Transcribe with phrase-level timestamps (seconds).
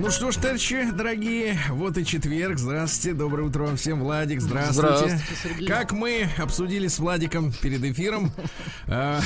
[0.00, 2.58] Ну что ж, товарищи, дорогие, вот и четверг.
[2.58, 3.98] Здравствуйте, доброе утро вам всем.
[4.00, 5.18] Владик, здравствуйте.
[5.18, 5.66] Здравствуйте.
[5.66, 8.30] Как мы обсудили с Владиком перед эфиром,
[8.86, 9.18] э,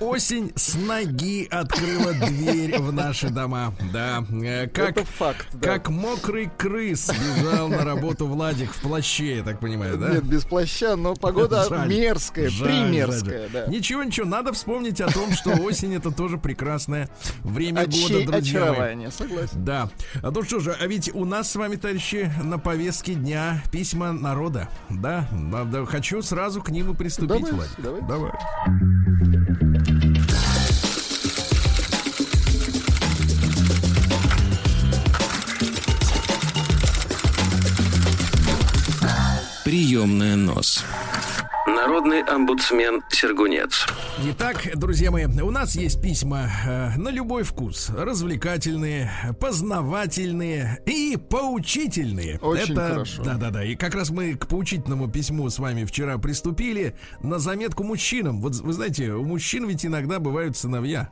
[0.00, 3.74] осень с ноги открыла дверь в наши дома.
[3.92, 5.68] Да, э, как, Это факт, да.
[5.72, 10.10] как мокрый крыс бежал на работу Владик в плаще, я так понимаю, да?
[10.10, 11.88] Нет, без плаща, но погода Жаль.
[11.88, 13.50] мерзкая, Жаль, примерская, жаль.
[13.52, 13.66] да.
[13.66, 17.08] Ничего, ничего, надо вспомнить о том, что осень это тоже прекрасное
[17.42, 18.68] время года, Очей друзья мои.
[18.70, 19.64] очарование, согласен.
[19.64, 19.90] Да.
[20.20, 24.12] А ну что же, а ведь у нас с вами, товарищи, на повестке дня письма
[24.12, 24.68] народа.
[24.90, 27.68] Да, надо, хочу сразу к ним и приступить, Давайте, Влад.
[27.78, 28.06] давайте.
[28.06, 28.32] Давай.
[39.64, 40.84] Приемная нос.
[41.92, 43.86] Народный омбудсмен Сергунец.
[44.30, 47.90] Итак, друзья мои, у нас есть письма э, на любой вкус.
[47.90, 52.38] Развлекательные, познавательные и поучительные.
[52.38, 53.22] Очень Это, хорошо.
[53.22, 53.62] Да-да-да.
[53.64, 58.40] И как раз мы к поучительному письму с вами вчера приступили на заметку мужчинам.
[58.40, 61.10] Вот вы знаете, у мужчин ведь иногда бывают сыновья.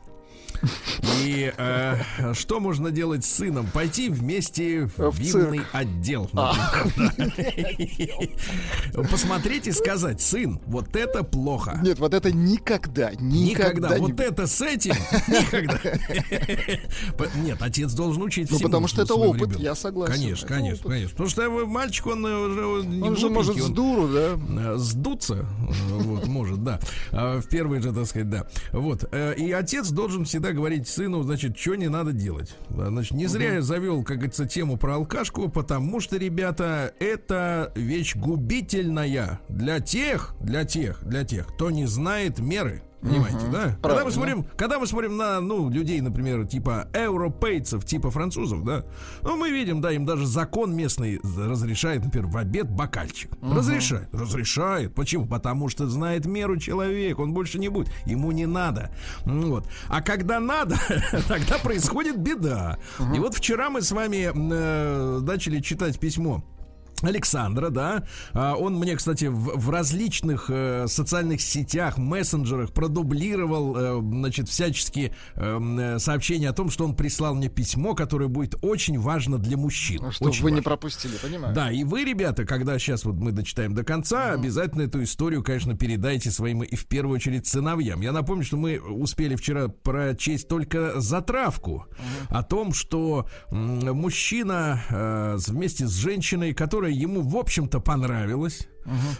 [1.22, 1.96] И э,
[2.34, 3.66] что можно делать с сыном?
[3.72, 6.28] Пойти вместе в, В винный отдел.
[6.34, 6.54] А.
[6.96, 8.28] например,
[8.94, 9.02] да.
[9.04, 11.78] Посмотреть и сказать, сын, вот это плохо.
[11.82, 13.96] Нет, вот это никогда, Никогда.
[13.96, 13.98] никогда.
[13.98, 14.94] не- Вот это с этим
[15.28, 15.78] никогда.
[17.42, 19.62] Нет, отец должен учить Ну, потому что это опыт, ребенка.
[19.62, 20.14] я согласен.
[20.14, 20.92] Конечно, Это конечно, опыт.
[20.92, 21.10] конечно.
[21.10, 24.38] Потому что э, мальчик, он э, уже не Он же может с дуру, да?
[24.38, 26.80] э, сдуться, э, вот, может, да.
[27.12, 28.46] А В первый же, так сказать, да.
[28.72, 29.04] Вот.
[29.12, 32.54] э, И отец должен всегда говорить сыну, значит, что не надо делать.
[32.70, 37.72] А, Значит, не зря я завел, как говорится, тему про алкашку, потому что, ребята, это
[37.74, 42.82] вещь губительная для тех, для тех, для тех, кто не знает меры.
[43.00, 43.62] Понимаете, да?
[43.62, 44.10] Когда мы Правильно.
[44.10, 48.84] смотрим, когда мы смотрим на, ну, людей, например, типа европейцев, типа французов, да,
[49.22, 53.30] ну, мы видим, да, им даже закон местный разрешает, например, в обед бокальчик.
[53.42, 54.94] Разрешает, разрешает.
[54.94, 55.26] Почему?
[55.26, 58.90] Потому что знает меру человек, он больше не будет, ему не надо.
[59.24, 59.66] Вот.
[59.88, 60.76] А когда надо,
[61.28, 62.78] тогда происходит беда.
[63.14, 66.44] И вот вчера мы с вами э, начали читать письмо
[67.02, 74.00] Александра, да, А, он мне, кстати, в, в различных э, социальных сетях, мессенджерах продублировал, э,
[74.00, 78.56] значит, всячески э, м, э, сообщения о том, что он прислал мне письмо, которое будет
[78.62, 80.10] очень важно для мужчин.
[80.10, 80.64] Чтобы Очень вы не важно.
[80.64, 81.54] пропустили, понимаете?
[81.54, 85.76] Да, и вы, ребята, когда сейчас вот мы дочитаем до конца, обязательно эту историю, конечно,
[85.76, 88.00] передайте своим и в первую очередь сыновьям.
[88.00, 91.86] Я напомню, что мы успели вчера прочесть только затравку
[92.28, 98.68] о том, что мужчина э, вместе с женщиной, которая ему, в общем-то, понравилась,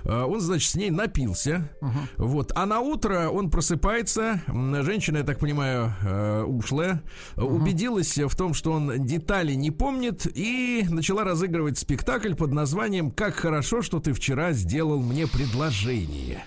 [0.05, 1.71] э, он, значит, с ней напился.
[2.17, 2.53] Вот.
[2.55, 4.41] А на утро он просыпается.
[4.49, 7.03] Женщина, я так понимаю, э, ушлая,
[7.37, 13.11] э, убедилась в том, что он детали не помнит, и начала разыгрывать спектакль под названием
[13.11, 16.45] Как хорошо, что ты вчера сделал мне предложение.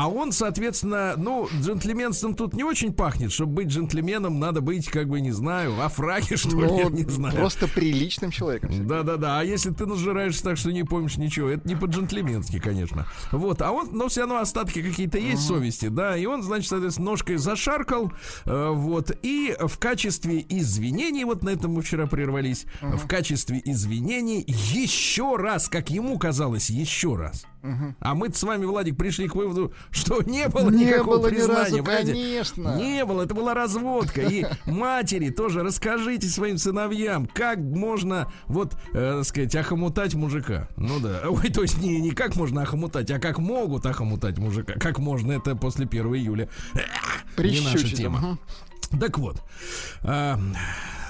[0.00, 3.32] А он, соответственно, ну, джентльменством тут не очень пахнет.
[3.32, 6.96] Чтобы быть джентльменом, надо быть, как бы, не знаю, во фраге, что ли, я Ну,
[6.96, 7.34] не знаю.
[7.36, 8.86] просто приличным человеком.
[8.86, 13.06] Да-да-да, а если ты нажираешься так, что не помнишь ничего, это не по-джентльменски, конечно.
[13.30, 17.10] Вот, а он, но все равно остатки какие-то есть совести, да, и он, значит, соответственно,
[17.10, 18.10] ножкой зашаркал,
[18.46, 24.42] э, вот, и в качестве извинений, вот на этом мы вчера прервались, в качестве извинений
[24.46, 27.44] еще раз, как ему казалось, еще раз.
[28.00, 31.34] А мы с вами, Владик, пришли к выводу, что не было Не никакого было ни
[31.34, 31.60] признания.
[31.60, 32.12] разу, понимаете?
[32.12, 32.76] конечно.
[32.76, 34.22] Не было, это была разводка.
[34.22, 40.68] И матери тоже расскажите своим сыновьям, как можно, вот, э, так сказать, охомутать мужика.
[40.76, 41.22] Ну да.
[41.28, 44.74] Ой, то есть не, не как можно охомутать, а как могут охомутать мужика.
[44.74, 46.48] Как можно, это после 1 июля.
[47.38, 48.38] Не наша тема.
[48.98, 49.42] Так вот,
[50.02, 50.38] а,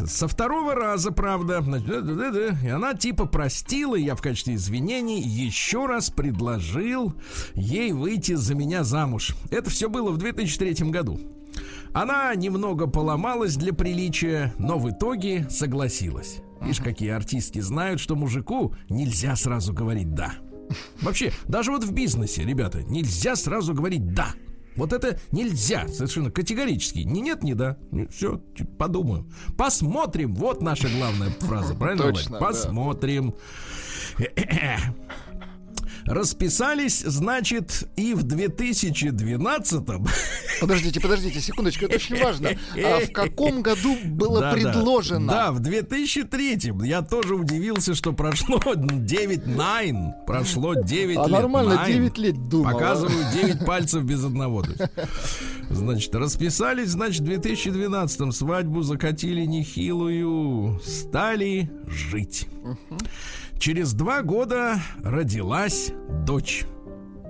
[0.04, 5.20] со второго раза, правда, значит, да-да-да-да, и она типа простила, и я в качестве извинений
[5.20, 7.14] еще раз предложил
[7.54, 9.34] ей выйти за меня замуж.
[9.50, 11.18] Это все было в 2003 году.
[11.92, 16.36] Она немного поломалась для приличия, но в итоге согласилась.
[16.60, 20.34] Видишь, какие артистки знают, что мужику нельзя сразу говорить «да».
[21.02, 24.34] Вообще, даже вот в бизнесе, ребята, нельзя сразу говорить «да».
[24.80, 27.00] Вот это нельзя, совершенно категорически.
[27.00, 27.76] Ни нет, ни да.
[28.10, 28.40] Все,
[28.78, 29.30] подумаю.
[29.58, 30.34] Посмотрим.
[30.34, 32.04] Вот наша главная фраза, правильно?
[32.04, 32.40] Точно, Владик?
[32.40, 33.34] да.
[36.06, 40.06] Расписались, значит, и в 2012-м.
[40.60, 42.50] Подождите, подождите, секундочку, это очень важно.
[42.76, 44.56] А в каком году было Да, да.
[44.56, 45.32] предложено?
[45.32, 46.82] Да, в 2003-м.
[46.84, 50.24] Я тоже удивился, что прошло 9-9.
[50.26, 51.30] Прошло 9 А лет.
[51.30, 51.92] нормально, Nine.
[51.92, 52.72] 9 лет думал.
[52.72, 54.64] Показываю 9 пальцев без одного.
[55.70, 62.48] Значит, расписались, значит, в 2012-м свадьбу закатили нехилую, стали жить.
[63.58, 65.92] Через два года родилась
[66.26, 66.64] дочь.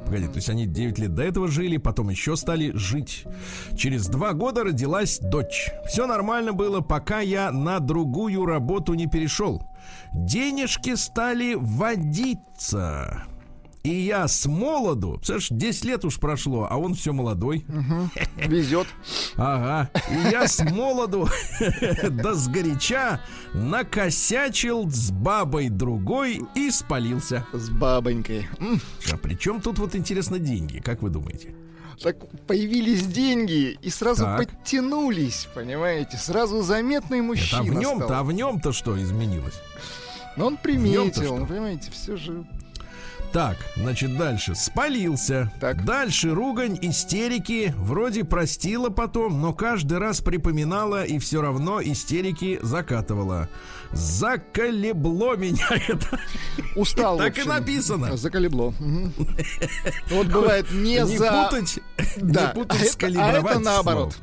[0.07, 3.27] Погоди, то есть они 9 лет до этого жили, потом еще стали жить.
[3.77, 5.71] Через два года родилась дочь.
[5.87, 9.63] Все нормально было, пока я на другую работу не перешел.
[10.13, 13.23] Денежки стали водиться.
[13.83, 17.65] И я с молоду, представляешь, 10 лет уж прошло, а он все молодой.
[18.37, 18.87] Везет.
[19.37, 19.91] Ага.
[20.11, 21.29] И я с молоду
[22.11, 23.23] да сгоряча
[23.55, 27.47] накосячил с бабой другой и спалился.
[27.55, 28.49] С бабонькой.
[29.11, 31.55] А при чем тут вот интересно деньги, как вы думаете?
[32.03, 32.17] Так
[32.47, 34.39] появились деньги и сразу Так.
[34.39, 36.17] подтянулись, понимаете?
[36.17, 39.61] Сразу заметный Это, мужчина а в нем-то, а в нем-то что изменилось?
[40.37, 42.47] Но он нем-то приметил, ну, понимаете, все же...
[43.33, 44.55] Так, значит, дальше.
[44.57, 45.53] Спалился.
[45.61, 45.85] Так.
[45.85, 47.73] Дальше ругань, истерики.
[47.77, 53.49] Вроде простила потом, но каждый раз припоминала и все равно истерики закатывала.
[53.93, 56.19] Заколебло меня это.
[56.77, 58.17] Устал, Так и написано.
[58.17, 58.73] Заколебло.
[58.79, 59.13] Мгм.
[60.11, 61.31] Вот бывает не за...
[62.17, 63.33] Да, а это- а
[63.65, 64.17] наоборот.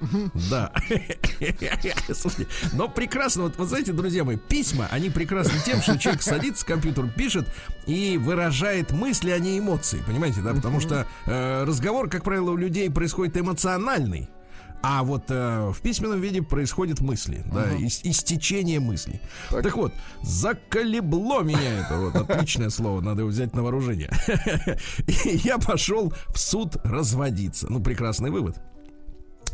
[0.49, 0.71] Да.
[2.73, 7.09] Но прекрасно, вот знаете, друзья мои, письма, они прекрасны тем, что человек садится к компьютеру,
[7.15, 7.47] пишет
[7.85, 10.53] и выражает мысли, а не эмоции, понимаете, да?
[10.53, 14.29] Потому что э, разговор, как правило, у людей происходит эмоциональный.
[14.89, 19.19] А вот э, в письменном виде происходит мысли, да, ис- истечение мыслей.
[19.49, 19.63] Так.
[19.63, 19.75] Так.
[19.75, 19.91] вот,
[20.21, 24.09] заколебло меня это, вот отличное слово, надо его взять на вооружение.
[25.07, 27.67] И я пошел в суд разводиться.
[27.69, 28.61] Ну, прекрасный вывод.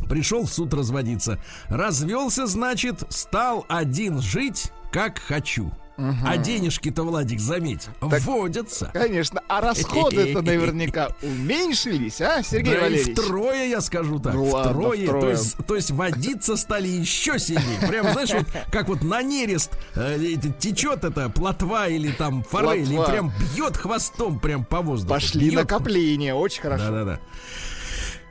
[0.08, 1.40] Пришел в суд разводиться.
[1.68, 5.72] Развелся, значит, стал один жить, как хочу.
[5.96, 8.90] А денежки-то, Владик, заметь, вводятся.
[8.92, 13.16] Конечно, а расходы-то наверняка уменьшились, а, Сергей Да и Валерьевич?
[13.18, 14.34] втрое, я скажу так.
[14.34, 15.04] Ну ладно, втрое.
[15.04, 15.20] втрое.
[15.20, 17.78] То, есть, то есть водиться стали еще сильнее.
[17.86, 20.18] Прям, знаешь, вот как вот на нерест э,
[20.58, 23.12] течет эта плотва или там форель, и Плотва.
[23.12, 25.14] прям бьет хвостом прям по воздуху.
[25.14, 25.60] Пошли Бьет.
[25.62, 26.84] накопления, очень хорошо.
[26.90, 27.20] Да-да-да.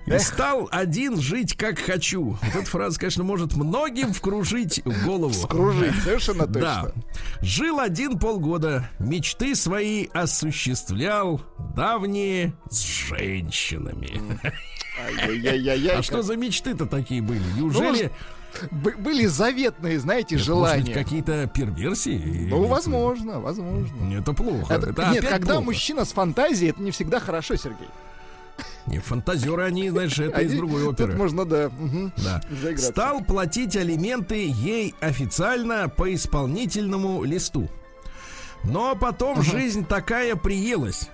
[0.06, 2.38] И стал один жить как хочу.
[2.42, 5.34] Вот эта фраза, конечно, может многим вкружить голову.
[5.34, 6.84] Скружить, совершенно Да.
[6.84, 7.04] точно.
[7.42, 11.42] Жил один полгода, мечты свои осуществлял,
[11.76, 14.20] давние с женщинами.
[15.98, 17.42] А что за мечты-то такие были?
[17.58, 18.12] Неужели
[18.70, 20.94] Б- Были заветные, знаете, быть, желания.
[20.94, 22.48] какие-то перверсии?
[22.52, 24.14] Ну, возможно, возможно.
[24.16, 24.76] Это плохо.
[24.76, 25.66] Это- Это нет, когда плохо.
[25.66, 27.88] мужчина с фантазией, это не всегда хорошо, Сергей.
[28.86, 31.16] Не, фантазеры, они, знаешь, это из другой тут оперы.
[31.18, 31.70] можно, да.
[32.18, 32.42] Да.
[32.62, 32.92] заиграться.
[32.92, 37.70] Стал платить алименты ей официально по исполнительному листу.
[38.64, 41.10] Но потом жизнь такая приелась.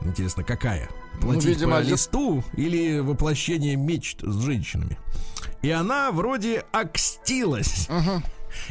[0.00, 0.88] Интересно, какая?
[1.20, 4.98] Платить Ну, видимо, по ли- листу или воплощение мечт с женщинами?
[5.62, 7.88] И она вроде окстилась.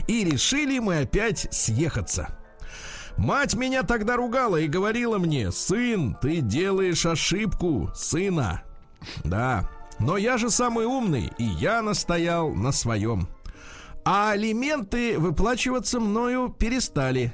[0.07, 2.38] И решили мы опять съехаться.
[3.19, 8.63] Мать меня тогда ругала и говорила мне, сын, ты делаешь ошибку, сына.
[9.23, 13.27] Да, но я же самый умный, и я настоял на своем.
[14.05, 17.33] А алименты выплачиваться мною перестали.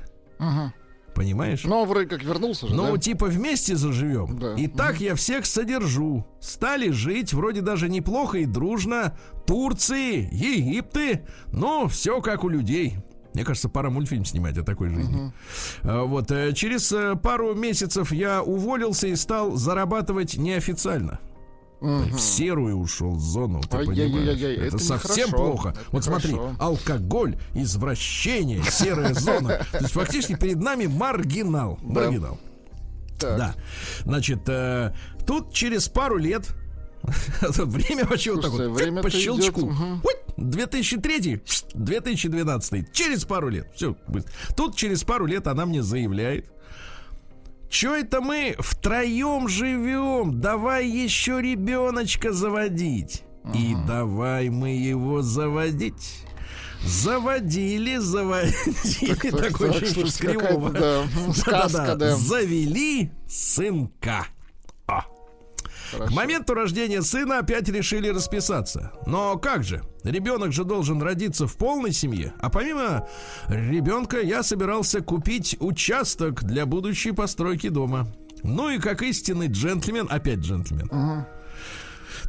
[1.14, 1.64] Понимаешь?
[1.64, 2.98] Ну, вроде как вернулся же, Ну, да?
[2.98, 4.38] типа вместе заживем.
[4.38, 4.56] Да.
[4.56, 6.26] И так я всех содержу.
[6.42, 9.18] Стали жить вроде даже неплохо и дружно.
[9.48, 11.26] Турции, Египты.
[11.54, 12.98] Ну, все как у людей.
[13.36, 15.32] Мне кажется, пора мультфильм снимать о такой жизни.
[15.84, 21.20] А, Вот э, через э, пару месяцев я уволился и стал зарабатывать неофициально.
[21.82, 24.58] В серую ушел зону, ты Ай-яй-яй-яй, понимаешь?
[24.58, 25.70] Это, это совсем нехорошо, плохо.
[25.70, 26.56] это вот смотри, хорошо.
[26.58, 29.66] алкоголь, извращение, серая зона.
[29.72, 31.78] То есть фактически перед нами маргинал.
[31.84, 32.40] Маргинал.
[33.20, 33.54] Да.
[34.06, 34.50] Значит,
[35.28, 36.56] тут через пару лет
[37.42, 39.74] время вообще вот так Слушайте, вот время-то по щелчку.
[40.04, 41.42] Ой, 2003,
[41.74, 43.68] 2012, через пару лет.
[43.76, 43.96] Все,
[44.56, 46.52] тут через пару лет она мне заявляет.
[47.70, 50.40] Че это мы втроем живем?
[50.40, 53.24] Давай еще ребеночка заводить.
[53.54, 56.26] И давай мы его заводить.
[56.84, 59.08] Заводили, заводили.
[59.08, 60.70] Так, так, Такое так, что слушайте, Кривого.
[60.72, 62.16] да, да.
[62.16, 64.28] Завели сынка.
[65.96, 65.98] А.
[65.98, 66.16] К Хорошо.
[66.16, 68.92] моменту рождения сына опять решили расписаться.
[69.06, 69.82] Но как же?
[70.04, 72.34] Ребенок же должен родиться в полной семье.
[72.40, 73.08] А помимо
[73.48, 78.08] ребенка я собирался купить участок для будущей постройки дома.
[78.44, 80.90] Ну и как истинный джентльмен, опять джентльмен.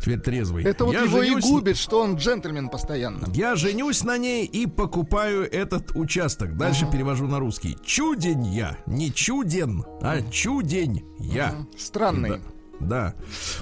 [0.01, 0.63] Теперь трезвый.
[0.65, 3.27] Это вот Я его женюсь- и губит, что он джентльмен постоянно.
[3.35, 6.57] Я женюсь на ней и покупаю этот участок.
[6.57, 7.77] Дальше перевожу на русский.
[7.85, 8.77] Чудень я.
[8.87, 11.55] Не чуден, а чудень я.
[11.77, 12.31] Странный.
[12.31, 12.41] Да.
[12.81, 13.15] Да,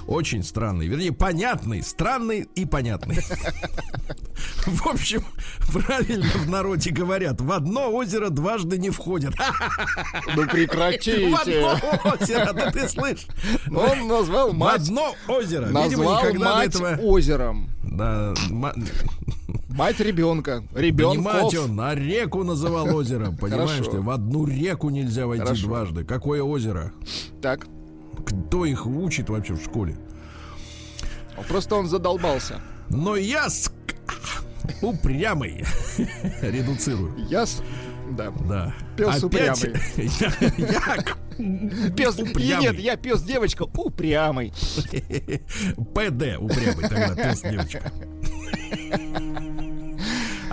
[0.07, 3.19] очень странный, вернее, понятный, странный и понятный.
[4.65, 5.23] В общем,
[5.71, 9.33] правильно в народе говорят, в одно озеро дважды не входят.
[10.35, 11.27] Ну В прекратите.
[11.33, 11.79] одно
[12.19, 13.25] озеро, да ты слышь?
[13.67, 15.65] Он назвал В мать, одно озеро.
[15.67, 16.95] Видимо, назвал никогда до мать этого...
[17.01, 17.69] озером.
[17.83, 18.73] Да, ма-
[19.69, 20.63] Мать ребенка.
[20.71, 21.23] Да Ребенков.
[21.25, 23.35] мать он, а реку называл озером.
[23.37, 23.99] Понимаешь ты?
[23.99, 25.67] В одну реку нельзя войти Хорошо.
[25.67, 26.03] дважды.
[26.05, 26.93] Какое озеро?
[27.41, 27.67] Так.
[28.23, 29.97] Кто их учит вообще в школе?
[31.47, 32.61] Просто он задолбался.
[32.89, 33.95] Но я ск-
[34.81, 35.63] упрямый.
[36.41, 37.13] Редуцирую.
[37.29, 37.61] Я с...
[38.11, 38.31] Да.
[38.47, 38.73] Да.
[38.95, 39.81] Пес Опять упрямый.
[40.19, 42.17] Я, я Пес...
[42.19, 42.61] Упрямый.
[42.61, 44.53] Нет, я пес девочка упрямый.
[45.75, 47.91] ПД упрямый тогда, пес девочка.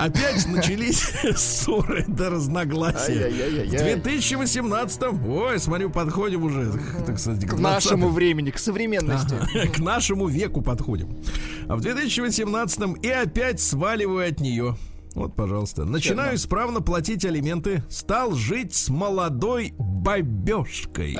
[0.02, 3.28] Опять начались ссоры до разногласия.
[3.28, 6.72] В 2018-м, ой, смотрю, подходим уже,
[7.06, 7.62] так сказать, К 20-м.
[7.62, 9.36] нашему времени, к современности.
[9.74, 11.22] К нашему веку подходим.
[11.68, 14.76] А в 2018-м и опять сваливаю от нее.
[15.14, 15.84] Вот, пожалуйста.
[15.84, 17.82] Начинаю исправно платить алименты.
[17.88, 21.14] Стал жить с молодой бабешкой.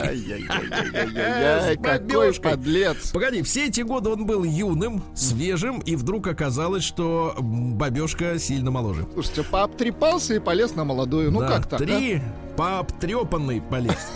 [1.83, 3.11] Какой подлец.
[3.13, 9.07] Погоди, все эти годы он был юным, свежим, и вдруг оказалось, что бабешка сильно моложе.
[9.13, 11.31] Слушайте, пообтрепался и полез на молодую.
[11.31, 11.81] Ну Да, как так?
[11.81, 11.85] а?
[11.85, 12.23] Три
[12.57, 14.11] по обтрепанной полез.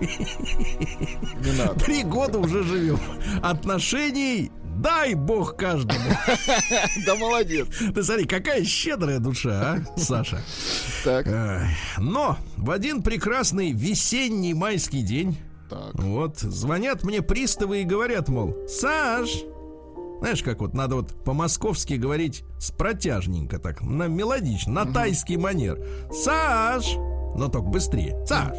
[0.00, 1.78] Не надо.
[1.78, 2.98] Три года уже живем.
[3.42, 6.00] Отношений дай бог каждому.
[7.06, 7.66] Да молодец.
[7.94, 10.40] Ты смотри, какая щедрая душа, а, Саша.
[11.04, 11.26] Так,
[11.98, 15.36] Но в один прекрасный весенний майский день,
[15.68, 15.94] так.
[15.94, 19.42] вот, звонят мне приставы и говорят, мол, Саш,
[20.20, 25.84] знаешь, как вот надо вот по-московски говорить с протяжненько так, на мелодично, на тайский манер.
[26.12, 26.94] Саш,
[27.34, 28.24] но только быстрее.
[28.26, 28.56] Саш.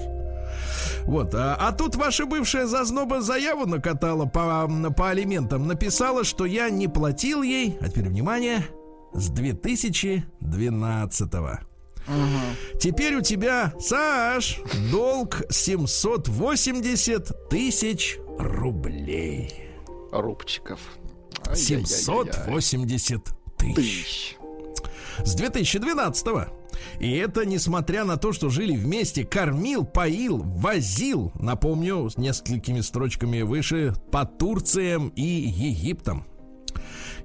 [1.05, 6.69] Вот, а, а тут ваша бывшая зазноба заяву накатала по, по алиментам, написала, что я
[6.69, 8.65] не платил ей, а теперь внимание,
[9.13, 11.33] с 2012
[12.79, 14.60] Теперь у тебя, Саш,
[14.91, 19.53] долг 780 тысяч рублей.
[20.12, 20.79] Рубчиков.
[21.48, 22.62] Ай-яй-яй-яй-яй.
[22.62, 23.22] 780
[23.57, 24.38] тысяч.
[25.24, 26.27] С 2012
[26.99, 33.41] И это несмотря на то, что жили вместе, кормил, поил, возил, напомню, с несколькими строчками
[33.41, 36.25] выше, по Турциям и Египтам.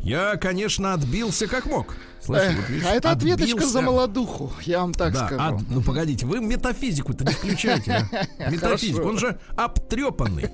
[0.00, 1.96] Я, конечно, отбился как мог.
[2.20, 3.72] Слышишь, Эх, вот видишь, а это ответочка отбился.
[3.72, 5.40] за молодуху, я вам так Да, скажу.
[5.40, 8.08] а, ну погодите, вы метафизику-то не включайте.
[8.38, 8.50] а?
[8.50, 9.10] Метафизику, Хорошо.
[9.10, 10.50] он же обтрепанный.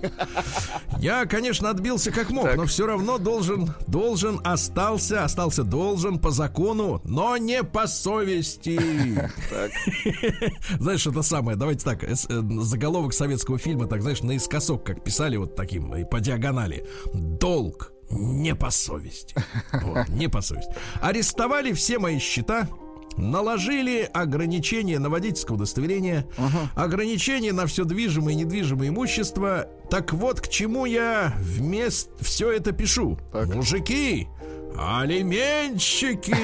[1.00, 2.56] Я, конечно, отбился как мог, Так.
[2.56, 8.78] но все равно должен, должен, остался, остался должен по закону, но не по совести.
[10.78, 15.56] Знаешь, это самое, давайте так, э, заголовок советского фильма, так, знаешь, наискосок, как писали вот
[15.56, 16.86] таким, по диагонали.
[17.14, 19.34] Долг не по совести.
[19.72, 20.74] Вот, не по совести.
[21.00, 22.68] Арестовали все мои счета,
[23.16, 26.26] наложили ограничения на водительское удостоверение,
[26.74, 29.68] ограничения на все движимое и недвижимое имущество.
[29.90, 33.18] Так вот, к чему я вместо все это пишу.
[33.32, 33.54] Так.
[33.54, 34.28] Мужики,
[34.76, 36.34] алименщики!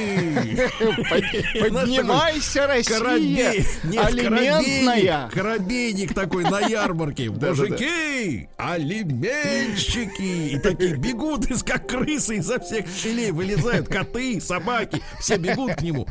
[1.09, 3.65] Под- Поднимайся, Россия!
[4.03, 5.29] Алиментная!
[5.33, 7.31] корабейник такой на ярмарке.
[7.31, 10.55] Мужики, алименщики.
[10.55, 13.89] И такие бегут, из как крысы изо всех щелей вылезают.
[13.89, 16.07] Коты, собаки, все бегут к нему.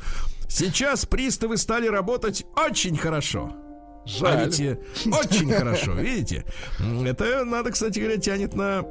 [0.48, 3.54] Сейчас приставы стали работать очень хорошо.
[4.06, 4.46] А Жаль.
[4.46, 6.44] ведь э, очень хорошо, видите?
[7.06, 8.84] Это, надо, кстати говоря, тянет на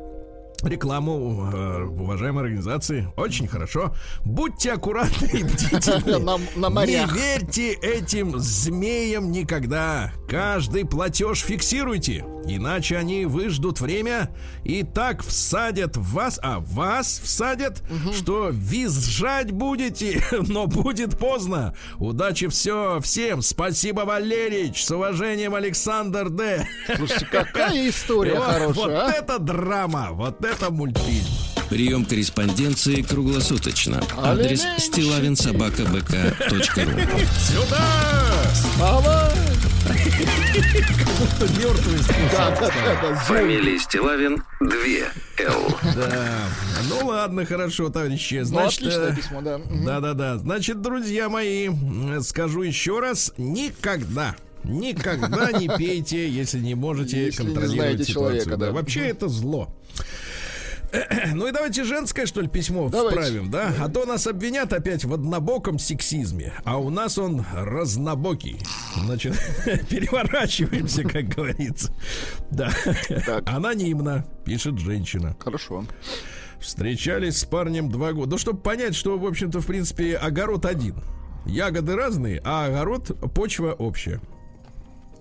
[0.63, 3.09] рекламу э, уважаемой организации.
[3.17, 3.95] Очень хорошо.
[4.25, 6.19] Будьте аккуратны и бдительны.
[6.29, 7.13] На- на морях.
[7.15, 10.13] Не верьте этим змеям никогда.
[10.29, 14.31] Каждый платеж фиксируйте, иначе они выждут время
[14.65, 17.83] и так всадят в вас, а вас всадят,
[18.15, 21.75] что визжать будете, но будет поздно.
[21.99, 23.43] Удачи все всем.
[23.43, 24.85] Спасибо, Валерич.
[24.85, 26.67] С уважением, Александр Д.
[26.97, 28.53] Слушайте, какая история Вот- Вот
[28.85, 29.11] хорошая, а?
[29.13, 31.27] это драма, вот это мультфильм.
[31.69, 34.03] Прием корреспонденции круглосуточно.
[34.17, 34.95] Адрес Алименщик.
[34.95, 36.63] стилавинсобакабк.ру
[37.39, 37.85] Сюда!
[41.59, 41.99] Мертвый
[42.33, 42.71] да, да,
[43.03, 43.41] да, зомби.
[43.41, 44.69] Фамилия Стилавин 2
[45.47, 45.79] Л.
[45.95, 46.39] Да.
[46.89, 48.37] Ну ладно, хорошо, товарищи.
[48.37, 49.61] Ну, Значит, отличное э, письмо, да.
[49.85, 50.39] Да-да-да.
[50.39, 51.69] Значит, друзья мои,
[52.23, 58.45] скажу еще раз, никогда Никогда не пейте, если не можете Если не контролировать знаете ситуацию.
[58.45, 58.73] человека, да.
[58.73, 59.75] Вообще это зло.
[61.35, 63.21] Ну и давайте женское, что ли, письмо Давайте.
[63.21, 63.73] вправим, да?
[63.81, 68.59] А то нас обвинят опять в однобоком сексизме, а у нас он разнобокий.
[68.97, 69.35] Значит,
[69.91, 71.95] переворачиваемся, как говорится.
[72.51, 72.71] Да.
[73.27, 73.49] Так.
[73.49, 75.37] Анонимно, пишет женщина.
[75.39, 75.85] Хорошо.
[76.61, 78.33] Встречались с парнем два года.
[78.33, 80.97] Ну, чтобы понять, что, в общем-то, в принципе, огород один.
[81.47, 84.21] Ягоды разные, а огород почва общая.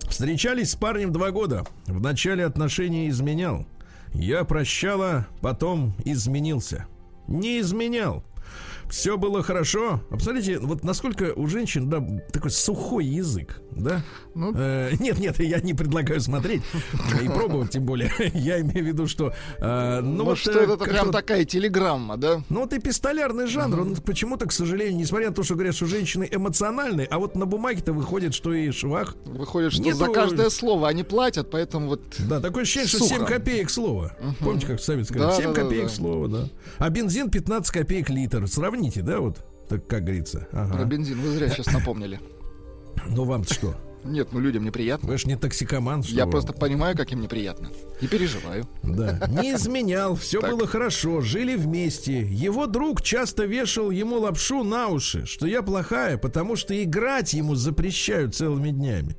[0.08, 1.64] Встречались с парнем два года.
[1.86, 3.66] В начале отношений изменял.
[4.14, 6.86] Я прощала, потом изменился.
[7.26, 8.24] Не изменял.
[8.90, 10.00] Все было хорошо.
[10.10, 12.02] А Посмотрите, вот насколько у женщин да,
[12.32, 14.02] такой сухой язык, да?
[14.34, 14.52] Ну.
[14.54, 16.62] Э, нет, нет, я не предлагаю смотреть
[17.22, 18.10] и пробовать, тем более.
[18.34, 19.32] Я имею в виду, что...
[19.58, 22.42] э, ну, Ну, вот, что э, это прям вот- такая телеграмма, да?
[22.48, 25.86] ну, вот и пистолярный жанр, он почему-то, к сожалению, несмотря на то, что говорят, что
[25.86, 29.16] женщины эмоциональные, а вот на бумаге-то выходит, что и швах.
[29.26, 32.02] Выходит, что Нету- за каждое слово они платят, поэтому вот...
[32.28, 33.14] Да, такое ощущение, что Сухо.
[33.16, 34.16] 7 копеек слово.
[34.40, 35.20] Помните, как в советском?
[35.20, 35.88] Да, 7 да, да, копеек да.
[35.88, 36.48] слово, да.
[36.78, 38.46] А бензин 15 копеек литр.
[38.78, 39.38] Сравните, да, вот?
[39.68, 40.46] Так как говорится.
[40.52, 40.84] Про Ага.
[40.84, 42.20] бензин вы зря сейчас напомнили.
[43.10, 43.74] Ну вам-то что?
[44.04, 45.08] Нет, ну людям неприятно.
[45.08, 46.32] Вы же не токсикоман, что Я вы?
[46.32, 47.70] просто понимаю, как им неприятно.
[48.00, 48.68] И переживаю.
[48.82, 49.20] Да.
[49.28, 50.50] Не изменял, все Так.
[50.50, 52.20] было хорошо, жили вместе.
[52.22, 57.54] Его друг часто вешал ему лапшу на уши, что я плохая, потому что играть ему
[57.54, 59.16] запрещают целыми днями.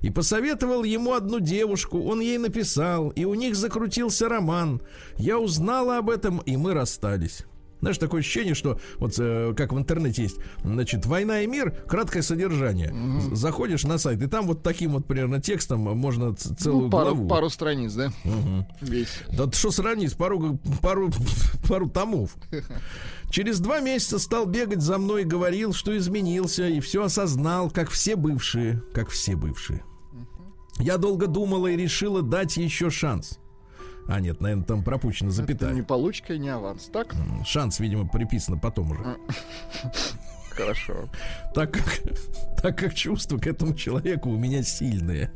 [0.00, 4.80] И посоветовал ему одну девушку, он ей написал, и у них закрутился роман.
[5.16, 7.44] Я узнала об этом, и мы расстались.
[7.80, 12.22] Знаешь, такое ощущение, что вот э, как в интернете есть, значит, «Война и мир», краткое
[12.22, 12.92] содержание.
[13.20, 16.90] З- Заходишь на сайт, и там вот таким вот примерно текстом можно ц- целую Ну,
[16.90, 17.28] пару, главу.
[17.28, 18.12] пару страниц, да?
[18.80, 19.20] Весь.
[19.32, 21.10] Да что сравнить, пару, пару,
[21.68, 22.36] пару томов.
[23.30, 27.90] Через два месяца стал бегать за мной и говорил, что изменился и все осознал, как
[27.90, 29.84] все бывшие, как все бывшие.
[30.78, 33.38] Я долго думала и решила дать еще шанс.
[34.08, 35.74] А нет, наверное, там пропущена Это запятая.
[35.74, 36.86] не получка и не аванс.
[36.86, 37.14] Так?
[37.44, 39.16] Шанс, видимо, приписано потом уже.
[40.50, 41.08] Хорошо.
[41.54, 42.00] Так как,
[42.62, 45.30] так как чувства к этому человеку у меня сильные.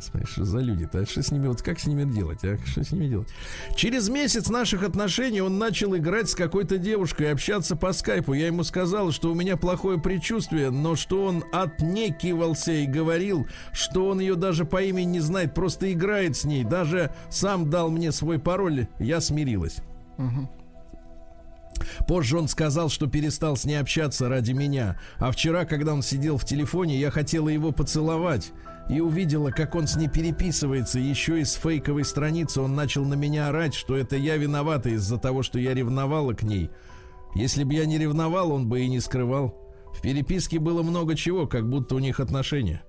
[0.00, 1.06] Смотри, что за люди-то?
[1.06, 2.58] Что с ними, вот как с ними делать, а?
[2.66, 3.28] Что с ними делать?
[3.74, 8.34] Через месяц наших отношений он начал играть с какой-то девушкой, общаться по скайпу.
[8.34, 14.08] Я ему сказал, что у меня плохое предчувствие, но что он отнекивался и говорил, что
[14.08, 16.64] он ее даже по имени не знает, просто играет с ней.
[16.64, 19.78] Даже сам дал мне свой пароль, я смирилась.
[22.06, 24.98] Позже он сказал, что перестал с ней общаться ради меня.
[25.18, 28.52] А вчера, когда он сидел в телефоне, я хотела его поцеловать.
[28.88, 30.98] И увидела, как он с ней переписывается.
[30.98, 35.42] Еще из фейковой страницы он начал на меня орать, что это я виновата из-за того,
[35.42, 36.70] что я ревновала к ней.
[37.34, 39.54] Если бы я не ревновал, он бы и не скрывал.
[39.92, 42.82] В переписке было много чего, как будто у них отношения.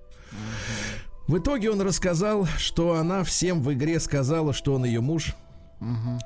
[1.26, 5.34] В итоге он рассказал, что она всем в игре сказала, что он ее муж.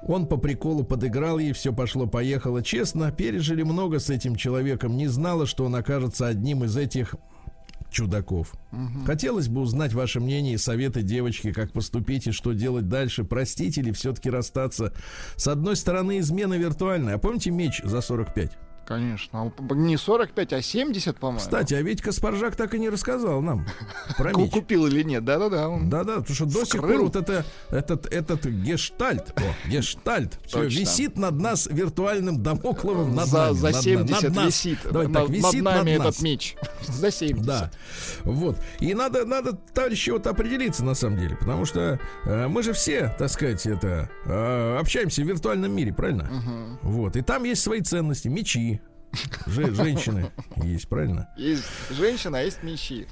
[0.06, 2.62] Он по приколу подыграл ей, все пошло-поехало.
[2.62, 4.96] Честно, пережили много с этим человеком.
[4.96, 7.16] Не знала, что он окажется одним из этих
[7.92, 8.54] чудаков.
[9.06, 13.24] Хотелось бы узнать ваше мнение и советы девочки, как поступить и что делать дальше.
[13.24, 14.92] Простить или все-таки расстаться?
[15.36, 17.14] С одной стороны, измена виртуальная.
[17.14, 18.58] А помните меч за 45?
[18.86, 19.52] Конечно.
[19.68, 21.38] А Не 45, а 70, по-моему.
[21.40, 23.66] Кстати, а ведь Каспаржак так и не рассказал нам
[24.18, 24.50] про меч.
[24.50, 25.24] Купил или нет?
[25.24, 25.68] Да-да-да.
[25.82, 31.16] Да-да, потому что до сих пор вот это, этот, этот гештальт, о, гештальт, все висит
[31.16, 33.54] над нас виртуальным домокловым над за, нами.
[33.54, 34.46] за над- над 70 нас.
[34.46, 34.78] висит.
[34.84, 36.56] Давай над, так, над висит нами над этот меч.
[36.88, 37.46] За 70.
[37.46, 37.70] Да,
[38.24, 38.56] вот.
[38.80, 43.14] И надо, надо, товарищи, вот определиться на самом деле, потому что э, мы же все,
[43.18, 46.28] так сказать, это э, общаемся в виртуальном мире, правильно?
[46.82, 47.16] Вот.
[47.16, 48.71] И там есть свои ценности, мечи,
[49.46, 51.28] же- женщины есть, правильно?
[51.36, 53.06] Есть женщина, а есть мечи.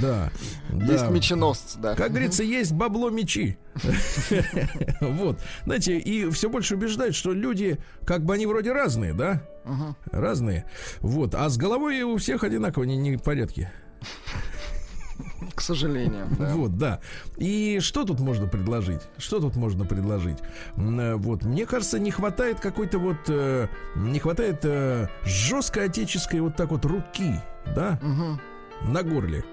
[0.00, 0.30] Да.
[0.72, 1.08] Есть да.
[1.08, 1.94] меченосцы, да.
[1.94, 3.58] Как говорится, есть бабло мечи.
[5.00, 5.40] Вот.
[5.64, 9.42] Знаете, и все больше убеждают, что люди, как бы они вроде разные, да?
[10.12, 10.64] Разные.
[11.00, 11.34] Вот.
[11.34, 13.72] А с головой у всех одинаково не в порядке.
[15.54, 16.26] К сожалению.
[16.38, 16.54] да.
[16.54, 17.00] Вот, да.
[17.36, 19.02] И что тут можно предложить?
[19.18, 20.38] Что тут можно предложить?
[20.76, 26.56] Э, Вот, мне кажется, не хватает какой-то вот, э, не хватает э, жесткой отеческой вот
[26.56, 27.34] так вот руки,
[27.74, 27.98] да?
[28.82, 29.44] На горле.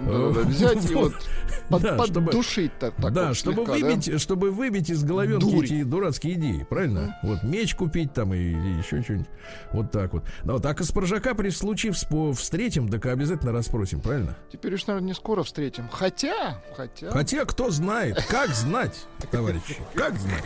[0.00, 1.14] Да-да-да, Взять и вот
[1.70, 5.40] под- Да, чтобы- поддушить так, так да, вот чтобы слегка, выбить, чтобы выбить из головенки
[5.40, 5.64] Дурь.
[5.64, 7.16] эти дурацкие идеи, правильно?
[7.22, 9.28] Вот меч купить там и, или еще что-нибудь.
[9.72, 10.24] Вот так вот.
[10.44, 14.36] Да, вот так и с Поржака при случае вспо- встретим, так обязательно расспросим, правильно?
[14.52, 15.88] Теперь уж, наверное, не скоро встретим.
[15.90, 17.10] Хотя, хотя...
[17.10, 20.44] Хотя кто знает, как знать, товарищи, как знать.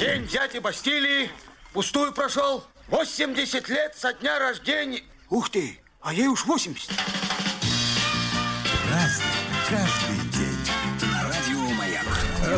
[0.00, 1.28] День дяди Бастилии
[1.74, 2.64] пустую прошел.
[2.88, 5.02] 80 лет со дня рождения.
[5.28, 6.90] Ух ты, а ей уж 80.
[8.90, 9.06] Э,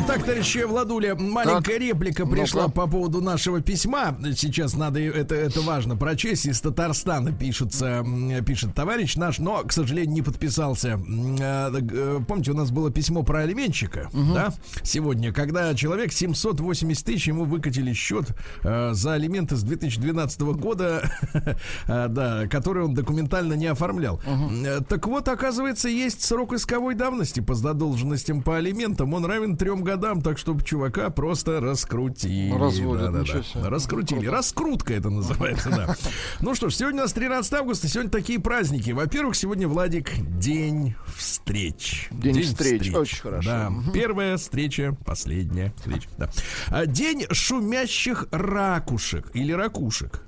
[0.07, 2.75] Так, товарищи Владуля, маленькая реплика пришла Ну-ка.
[2.75, 4.17] по поводу нашего письма.
[4.35, 6.47] Сейчас надо, это, это важно прочесть.
[6.47, 8.05] Из Татарстана пишется,
[8.45, 11.01] пишет товарищ наш, но, к сожалению, не подписался.
[11.41, 17.29] Э, э, Помните, у нас было письмо про алименщика, да, сегодня, когда человек 780 тысяч
[17.29, 18.27] ему выкатили счет
[18.65, 21.09] э, за алименты с 2012 года,
[21.87, 24.21] э, да, который он документально не оформлял.
[24.27, 29.15] Э, Так вот, оказывается, есть срок исковой давности по задолженностям по алиментам.
[29.15, 32.53] Он равен трем годам, так чтобы чувака просто раскрутили.
[32.53, 33.22] Разводят, Да-да-да.
[33.22, 33.68] ничего себе.
[33.68, 34.26] Раскрутили.
[34.26, 35.96] Раскрутка это называется, да.
[36.40, 38.90] Ну что ж, сегодня у нас 13 августа, сегодня такие праздники.
[38.90, 42.09] Во-первых, сегодня, Владик, день встреч.
[42.11, 42.92] День встреч.
[42.94, 43.48] Очень хорошо.
[43.50, 46.09] Да, первая встреча, последняя встреча.
[46.18, 46.31] Да.
[46.68, 50.22] А, День шумящих ракушек или ракушек.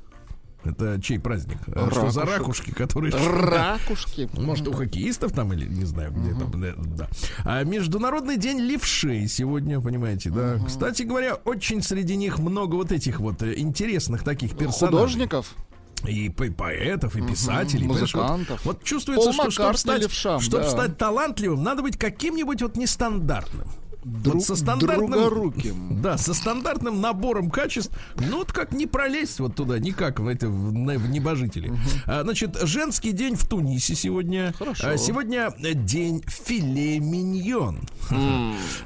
[0.64, 1.58] Это чей праздник?
[1.66, 3.12] А Что за ракушки, которые...
[3.12, 4.28] Ракушки.
[4.40, 6.52] Может, у хоккеистов там или не знаю, где там.
[6.96, 7.08] да.
[7.44, 10.58] А Международный день левшей сегодня, понимаете, да.
[10.66, 14.98] Кстати говоря, очень среди них много вот этих вот э, интересных таких персонажей.
[14.98, 15.54] Художников.
[16.06, 17.86] И по- поэтов, и писателей.
[17.86, 18.64] вот- музыкантов.
[18.64, 20.68] Вот, чувствуется, Пол что чтобы стать, левшам, да.
[20.68, 23.68] стать талантливым, надо быть каким-нибудь вот нестандартным.
[24.04, 26.02] Дру- вот со стандартным, другоруким.
[26.02, 30.48] да, со стандартным набором качеств, ну вот как не пролезть вот туда, никак в это
[30.48, 31.72] в, в небожители.
[32.06, 34.52] А, значит, женский день в Тунисе сегодня.
[34.58, 34.88] Хорошо.
[34.88, 37.80] А, сегодня э, день филе миньон.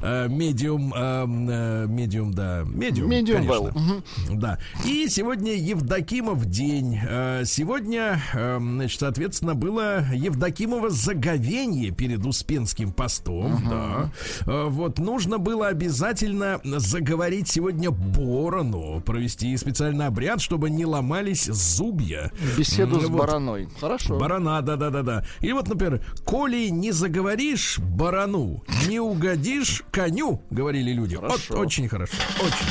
[0.03, 3.53] А, Медиум, а, э, медиум, да, медиум, Medium конечно.
[3.55, 4.03] well.
[4.31, 4.59] Да.
[4.85, 6.99] И сегодня Евдокимов день.
[7.09, 13.63] Э, Сегодня, э, значит, соответственно, было Евдокимово заговенье перед Успенским постом.
[13.69, 14.11] Да.
[14.47, 22.33] Э, Вот нужно было обязательно заговорить сегодня борону, провести специальный обряд, чтобы не ломались зубья.
[22.59, 23.19] Беседу М, с вот.
[23.21, 23.69] бараной.
[23.81, 24.19] Хорошо.
[24.19, 25.25] Барана, да-да-да-да.
[25.41, 31.15] Или вот, например, коли не заговоришь барану, не угодишь коню, говорили люди.
[31.17, 31.55] Хорошо.
[31.57, 32.17] Вот очень хорошо.
[32.41, 32.67] Очень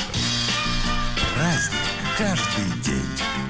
[2.18, 3.45] хорошо.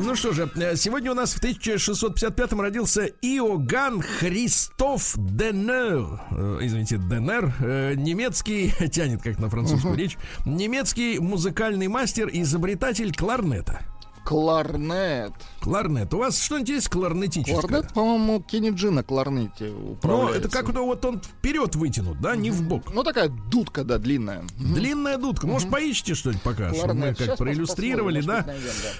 [0.00, 6.20] Ну что же, э, сегодня у нас в 1655-м родился Иоганн Христоф Денер.
[6.30, 7.52] Э, Извините, Денер.
[7.60, 13.80] э, Немецкий, тянет как на французскую речь, немецкий музыкальный мастер и изобретатель кларнета.
[14.28, 15.32] Кларнет.
[15.62, 16.12] Кларнет.
[16.12, 17.62] У вас что-нибудь есть кларнетическое?
[17.62, 20.40] Кларнет, по-моему, Кенни Джи на кларнете Но управляется.
[20.40, 22.92] это как-то вот он вперед вытянут, да, не в бок.
[22.92, 24.44] Ну, такая дудка, да, длинная.
[24.58, 25.46] Длинная дудка.
[25.46, 28.44] Может, поищите что-нибудь пока, чтобы мы как проиллюстрировали, да?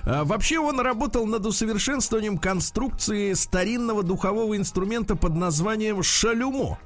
[0.05, 6.79] А, Вообще он работал над усовершенствованием конструкции старинного духового инструмента под названием шалюмо.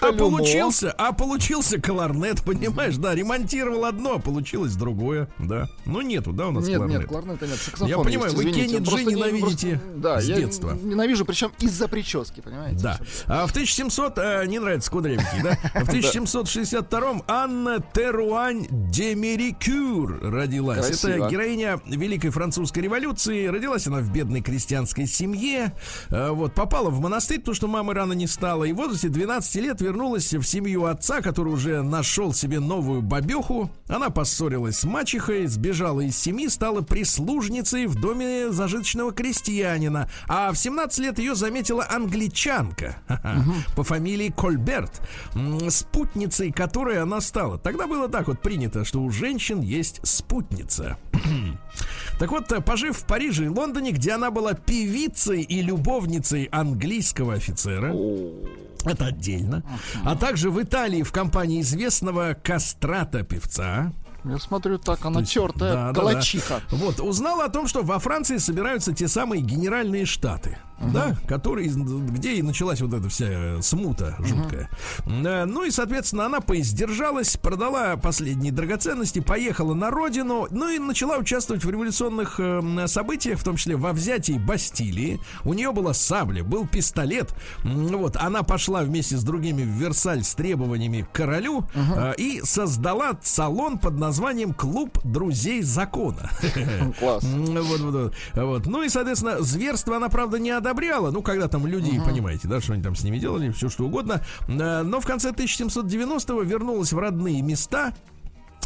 [0.00, 2.96] А получился, а получился кларнет, понимаешь?
[2.96, 5.68] Да, ремонтировал одно, а получилось другое, да.
[5.84, 7.00] Ну нету, да, у нас Нет, кларнет.
[7.00, 7.56] нет, кларнета нет.
[7.58, 8.76] Саксофон Я понимаю, есть, вы извините.
[8.78, 10.78] Кенни Джи ненавидите просто- да, с я детства.
[10.82, 12.78] ненавижу, причем из-за прически, понимаете?
[12.82, 12.98] Да.
[13.26, 15.58] А в 1700, э, не нравится кудрявенький, да?
[15.84, 20.86] В 1762 Анна Теруань Демерикюр родилась.
[20.86, 21.10] Красиво.
[21.10, 23.46] Это героиня Великой Французской революции.
[23.46, 25.72] Родилась она в бедной крестьянской семье.
[26.10, 28.64] Э, Вот, попала в монастырь, потому что мамы рано не стала.
[28.64, 33.70] И в возрасте 12 лет вернулась в семью отца, который уже нашел себе новую бабеху.
[33.88, 40.10] Она поссорилась с мачехой, сбежала из семьи, стала прислужницей в доме зажиточного крестьянина.
[40.28, 43.44] А в 17 лет ее заметила англичанка ха-ха,
[43.76, 45.00] по фамилии Кольберт,
[45.68, 47.58] спутницей которой она стала.
[47.58, 50.98] Тогда было так вот принято, что у женщин есть спутница.
[52.18, 57.34] Так вот, э, пожив в Париже и Лондоне, где она была певицей и любовницей английского
[57.34, 57.94] офицера,
[58.84, 59.62] это отдельно.
[60.04, 63.92] А также в Италии в компании известного кастрата-певца.
[64.24, 66.60] Я смотрю, так она есть, тертая да, да, калачиха.
[66.70, 66.76] да.
[66.76, 72.34] Вот, узнала о том, что во Франции собираются те самые генеральные штаты, да, которые, где
[72.34, 74.70] и началась вот эта вся э, смута жуткая.
[75.06, 81.18] Э, Ну и, соответственно, она поиздержалась, продала последние драгоценности, поехала на родину, ну и начала
[81.18, 85.20] участвовать в революционных э, событиях, в том числе во взятии Бастилии.
[85.44, 87.34] У нее была сабля, был пистолет.
[87.64, 93.18] Вот, она пошла вместе с другими в Версаль с требованиями к королю э, и создала
[93.22, 96.30] салон под названием «Клуб друзей закона».
[96.98, 97.24] Класс.
[97.68, 98.14] Вот, вот.
[98.34, 98.66] Вот.
[98.66, 100.67] Ну и, соответственно, зверство она, правда, не одобряла.
[101.10, 104.22] Ну, когда там люди, понимаете, да, что они там с ними делали, все что угодно.
[104.48, 107.92] Э, Но в конце 1790-го вернулась в родные места.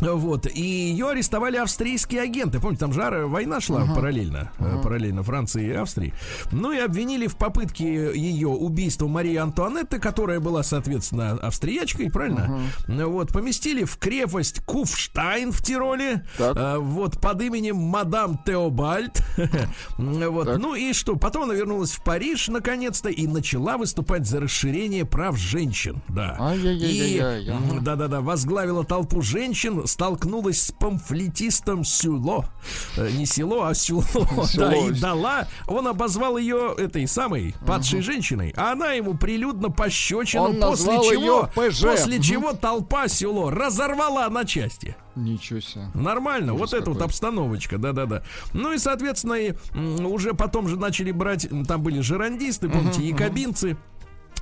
[0.02, 2.58] Вот, и ее арестовали австрийские агенты.
[2.60, 6.12] Помните, там жара война шла параллельно, э, параллельно Франции и Австрии.
[6.50, 7.84] Ну и обвинили в попытке
[8.14, 12.60] ее убийства Марии Антуанетты, которая была, соответственно, австриячкой, правильно?
[12.88, 16.56] Вот, поместили в крепость Куфштайн в Тироле, Так.
[16.56, 19.22] э, вот, под именем мадам Теобальд.
[19.98, 20.58] Вот, Так.
[20.58, 21.16] ну и что?
[21.16, 26.02] Потом она вернулась в Париж, наконец-то, и начала выступать за расширение прав женщин.
[26.08, 26.54] Да.
[26.54, 27.22] И,
[27.82, 32.46] да-да-да, возглавила толпу женщин, столкнулась с памфлетистом Сюло.
[32.96, 34.04] Э, Не село, а Сюло.
[34.54, 35.48] Да, и дала.
[35.66, 42.20] Он обозвал ее этой самой падшей женщиной, а она ему прилюдно пощечину, после чего, после
[42.20, 44.96] чего толпа Сюло разорвала на части.
[45.14, 45.84] Ничего себе.
[45.94, 48.22] Нормально, вот это вот обстановочка, да-да-да.
[48.54, 53.76] Ну и, соответственно, и, уже потом же начали брать, там были жерандисты, помните, якобинцы.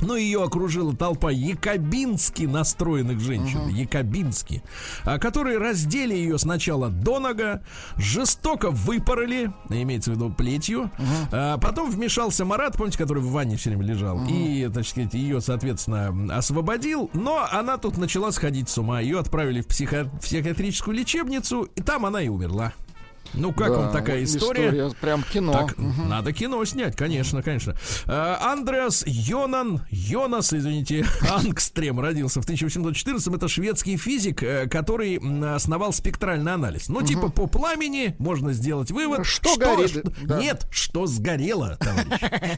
[0.03, 4.63] Ну, ее окружила толпа якобински настроенных женщин, якобински,
[5.05, 7.63] а, которые раздели ее сначала до нога,
[7.97, 10.91] жестоко выпороли, имеется в виду плетью,
[11.33, 15.41] а потом вмешался Марат, помните, который в ванне все время лежал, и, так сказать, ее,
[15.41, 21.69] соответственно, освободил, но она тут начала сходить с ума, ее отправили в психо- психиатрическую лечебницу,
[21.77, 22.73] и там она и умерла.
[23.35, 24.91] Ну, как Да, вам такая история?
[25.01, 25.53] Прям кино.
[25.53, 27.75] Так, надо кино снять, конечно, конечно.
[28.07, 35.19] Э, Андреас Йонан, Йонас, извините, Ангстрем родился в 1814 Это шведский физик, э, который
[35.55, 36.89] основал спектральный анализ.
[36.89, 40.39] Ну, типа, по пламени можно сделать вывод, Что горит, что- да.
[40.41, 42.11] Нет, что сгорело, товарищ.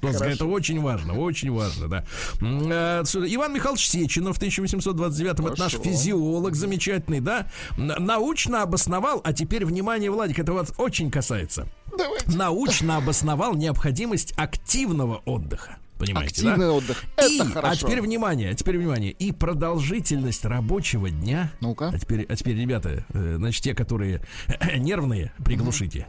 [0.13, 0.25] Что.
[0.25, 2.05] Это очень важно, очень важно, да.
[2.41, 7.47] Э, Иван Михайлович Сеченов в 1829 Это наш физиолог замечательный, да.
[7.77, 12.37] Научно обосновал, а теперь, внимание, Владик, это вас очень касается Давайте.
[12.37, 15.77] научно обосновал необходимость активного отдыха.
[15.99, 16.73] Понимаете, Активный да?
[16.73, 17.05] отдых.
[17.29, 17.69] И, Это хорошо.
[17.69, 19.13] А теперь внимание, а теперь внимание.
[19.13, 21.53] И продолжительность рабочего дня.
[21.61, 21.91] Ну-ка.
[21.95, 24.21] А теперь, а теперь, ребята, э, значит, те, которые
[24.79, 26.09] нервные, приглушите.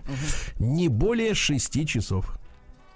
[0.58, 2.40] Не более 6 часов.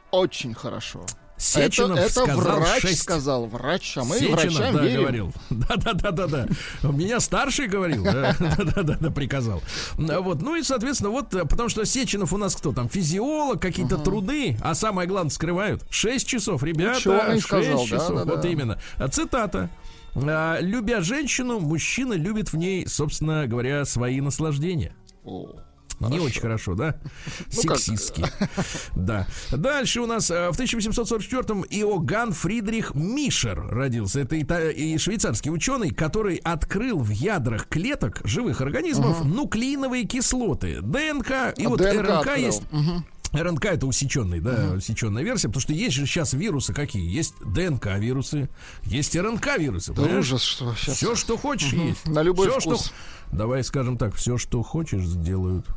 [0.09, 1.05] Очень хорошо.
[1.37, 2.99] Сеченов это это сказал врач 6.
[2.99, 5.01] сказал, врач, а мы Сеченов, врачам да, верим.
[5.01, 5.33] говорил.
[5.49, 6.47] Да, да, да, да, да.
[6.83, 9.61] У меня старший говорил, да, да, да, да, приказал.
[9.97, 13.97] Вот, ну и, соответственно, вот, э, потому что Сеченов у нас кто там, физиолог, какие-то
[13.97, 15.83] труды, а самое главное скрывают.
[15.89, 18.25] 6 часов, ребята, Ученый 6 сказал, да, часов.
[18.25, 18.79] вот именно.
[18.97, 19.69] А, Цитата.
[20.15, 24.95] А, Любя женщину, мужчина любит в ней, собственно говоря, свои наслаждения.
[25.99, 26.99] О, Не очень хорошо, да?
[27.03, 27.61] Ну?
[27.61, 28.23] Сексистски.
[28.95, 29.25] Да.
[29.51, 34.19] Дальше у нас э, в 1844-м Иоганн Фридрих Мишер родился.
[34.19, 40.81] Это ита- и швейцарский ученый, который открыл в ядрах клеток живых организмов нуклеиновые кислоты.
[40.81, 42.35] ДНК и А вот ДНК РНК открыл.
[42.37, 42.61] есть.
[43.33, 47.03] РНК это усеченный, да, усеченная версия, потому что есть же сейчас вирусы какие?
[47.13, 48.47] Есть ДНК вирусы,
[48.85, 49.91] есть РНК вирусы.
[49.93, 50.95] да ужас, что сейчас.
[50.95, 52.07] Все, что хочешь, есть.
[52.07, 52.85] На любой Всё, вкус.
[52.85, 52.93] Что...
[53.31, 55.65] Давай скажем так, все, что хочешь, сделают.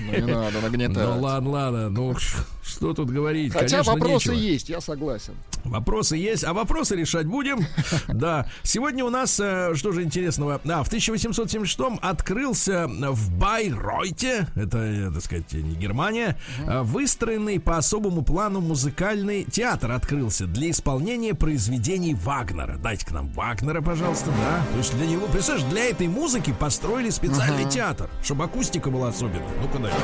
[0.00, 0.96] Ну, не надо нагнетать.
[0.96, 2.14] Ну ладно, ладно, ну
[2.62, 3.52] что тут говорить?
[3.52, 4.42] Хотя Конечно, вопросы нечего.
[4.42, 5.34] есть, я согласен.
[5.64, 7.60] Вопросы есть, а вопросы решать будем.
[8.08, 8.46] Да.
[8.62, 15.10] Сегодня у нас, э, что же интересного, а, в 1876 открылся в Байройте, это, э,
[15.12, 22.14] так сказать, не Германия, э, выстроенный по особому плану музыкальный театр открылся для исполнения произведений
[22.14, 22.78] Вагнера.
[22.78, 24.62] Дайте к нам Вагнера, пожалуйста, да.
[24.72, 26.21] То есть для него, представляешь, для этой музыки
[26.52, 29.42] построили специальный театр, чтобы акустика была особенная.
[29.60, 29.98] Ну-ка дальше.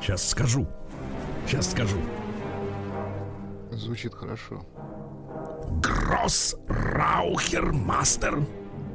[0.00, 0.66] Сейчас скажу.
[1.46, 1.96] Сейчас скажу.
[3.70, 4.64] Звучит хорошо.
[5.80, 8.44] Гросс Раухер Мастер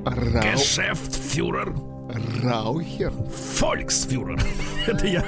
[0.06, 0.44] Рау...
[0.44, 1.74] Гешефтфюрер
[2.42, 3.12] Раухер.
[3.56, 4.40] Фольксфюрер.
[4.88, 5.20] Это я,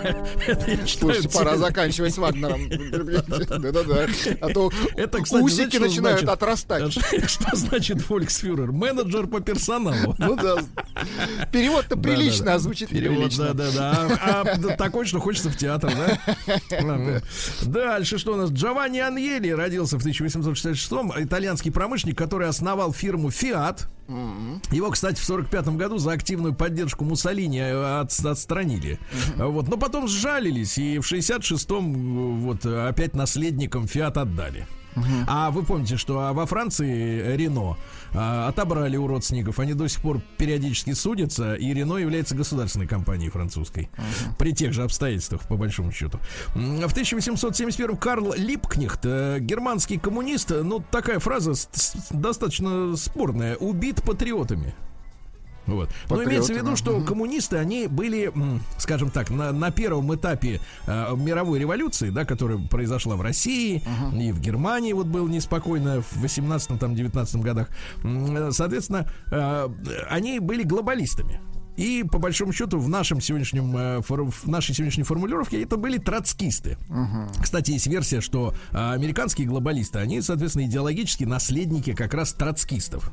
[0.48, 0.88] это я читаю.
[0.88, 2.70] Слушайте, пора заканчивать с Вагнером.
[3.60, 4.08] Да-да-да.
[4.40, 6.30] А то Это, кстати, усики знаете, начинают значит?
[6.30, 6.94] отрастать.
[7.30, 8.72] Что значит фольксфюрер?
[8.72, 10.16] Менеджер по персоналу.
[10.18, 10.60] Ну да.
[11.52, 12.56] Перевод-то прилично, да, да.
[12.56, 13.54] а звучит Перевод, неприлично.
[13.54, 14.18] Да, да, да.
[14.22, 17.22] А, а, такой, что хочется в театр, да?
[17.64, 18.50] Дальше что у нас?
[18.52, 21.12] Джованни Аньели родился в 1866-м.
[21.18, 23.88] Итальянский промышленник, который основал фирму Fiat.
[24.72, 29.00] Его, кстати, в 45 году за активную поддержку Муссолини э, от- отстранили.
[29.38, 29.68] Вот.
[29.68, 34.66] Но потом сжалились, и в 66-м э, вот э, опять наследникам Фиат отдали.
[35.28, 37.78] А вы помните, что а, во Франции Рено
[38.14, 43.30] а, отобрали у родственников, они до сих пор периодически судятся, и Рено является государственной компанией
[43.30, 43.90] французской.
[44.38, 46.20] При тех же обстоятельствах, по большому счету.
[46.54, 51.54] В 1871 Карл Липкнехт, э, германский коммунист, ну, такая фраза
[52.12, 54.74] достаточно спорная, убит патриотами.
[55.76, 55.90] Вот.
[56.10, 58.32] Но имеется в виду, что коммунисты, они были,
[58.78, 64.32] скажем так, на, на первом этапе э, мировой революции, да, которая произошла в России и
[64.32, 67.70] в Германии, вот было неспокойно в 18-19 годах.
[68.52, 69.70] Соответственно, э,
[70.10, 71.40] они были глобалистами.
[71.80, 76.78] И по большому счету в нашем сегодняшнем э, в нашей сегодняшней формулировке это были троцкисты.
[77.42, 83.10] Кстати, есть версия, что э, американские глобалисты, они, соответственно, идеологически наследники как раз троцкистов.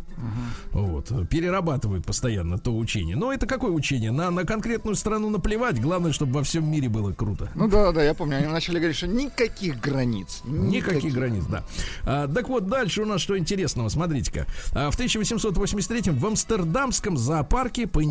[0.73, 3.15] Вот, э, перерабатывают постоянно то учение.
[3.15, 4.11] Но это какое учение?
[4.11, 5.81] На, на конкретную страну наплевать.
[5.81, 7.49] Главное, чтобы во всем мире было круто.
[7.55, 8.39] Ну да, да, я помню.
[8.39, 10.43] Они начали говорить, что никаких границ.
[10.45, 11.63] Никаких границ, да.
[12.03, 14.47] А, так вот, дальше у нас что интересного, смотрите-ка.
[14.73, 18.03] А, в 1883 в Амстердамском зоопарке по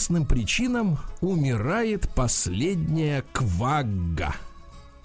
[0.00, 4.34] неизвестным причинам умирает последняя квагга.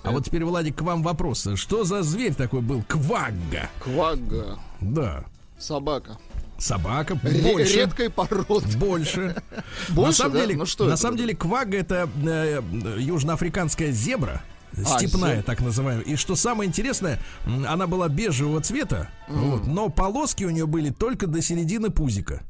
[0.04, 1.48] А вот теперь, Владик, к вам вопрос.
[1.56, 2.84] Что за зверь такой был?
[2.88, 3.70] Квагга.
[3.80, 4.58] Квагга.
[4.80, 5.26] Да.
[5.60, 6.18] Собака.
[6.58, 7.16] Собака.
[7.16, 7.76] Больше.
[7.78, 8.78] Редкой породы.
[8.78, 9.36] Больше.
[9.90, 10.42] на Больше, самом да?
[10.42, 11.26] деле, Ну что на самом было?
[11.26, 12.62] деле квага это э,
[13.00, 14.42] южноафриканская зебра.
[14.78, 15.44] А, Степная, зебра.
[15.44, 16.04] так называемая.
[16.06, 17.20] И что самое интересное,
[17.68, 22.44] она была бежевого цвета, вот, но полоски у нее были только до середины пузика.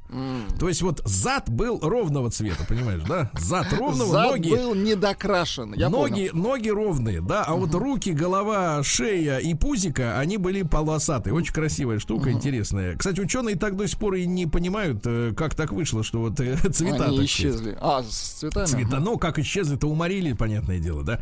[0.60, 3.32] То есть вот зад был ровного цвета, понимаешь, да?
[3.38, 5.74] Зад ровного, Зад ноги, был недокрашен.
[5.74, 6.44] Я ноги, понял.
[6.44, 11.34] ноги ровные, да, а вот руки, голова, шея и пузика, они были полосатые.
[11.34, 12.96] Очень красивая штука, интересная.
[12.96, 16.40] Кстати, ученые так до сих пор и не понимают, э, как так вышло, что вот
[16.40, 17.78] э, цвета Они исчезли.
[17.82, 18.66] А, с цветами?
[18.66, 21.20] Цвета, ну, как исчезли-то уморили, понятное дело, да.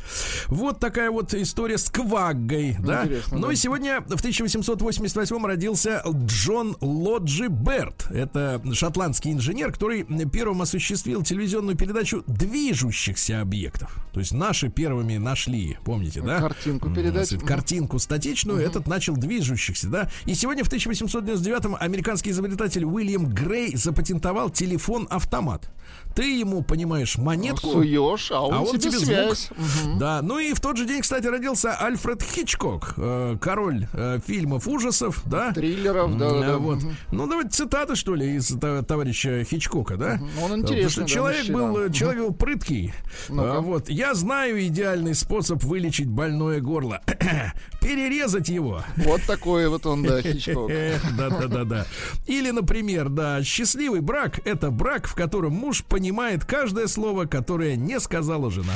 [0.47, 3.03] Вот такая вот история с кваггой, да.
[3.03, 3.53] Интересно, ну да.
[3.53, 5.05] и сегодня в 1888
[5.45, 8.07] родился Джон Лоджи Берт.
[8.09, 13.95] Это шотландский инженер, который первым осуществил телевизионную передачу движущихся объектов.
[14.13, 16.39] То есть наши первыми нашли, помните, да?
[16.39, 17.37] Картинку передать.
[17.43, 20.09] Картинку статичную, этот начал движущихся, да.
[20.25, 25.69] И сегодня в 1899 американский изобретатель Уильям Грей запатентовал телефон-автомат.
[26.15, 27.71] Ты ему, понимаешь, монетку...
[27.71, 29.49] Суешь, а он, А он тебе тебе связь.
[29.57, 29.97] звук.
[29.97, 34.67] Да, ну и в тот же день, кстати, родился Альфред Хичкок, э, король э, фильмов
[34.67, 35.51] ужасов, да?
[35.53, 36.57] Триллеров, да, М, да.
[36.57, 36.79] Вот.
[37.11, 38.47] Ну, давайте цитаты, что ли, из
[38.87, 40.19] товарища Хичкока, да?
[40.19, 41.57] Ну, он Э, интересный, потому что да, человек мужчина.
[41.57, 42.93] был, э, человек был прыткий.
[43.29, 43.57] Ну-ка.
[43.57, 43.89] А, вот.
[43.89, 47.01] Я знаю идеальный способ вылечить больное горло.
[47.81, 48.83] Перерезать его.
[48.97, 50.69] Вот такой вот он, да, Хичкок.
[51.17, 51.85] Да, да, да, да.
[52.27, 56.02] Или, например, да, счастливый брак это брак, в котором муж понимает
[56.45, 58.73] каждое слово, которое не сказала жена.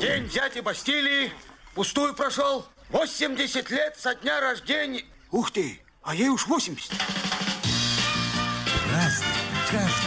[0.00, 1.32] День дяди Бастилии
[1.74, 2.66] пустую прошел.
[2.90, 5.04] 80 лет со дня рождения.
[5.30, 6.92] Ух ты, а ей уж 80.
[8.92, 10.05] Э,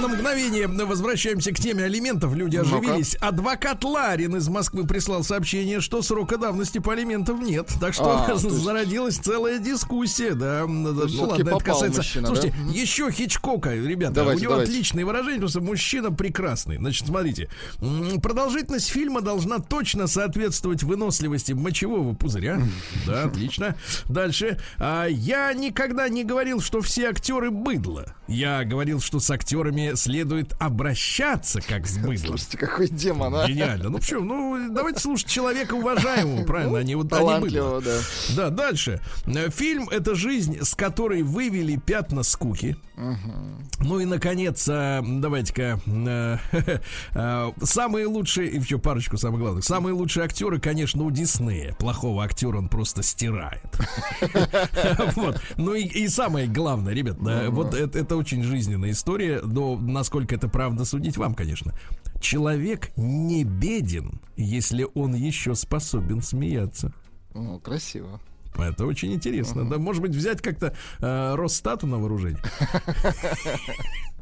[0.00, 2.34] На мгновение возвращаемся к теме алиментов.
[2.34, 3.14] Люди оживились.
[3.16, 7.68] Адвокат Ларин из Москвы прислал сообщение, что срока давности по алиментам нет.
[7.80, 10.66] Так что А, есть- зародилась целая дискуссия, да.
[10.66, 10.92] Ну
[11.26, 12.00] ладно, это касается...
[12.00, 12.72] мужчина, Слушайте, да?
[12.72, 14.72] Еще Хичкока, ребята, Давайте, у него давайте.
[14.72, 16.76] отличные выражения, потому что мужчина прекрасный.
[16.76, 17.48] Значит, смотрите,
[18.22, 22.60] продолжительность фильма должна точно соответствовать выносливости мочевого пузыря.
[23.06, 23.76] Да, отлично.
[24.08, 24.58] Дальше.
[24.78, 28.14] А, я никогда не говорил, что все актеры быдло.
[28.28, 32.38] Я говорил, что с актерами следует обращаться как с быдлом.
[32.38, 33.46] Слушайте, какой демон, а?
[33.46, 33.90] Гениально.
[33.90, 34.24] Ну почему?
[34.24, 37.80] Ну, давайте слушать человека уважаемого, правильно, а не вот а быдло.
[37.80, 37.98] да.
[38.36, 39.00] Да, дальше.
[39.50, 42.76] Фильм это жизнь, с которой вывели пятна скуки.
[43.80, 46.38] Ну и наконец, а, давайте-ка э,
[47.14, 49.64] э, самые лучшие, и еще парочку самых главных.
[49.64, 51.74] Самые лучшие актеры, конечно, у Диснея.
[51.74, 53.62] Плохого актера он просто стирает.
[55.16, 55.40] Вот.
[55.56, 60.84] Ну и, самое главное, ребят, да, вот это очень жизненная история, но насколько это правда
[60.84, 61.74] судить вам, конечно.
[62.20, 66.92] Человек не беден, если он еще способен смеяться.
[67.34, 68.20] Ну, красиво.
[68.56, 69.68] Это очень интересно.
[69.68, 72.42] Да, может быть, взять как-то э, Росстату на вооружение.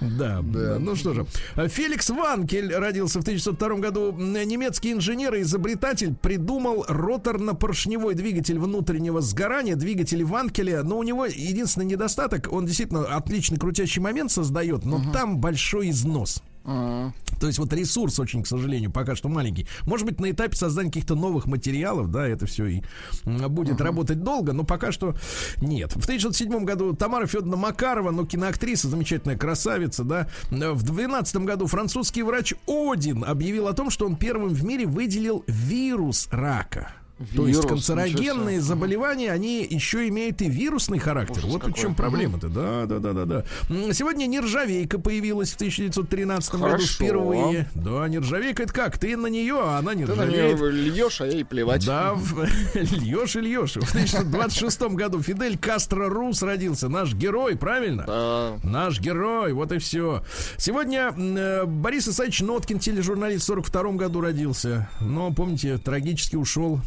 [0.00, 0.78] Да, да.
[0.78, 1.26] Ну что же.
[1.56, 4.12] Феликс Ванкель родился в 1902 году.
[4.12, 10.82] Немецкий инженер и изобретатель придумал роторно-поршневой двигатель внутреннего сгорания, двигатель Ванкеля.
[10.82, 16.42] Но у него единственный недостаток, он действительно отличный крутящий момент создает, но там большой износ.
[16.64, 19.66] То есть вот ресурс очень, к сожалению, пока что маленький.
[19.86, 22.82] Может быть, на этапе создания каких-то новых материалов, да, это все и
[23.24, 25.14] будет работать долго, но пока что
[25.60, 25.92] нет.
[25.92, 30.28] В 1907 году Тамара Федоровна Макарова, ну, киноактриса, замечательная красавица, да.
[30.50, 35.44] В 2012 году французский врач Один объявил о том, что он первым в мире выделил
[35.46, 36.94] вирус рака.
[37.36, 41.38] То есть Вирус, канцерогенные заболевания, они еще имеют и вирусный характер.
[41.38, 41.80] Ужас вот в какой.
[41.80, 42.48] чем проблема-то.
[42.48, 43.44] Да, да, да, да, да.
[43.92, 46.86] Сегодня нержавейка появилась в 1913 году Хорошо.
[46.86, 47.68] впервые.
[47.76, 48.98] Да, нержавейка это как?
[48.98, 51.86] Ты на нее, а она не Ты на нее льешь, а ей плевать.
[51.86, 53.74] Да, в- льешь и льешь.
[53.74, 56.88] В 1926 году Фидель Кастро Рус родился.
[56.88, 58.04] Наш герой, правильно?
[58.06, 58.58] Да.
[58.64, 60.24] Наш герой, вот и все.
[60.56, 64.88] Сегодня э, Борис Исаевич Ноткин, тележурналист, в 42 году родился.
[65.00, 66.80] Но, помните, трагически ушел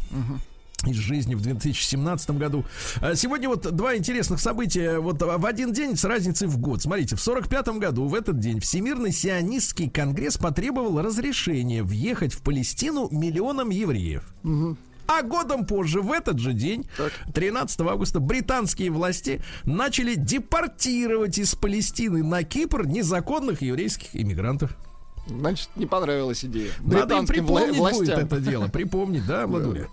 [0.86, 2.64] из жизни в 2017 году.
[3.00, 6.82] А Сегодня вот два интересных события вот в один день с разницей в год.
[6.82, 13.08] Смотрите, в 45 году в этот день Всемирный сионистский конгресс потребовал разрешения въехать в Палестину
[13.10, 14.22] миллионам евреев.
[15.08, 16.86] А годом позже, в этот же день,
[17.32, 24.76] 13 августа, британские власти начали депортировать из Палестины на Кипр незаконных еврейских иммигрантов.
[25.28, 26.70] Значит, не понравилась идея.
[26.80, 28.18] Надо им припомнить будет властям.
[28.20, 28.68] это дело.
[28.68, 29.88] Припомнить, да, Владуля?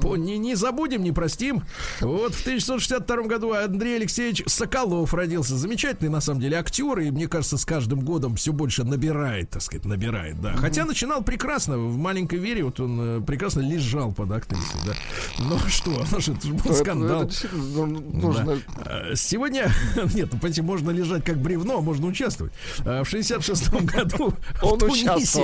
[0.00, 1.62] По- Не, не забудем, не простим.
[2.00, 5.56] Вот в 1962 году Андрей Алексеевич Соколов родился.
[5.56, 6.98] Замечательный, на самом деле, актер.
[7.00, 10.54] И, мне кажется, с каждым годом все больше набирает, так сказать, набирает, да.
[10.56, 11.78] Хотя начинал прекрасно.
[11.78, 14.92] В «Маленькой вере» вот он э, прекрасно лежал под актрисой, да.
[15.38, 17.22] Ну что, ну что, это же был Это- скандал.
[17.24, 18.58] это ну, нужно.
[18.84, 19.70] Э, Сегодня,
[20.14, 22.52] нет, ну, понимаете, можно лежать как бревно, а можно участвовать.
[22.78, 25.42] В 66 году Он Тунисе,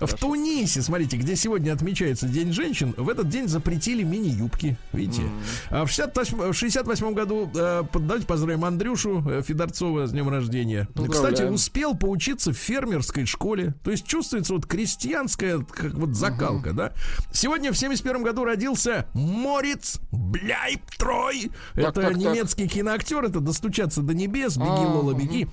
[0.00, 0.14] в.
[0.14, 5.22] Тунисе, смотрите, где сегодня отмечается День женщин, в этот день запретили мини-юбки, видите.
[5.70, 10.88] А в 68, в 68 году, э, давайте поздравим Андрюшу э, Федорцова с днем рождения.
[11.10, 16.92] Кстати, успел поучиться в фермерской школе, то есть чувствуется вот крестьянская, как вот закалка, да.
[17.32, 21.50] Сегодня в 71 году родился Морец Бляйптрой.
[21.74, 25.48] Это немецкий киноактер, это «Достучаться до небес», «Беги, А, Лола, беги».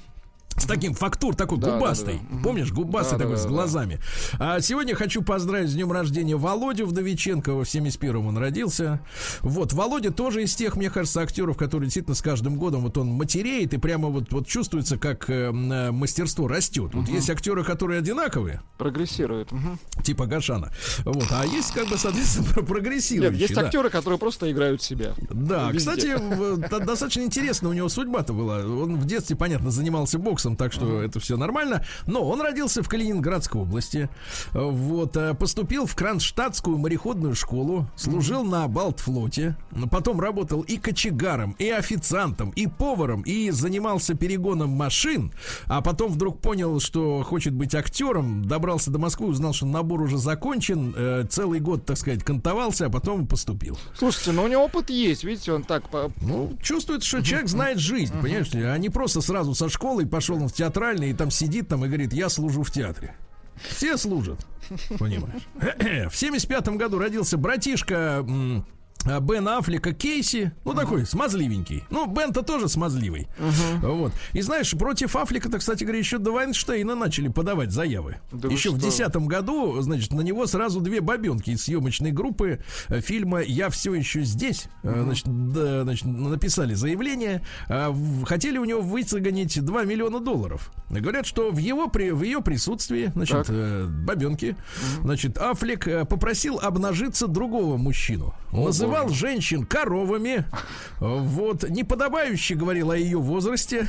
[0.57, 2.19] С таким фактур такой Да, губастый.
[2.29, 2.43] да, да.
[2.43, 3.99] Помнишь, губастый такой с глазами.
[4.39, 7.63] А сегодня хочу поздравить с днем рождения Володю Вдовиченкова.
[7.63, 8.99] В 71-м он родился.
[9.41, 13.07] Вот, Володя тоже из тех, мне кажется, актеров, которые действительно с каждым годом вот он
[13.07, 16.91] матереет и прямо вот, вот чувствуется, как э, э, мастерство растет.
[16.93, 19.51] Вот есть актеры, которые одинаковые, Прогрессирует.
[19.51, 19.79] Мгм.
[20.03, 20.71] типа Гашана.
[21.05, 23.31] Вот, а есть, как бы, соответственно, про- прогрессирующие.
[23.31, 23.61] Нет, есть да.
[23.61, 25.13] актеры, которые просто играют себя.
[25.29, 25.79] Да, Везде.
[25.91, 28.57] кстати, достаточно интересно у него судьба-то была.
[28.59, 31.85] Он в детстве, понятно, занимался боксом, так что это все нормально.
[32.05, 34.09] Но он родился в Калининградской области.
[34.53, 39.55] Вот, э, поступил в Кронштадтскую мореходную школу, служил на Балтфлоте,
[39.89, 45.31] потом работал и кочегаром, и официантом, и поваром, и занимался перегоном машин,
[45.67, 50.17] а потом вдруг понял, что хочет быть актером, добрался до Москвы, узнал, что набор уже
[50.17, 53.77] закончен, э, целый год, так сказать, кантовался, а потом поступил.
[53.97, 57.77] Слушайте, ну у него опыт есть, видите, он так по- Ну, чувствуется, что человек знает
[57.79, 61.67] жизнь, понимаешь а не просто сразу со школы пошел он в театральный и там сидит
[61.67, 63.15] там и говорит, я служу в театре.
[63.55, 64.45] Все служат,
[64.97, 65.43] понимаешь.
[66.11, 68.25] В 75 году родился братишка
[69.21, 71.83] Бен Аффлека Кейси, ну такой смазливенький.
[71.89, 73.27] Ну, Бен-то тоже смазливый.
[73.81, 74.13] Вот.
[74.33, 78.17] И знаешь, против Аффлека-то, кстати говоря, еще до Вайнштейна начали подавать заявы.
[78.31, 78.89] Да еще в что?
[78.89, 83.93] 2010 году, значит, на него сразу две бабенки из съемочной группы э, фильма «Я все
[83.93, 90.19] еще здесь», э, значит, да, значит, написали заявление, в- хотели у него выцегонить 2 миллиона
[90.19, 90.71] долларов.
[90.89, 93.47] Говорят, что в его при, в ее присутствии, значит, Так.
[93.49, 94.55] э, бабенки,
[95.01, 98.33] значит, Аффлек попросил обнажиться другого мужчину.
[98.93, 100.45] Называл женщин коровами,
[100.99, 103.87] вот, неподобающе говорил о ее возрасте,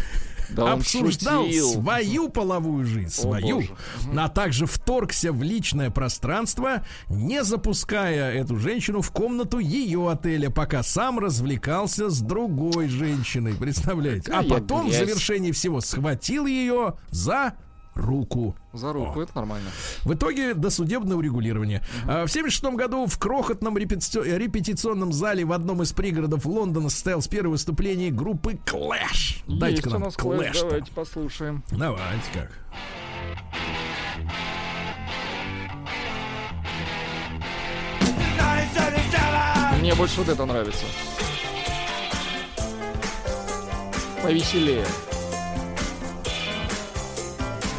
[0.50, 3.76] Да обсуждал свою половую жизнь, свою, боже.
[4.18, 10.82] а также вторгся в личное пространство, не запуская эту женщину в комнату ее отеля, пока
[10.82, 14.32] сам развлекался с другой женщиной, представляете?
[14.32, 17.54] А потом в завершении всего схватил ее за
[17.94, 18.56] руку.
[18.72, 19.70] За руку, это нормально.
[20.04, 21.82] В итоге досудебное урегулирование.
[22.08, 27.28] А В 76 году в крохотном репетицио- репетиционном зале в одном из пригородов Лондона состоялось
[27.28, 29.42] первое выступление группы Clash.
[29.46, 30.60] Дайте Есть к у нам Clash.
[30.60, 31.62] давайте послушаем.
[31.70, 32.50] Давайте как.
[39.80, 40.84] Мне больше вот это нравится.
[44.22, 44.86] Повеселее.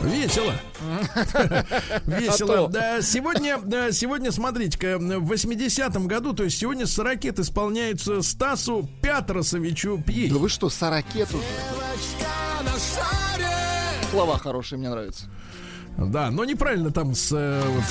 [0.10, 0.54] Весело.
[0.82, 2.56] А Весело.
[2.56, 2.68] то.
[2.68, 8.90] Да, сегодня, да, сегодня, смотрите-ка, в 80-м году, то есть сегодня 40 лет исполняется Стасу
[9.02, 10.34] Пятросовичу Пьехе.
[10.34, 11.44] Да вы что, сорокет уже?
[14.12, 15.26] Слова хорошие, мне нравятся.
[15.98, 17.84] Да, но неправильно там с э, вот.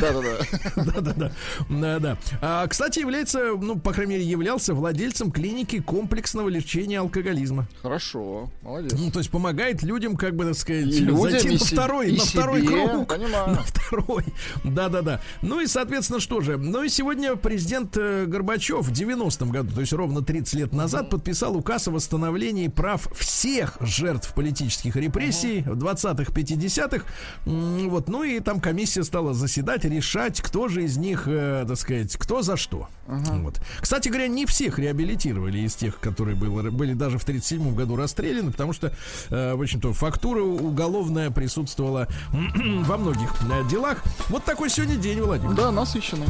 [0.00, 0.82] Да-да-да.
[0.92, 1.32] Да-да-да.
[1.68, 2.18] Да-да.
[2.40, 7.66] А, кстати, является, ну, по крайней мере, являлся владельцем клиники комплексного лечения алкоголизма.
[7.82, 8.94] Хорошо, молодец.
[8.98, 12.62] Ну, то есть помогает людям, как бы, так сказать, людям, зайти на второй, на второй
[12.62, 13.08] себе, круг.
[13.08, 13.50] понимаю.
[13.50, 14.24] На второй.
[14.64, 15.20] Да-да-да.
[15.42, 16.56] Ну и, соответственно, что же?
[16.56, 21.10] Ну и сегодня президент э, Горбачев в 90-м году, то есть ровно 30 лет назад,
[21.10, 27.04] подписал указ о восстановлении прав всех жертв политических репрессий в 20-х, 50-х.
[27.46, 31.76] М, Вот, ну и там комиссия стала заседать, решать, кто же из них, э, так
[31.78, 32.88] сказать, кто за что.
[33.06, 33.60] Вот.
[33.80, 38.52] Кстати говоря, не всех реабилитировали из тех, которые было- были даже в 37 году расстреляны,
[38.52, 38.92] потому что,
[39.30, 44.02] э, в общем-то, фактура уголовная присутствовала во многих э, делах.
[44.28, 45.54] Вот такой сегодня день, Владимир.
[45.54, 46.26] Да, насыщенно.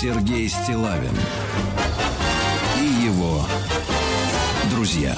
[0.00, 1.10] Сергей Стилавин
[4.70, 5.16] друзья.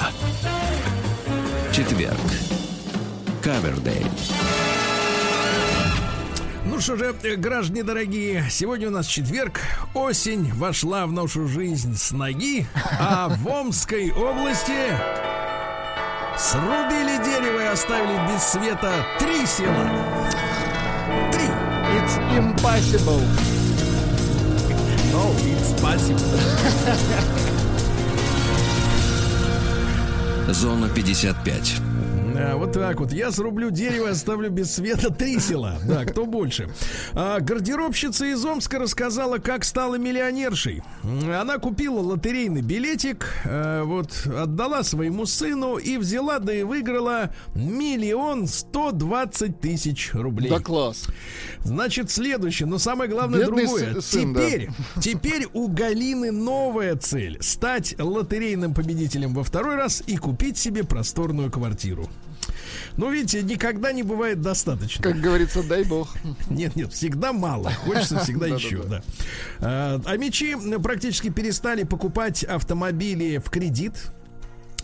[1.71, 2.17] Четверг.
[3.43, 4.05] Кавердей.
[6.65, 9.61] Ну что же, э, граждане дорогие, сегодня у нас четверг,
[9.93, 12.67] осень вошла в нашу жизнь с ноги,
[12.99, 14.95] а в Омской области
[16.37, 19.89] срубили дерево и оставили без света три села.
[21.31, 21.47] Три.
[21.97, 23.21] It's impossible.
[25.11, 26.19] No, it's спасибо.
[30.53, 31.86] Зона 55.
[32.37, 33.11] Да, вот так вот.
[33.13, 35.77] Я срублю дерево, оставлю без света три села.
[35.87, 36.69] Да, кто больше?
[37.13, 40.83] А, гардеробщица из Омска рассказала, как стала миллионершей.
[41.03, 48.47] Она купила лотерейный билетик, э, вот, отдала своему сыну и взяла, да и выиграла миллион
[48.47, 50.49] сто двадцать тысяч рублей.
[50.49, 51.05] Да класс.
[51.63, 53.93] Значит, следующее, но самое главное Бедный другое.
[53.95, 54.45] сы- сын, да.
[54.45, 54.69] теперь,
[55.01, 61.51] теперь у Галины новая цель стать лотерейным победителем во второй раз и купить себе просторную
[61.51, 62.07] квартиру.
[62.97, 65.03] Ну, видите, никогда не бывает достаточно.
[65.03, 66.09] Как говорится, дай бог.
[66.49, 67.71] Нет, нет, всегда мало.
[67.71, 69.03] Хочется всегда еще, да.
[69.59, 73.93] А, А мечи практически перестали покупать автомобили в кредит.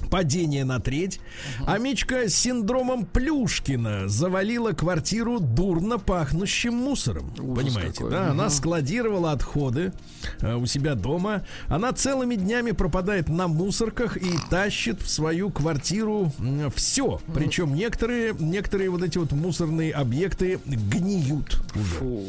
[0.10, 1.20] Падение на треть.
[1.66, 7.34] А Мичка с синдромом Плюшкина завалила квартиру дурно пахнущим мусором.
[7.40, 8.12] Ужас Понимаете, какой.
[8.12, 8.32] да?
[8.32, 9.94] Она складировала отходы
[10.42, 11.46] э, у себя дома.
[11.68, 16.32] Она целыми днями пропадает на мусорках и тащит в свою квартиру
[16.76, 17.20] все.
[17.34, 22.26] Причем некоторые, некоторые вот эти вот мусорные объекты гниют уже.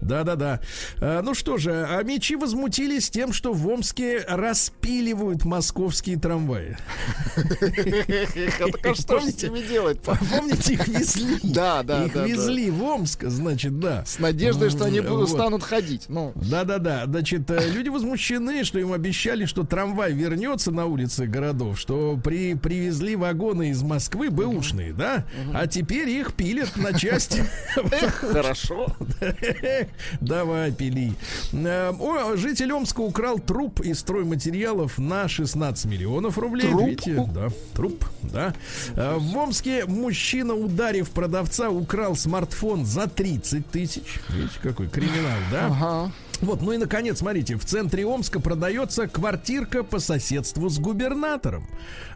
[0.00, 0.60] Да-да-да.
[1.00, 6.76] А, ну что же, а мечи возмутились тем, что в Омске распиливают московские трамваи.
[7.34, 10.00] Так а что с ними делать?
[10.30, 11.38] Помните, их везли?
[11.54, 12.26] Да, да, Их да, да.
[12.26, 14.04] везли в Омск, значит, да.
[14.04, 16.04] С надеждой, что они станут ходить.
[16.08, 21.78] Ну, Да-да-да, значит, э, люди возмущены, что им обещали, что трамвай вернется на улицы городов,
[21.78, 27.44] что при, привезли вагоны из Москвы бэушные, да, а теперь их пилят на части.
[28.20, 28.86] хорошо.
[30.20, 31.14] Давай, пили.
[31.52, 31.92] Э,
[32.36, 36.68] житель Омска украл труп из стройматериалов на 16 миллионов рублей.
[36.68, 36.93] Труп?
[37.04, 38.54] Видите, да, труп, да.
[38.96, 44.20] Э, В Омске мужчина, ударив продавца, украл смартфон за 30 тысяч.
[44.30, 45.66] Видите, какой криминал, да?
[45.66, 46.12] Ага.
[46.40, 51.66] Вот, ну и наконец, смотрите, в центре Омска продается квартирка по соседству с губернатором.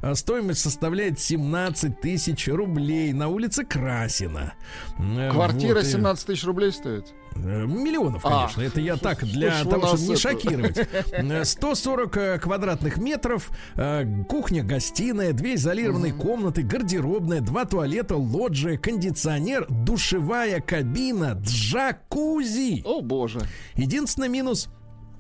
[0.01, 4.55] А Стоимость составляет 17 тысяч рублей на улице Красина.
[4.99, 7.07] Э, Квартира вот, и- 17 тысяч рублей стоит.
[7.45, 8.63] Э, Миллионов, А, конечно.
[8.63, 10.79] это я так для того, чтобы не это- шокировать.
[11.13, 19.67] Э, 140 э, квадратных метров, э, кухня-гостиная, две изолированные комнаты, гардеробная, два туалета, лоджия, кондиционер,
[19.69, 22.83] душевая кабина, джакузи.
[22.85, 23.41] О, боже.
[23.75, 24.69] Единственный минус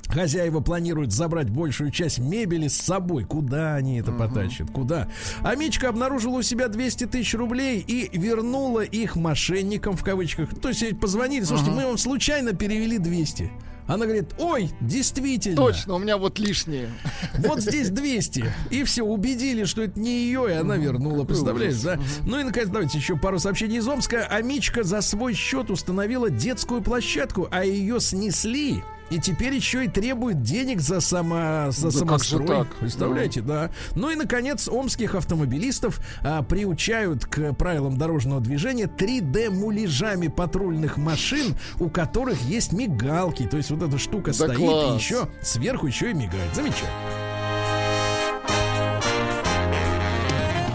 [0.08, 3.24] Хозяева планируют забрать большую часть мебели с собой.
[3.24, 4.70] Куда они это потащат?
[4.70, 5.08] Куда?
[5.42, 10.58] А Мичка обнаружила у себя 200 тысяч рублей и вернула их мошенникам в кавычках.
[10.60, 13.50] То есть ей позвонили, слушайте, мы вам случайно перевели 200.
[13.86, 15.56] Она говорит, ой, действительно.
[15.56, 16.90] Точно, у меня вот лишние.
[17.38, 18.44] Вот здесь 200.
[18.70, 21.24] И все, убедили, что это не ее, и она вернула.
[21.24, 21.98] Представляешь, да?
[22.26, 24.26] Ну и, наконец, давайте еще пару сообщений из Омска.
[24.26, 28.82] Амичка за свой счет установила детскую площадку, а ее снесли.
[29.10, 32.46] И теперь еще и требует денег за, само, за Да как же самострой.
[32.46, 32.74] так?
[32.76, 33.70] Представляете, да.
[33.94, 41.88] Ну и, наконец, омских автомобилистов а, приучают к правилам дорожного движения 3D-муляжами патрульных машин, у
[41.88, 43.44] которых есть мигалки.
[43.46, 44.92] То есть вот эта штука Да стоит класс.
[44.92, 46.54] и еще сверху еще и мигает.
[46.54, 46.90] Замечательно.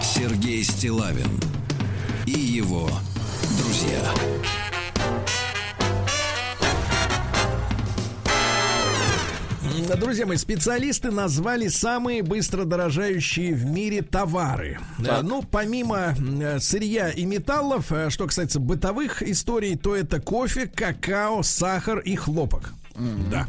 [0.01, 1.39] Сергей Стилавин
[2.25, 2.89] и его
[3.57, 3.99] друзья.
[9.97, 14.79] Друзья мои, специалисты назвали самые быстро дорожающие в мире товары.
[15.03, 15.23] Так.
[15.23, 16.15] Ну, помимо
[16.59, 22.73] сырья и металлов, что касается бытовых историй, то это кофе, какао, сахар и хлопок.
[22.95, 23.29] Mm-hmm.
[23.31, 23.47] Да.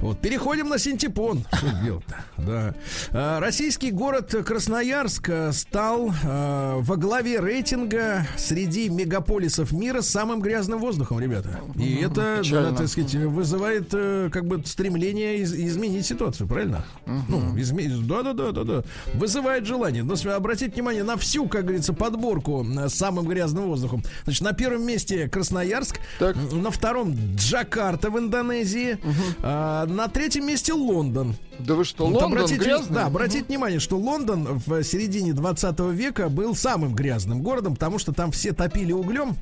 [0.00, 1.44] Вот, переходим на синтепон.
[1.52, 2.24] Что делать-то?
[2.38, 2.74] Да.
[3.10, 10.80] А, российский город Красноярск э, стал а, во главе рейтинга среди мегаполисов мира самым грязным
[10.80, 11.60] воздухом, ребята.
[11.76, 16.84] И это, да, так сказать, вызывает э, как бы стремление из- изменить ситуацию, правильно?
[17.06, 18.06] Ну, изменить.
[18.06, 18.82] Да, да, да, да, да.
[19.14, 20.02] Вызывает желание.
[20.02, 24.02] Но обратите внимание на всю, как говорится, подборку с самым грязным воздухом.
[24.24, 26.36] Значит, на первом месте Красноярск, так.
[26.52, 29.12] на втором Джакарта в Индонезии, угу.
[29.42, 31.36] А, на третьем месте Лондон.
[31.58, 32.94] Да вы что, Лондон обратите, грязный?
[32.94, 38.12] Да, обратите внимание, что Лондон в середине 20 века был самым грязным городом, потому что
[38.12, 39.36] там все топили углем.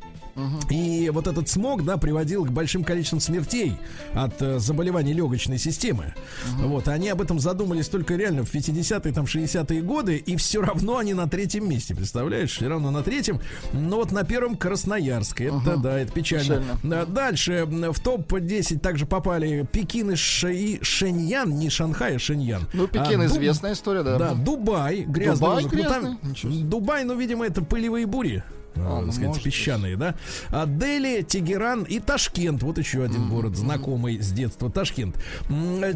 [0.70, 3.76] И вот этот смог, да, приводил к большим количествам смертей
[4.14, 6.14] от э, заболеваний легочной системы.
[6.46, 10.62] uh Вот, они об этом задумались только реально в 50-е, там, 60-е годы, и все
[10.62, 12.52] равно они на третьем месте, представляешь?
[12.56, 13.40] Все равно на третьем.
[13.72, 15.40] Но вот на первом Красноярск.
[15.42, 16.62] Это, uh да, это печально.
[16.82, 17.06] печально.
[17.06, 20.50] Дальше в топ-10 также попали Пекин и, Ш...
[20.50, 22.62] и Шеньян, не Шанхай, а Шеньян.
[22.72, 23.78] Ну, Пекин а, известная Дуб...
[23.78, 24.18] история, да.
[24.18, 26.10] Да, Дубай, грязный Дубай грязный?
[26.22, 28.42] Ну, там, Дубай, ну, видимо, это пылевые бури.
[28.76, 30.00] А, так ну, сказать, песчаные, быть.
[30.00, 30.14] да.
[30.50, 32.62] А Дели, Тегеран и Ташкент.
[32.62, 33.28] Вот еще один mm-hmm.
[33.28, 34.70] город, знакомый с детства.
[34.70, 35.16] Ташкент.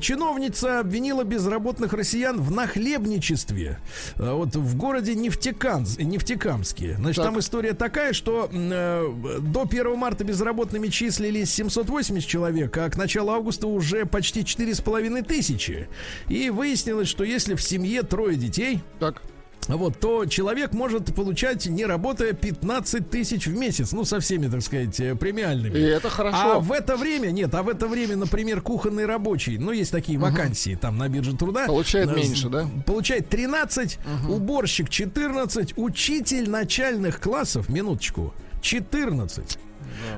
[0.00, 3.78] Чиновница обвинила безработных россиян в нахлебничестве.
[4.16, 6.96] А вот в городе Нефтекамск, Нефтекамске.
[6.96, 7.26] Значит, так.
[7.26, 13.32] там история такая, что э, до 1 марта безработными числились 780 человек, а к началу
[13.32, 15.88] августа уже почти 4,5 тысячи.
[16.28, 18.82] И выяснилось, что если в семье трое детей...
[18.98, 19.22] Так
[19.68, 23.92] вот, то человек может получать, не работая, 15 тысяч в месяц.
[23.92, 25.76] Ну, со всеми, так сказать, э, премиальными.
[25.76, 26.36] И это хорошо.
[26.38, 30.18] А в это время, нет, а в это время, например, кухонный рабочий, ну, есть такие
[30.18, 30.28] угу.
[30.28, 31.66] вакансии там на бирже труда.
[31.66, 32.68] Получает меньше, да?
[32.86, 34.34] Получает 13, угу.
[34.34, 39.58] уборщик 14, учитель начальных классов, минуточку, 14.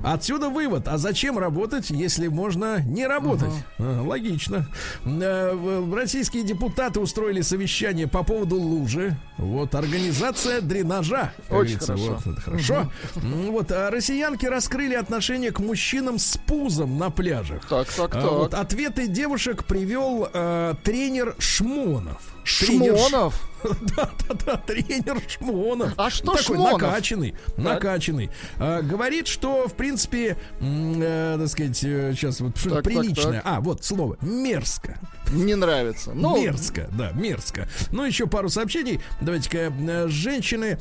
[0.02, 0.88] Отсюда вывод.
[0.88, 3.52] А зачем работать, если можно не работать?
[3.78, 4.06] Uh-huh.
[4.06, 4.66] логично.
[5.04, 9.16] Э, российские депутаты устроили совещание по поводу лужи.
[9.36, 11.32] Вот организация дренажа.
[11.50, 12.20] Очень хорошо.
[12.24, 12.90] Вот, хорошо.
[13.14, 13.50] Uh-huh.
[13.50, 17.66] Вот а россиянки раскрыли отношение к мужчинам с пузом на пляжах.
[17.68, 18.24] Так, так, так.
[18.24, 22.20] А, вот, ответы девушек привел э, тренер Шмонов.
[22.48, 23.44] Шмонов?
[23.96, 25.92] Да, да, да, тренер Шмонов.
[25.96, 26.80] А что Такой Шмонов?
[26.80, 27.58] накачанный, так.
[27.58, 28.30] накачанный.
[28.56, 33.32] А, говорит, что, в принципе, э, так сказать, сейчас э, вот что-то приличное.
[33.32, 33.52] Так, так.
[33.56, 34.98] А, вот слово, мерзко.
[35.32, 36.12] Не нравится.
[36.14, 36.40] Ну...
[36.40, 37.68] Мерзко, да, мерзко.
[37.92, 39.00] Ну, еще пару сообщений.
[39.20, 40.78] Давайте-ка, э, женщины,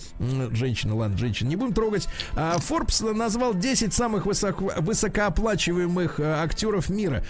[0.51, 2.07] женщины, ладно, женщин не будем трогать.
[2.35, 7.23] А, Forbes назвал 10 самых высоко, высокооплачиваемых э, актеров мира.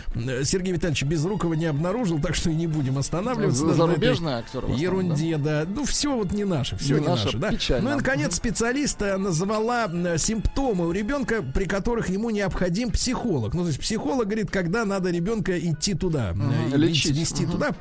[0.44, 3.74] Сергей Витальевич Безрукова не обнаружил, так что и не будем останавливаться.
[3.74, 4.68] Зарубежные актеры.
[4.72, 5.66] Ерунде, да?
[5.66, 5.72] да.
[5.74, 7.50] Ну, все вот не наше, все не, не наше, наше, да.
[7.50, 7.90] Печально.
[7.90, 9.88] Ну и, наконец, специалист назвала
[10.18, 13.54] симптомы у ребенка, при которых ему необходим психолог.
[13.54, 16.78] Ну, то есть психолог говорит, когда надо ребенка идти туда, угу.
[16.78, 17.54] лечить, вести угу.
[17.54, 17.76] туда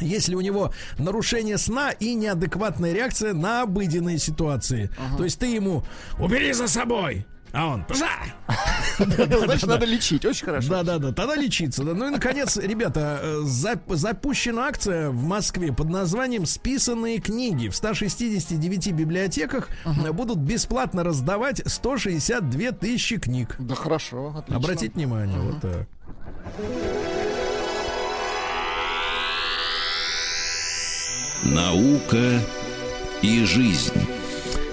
[0.00, 4.90] если у него нарушение сна и неадекватная реакция на обыденные ситуации.
[4.96, 5.16] Ага.
[5.16, 5.82] То есть ты ему
[6.20, 8.10] убери за собой, а он, пожа!
[8.98, 10.68] Значит, надо лечить, очень хорошо.
[10.68, 11.82] Да-да-да, тогда лечиться.
[11.82, 17.68] Ну и, наконец, ребята, э, запущена акция в Москве под названием «Списанные книги».
[17.68, 19.68] В 169 библиотеках
[20.12, 23.56] будут бесплатно раздавать 162 тысячи книг.
[23.58, 24.56] Да хорошо, отлично.
[24.56, 25.88] Обратите внимание, вот так.
[31.44, 32.40] Наука
[33.22, 33.92] и жизнь.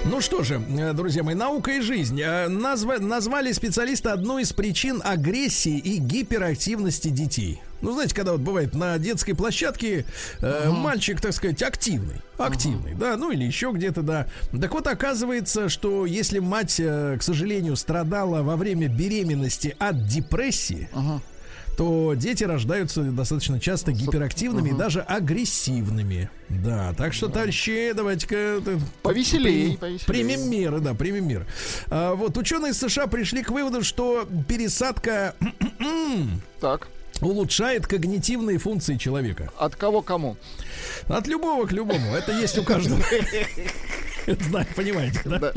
[0.05, 2.20] Ну что же, э, друзья мои, наука и жизнь.
[2.20, 7.61] Э, назва, назвали специалисты одной из причин агрессии и гиперактивности детей.
[7.82, 10.05] Ну, знаете, когда вот бывает на детской площадке
[10.41, 10.78] э, угу.
[10.78, 12.99] мальчик, так сказать, активный, активный, угу.
[12.99, 14.28] да, ну или еще где-то, да.
[14.59, 20.89] Так вот, оказывается, что если мать, э, к сожалению, страдала во время беременности от депрессии,
[20.93, 21.22] угу
[21.78, 24.76] то дети рождаются достаточно часто гиперактивными угу.
[24.76, 26.30] и даже агрессивными.
[26.49, 28.36] Да, так что, товарищи, давайте-ка...
[28.36, 31.45] Э, повеселее, при, Примем меры, да, примем меры.
[31.88, 35.36] А, вот, ученые США пришли к выводу, что пересадка...
[36.59, 36.88] так
[37.21, 39.49] улучшает когнитивные функции человека.
[39.57, 40.38] От кого кому?
[41.07, 42.13] От любого к любому.
[42.13, 43.01] Это есть у каждого.
[44.49, 45.39] Знаю, понимаете, да?
[45.39, 45.53] Да,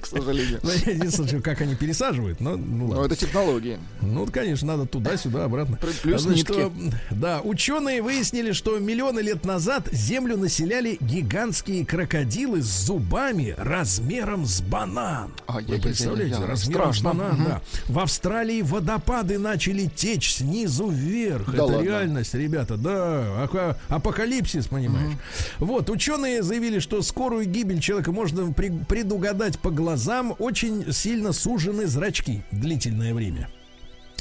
[0.00, 0.60] к сожалению.
[0.62, 3.04] Ну, я не слышу, как они пересаживают, но ну Ну, ладно.
[3.06, 3.78] это технологии.
[4.00, 5.78] Ну, конечно, надо туда-сюда, обратно.
[6.02, 6.60] Плюс Значит, нитки.
[6.60, 6.72] что,
[7.10, 14.60] да, ученые выяснили, что миллионы лет назад Землю населяли гигантские крокодилы с зубами размером с
[14.60, 15.32] банан.
[15.48, 15.82] Вы Ай-яй-яй-яй-яй.
[15.82, 17.08] представляете, размером с Страшно.
[17.20, 17.44] банан, Мгм.
[17.44, 17.60] да.
[17.88, 21.46] В Австралии водопады начали течь снизу вверх.
[21.46, 21.82] Да Это ладно?
[21.84, 23.48] реальность, ребята, да.
[23.88, 25.12] Апокалипсис, понимаешь.
[25.58, 30.34] Вот, ученые заявили, что скорую гибель человека можно при- предугадать по глазам.
[30.38, 33.48] Очень сильно сужены зрачки длительное время.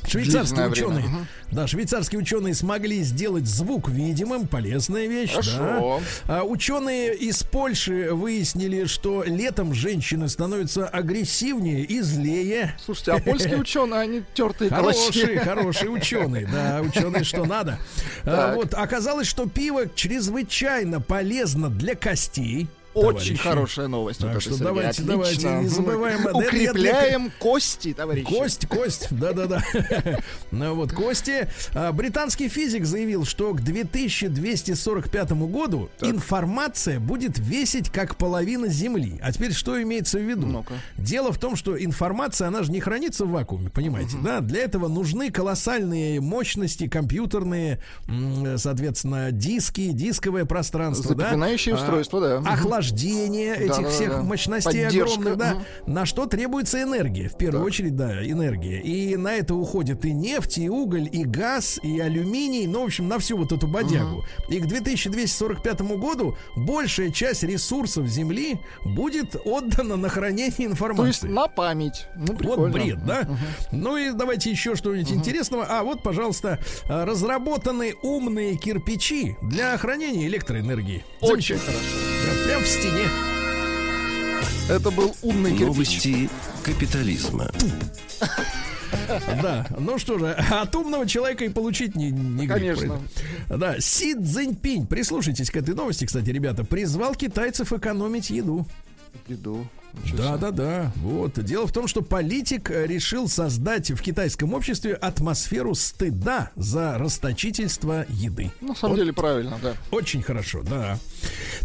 [0.08, 1.28] Швейцарские время, ученые, мгм.
[1.52, 5.30] да, швейцарские ученые смогли сделать звук видимым, полезная вещь.
[5.30, 6.02] Хорошо.
[6.28, 6.40] Да.
[6.40, 12.76] А ученые из Польши выяснили, что летом женщины становятся агрессивнее и злее.
[12.84, 17.78] Слушайте, а польские ученые, они тертые Хорошие, хорошие ученые, да, ученые, что надо.
[18.26, 22.68] А, вот оказалось, что пиво чрезвычайно полезно для костей.
[22.94, 23.38] Очень товарищи.
[23.38, 24.20] хорошая новость.
[24.20, 28.26] Так вот что давайте, давайте, не забываем, Укрепляем кости, товарищи.
[28.26, 29.64] Кость, кость, да-да-да.
[30.52, 31.48] Ну вот, кости.
[31.74, 39.20] А, Британский физик заявил, что к 2245 году информация будет весить как половина Земли.
[39.24, 40.66] А теперь что имеется в виду?
[40.98, 44.42] Дело в том, что информация, она же не хранится в вакууме, понимаете, да?
[44.42, 47.80] Для этого нужны колоссальные мощности, компьютерные,
[48.58, 51.26] соответственно, диски, дисковое пространство, да?
[51.26, 52.38] Запоминающее А, устройство, да.
[52.40, 53.90] Охлаждение этих Да-да-да.
[53.90, 55.54] всех мощностей Поддержка, огромных, да?
[55.56, 55.94] мгм.
[55.94, 57.30] На что требуется энергия?
[57.30, 57.68] В первую Так.
[57.68, 58.80] очередь, да, энергия.
[58.82, 63.08] И на это уходит и нефть, и уголь, и газ, и алюминий, ну, в общем,
[63.08, 64.24] на всю вот эту бодягу.
[64.50, 71.28] И к 2245 году большая часть ресурсов Земли будет отдана на хранение То есть информации.
[71.28, 72.08] на память.
[72.16, 73.28] Ну, Вот бред, да?
[73.72, 75.66] Ну и давайте еще что-нибудь интересного.
[75.70, 81.04] А вот, пожалуйста, а, разработаны умные кирпичи для хранения электроэнергии.
[81.22, 81.80] Очень хорошо.
[81.82, 83.08] Да, Прям стене.
[84.70, 85.68] Это был умный кирпич.
[85.68, 86.30] Новости
[86.64, 87.52] капитализма.
[89.42, 93.02] Да, ну что же, от умного человека и получить не, не Конечно.
[93.50, 98.66] Да, Си Цзиньпинь, прислушайтесь к этой новости, кстати, ребята, призвал китайцев экономить еду.
[99.28, 99.68] Еду.
[100.18, 100.92] Да, да, да.
[100.98, 101.44] Вот.
[101.44, 108.06] Дело в том, что политик э, решил создать в китайском обществе атмосферу стыда за расточительство
[108.10, 108.52] еды.
[108.62, 109.74] Ну, На самом Вот деле правильно, да.
[109.92, 110.98] очень хорошо, да.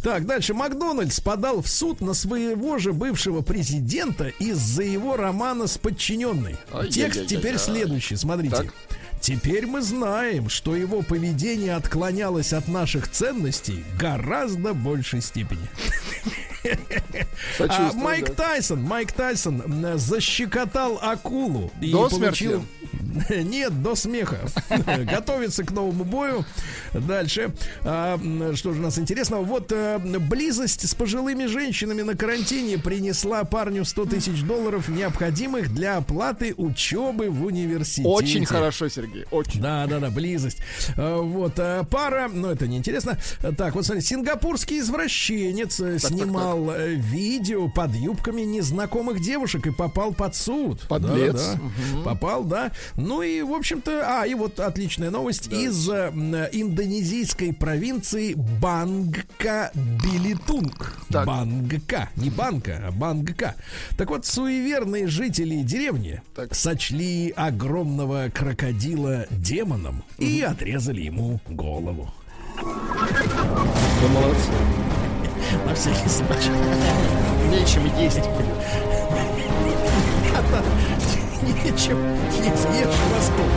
[0.03, 0.55] Так, дальше.
[0.55, 6.57] Макдональдс подал в суд на своего же бывшего президента из-за его романа с подчиненной.
[6.72, 6.91] Ай-яй-яй-яй-яй.
[6.91, 8.16] Текст теперь следующий.
[8.16, 8.57] Смотрите.
[8.57, 8.74] Так.
[9.20, 15.68] Теперь мы знаем, что его поведение отклонялось от наших ценностей гораздо большей степени.
[17.59, 18.45] А, Майк да.
[18.45, 19.62] Тайсон, Майк Тайсон
[19.97, 22.64] защекотал акулу и До получил...
[23.31, 24.41] Нет, до смеха.
[25.05, 26.45] Готовится к новому бою.
[26.93, 27.51] Дальше.
[27.83, 28.19] А,
[28.55, 29.43] что же у нас интересного?
[29.43, 35.97] Вот э, близость с пожилыми женщинами на карантине принесла парню 100 тысяч долларов, необходимых для
[35.97, 38.09] оплаты учебы в университете.
[38.09, 39.25] Очень хорошо, Сергей.
[39.31, 39.61] Очень.
[39.61, 40.59] Да, да, да, близость.
[40.97, 43.19] А, Вот а, пара, но это неинтересно.
[43.57, 49.71] Так, вот смотри, сингапурский извращенец э, так, снимал э, видео под юбками незнакомых девушек и
[49.71, 50.87] попал под суд.
[50.89, 51.35] Подлец.
[51.35, 52.03] Да, да.
[52.05, 52.73] Попал, да.
[52.97, 56.11] Ну и, в общем-то, а, и вот отличная новость из э,
[56.53, 60.97] индонезийской провинции Бангка Билитунг.
[61.11, 61.27] Так.
[61.27, 63.55] Бангка, не банка, а Бангка.
[63.97, 66.55] Так вот, суеверные жители деревни Так.
[66.55, 72.13] сочли огромного крокодила демоном и отрезали ему голову.
[72.63, 74.51] Вы молодцы.
[75.66, 76.51] На всякий случай.
[77.51, 78.20] Нечем есть.
[81.64, 81.99] Нечем
[82.43, 83.51] есть, ешь восток.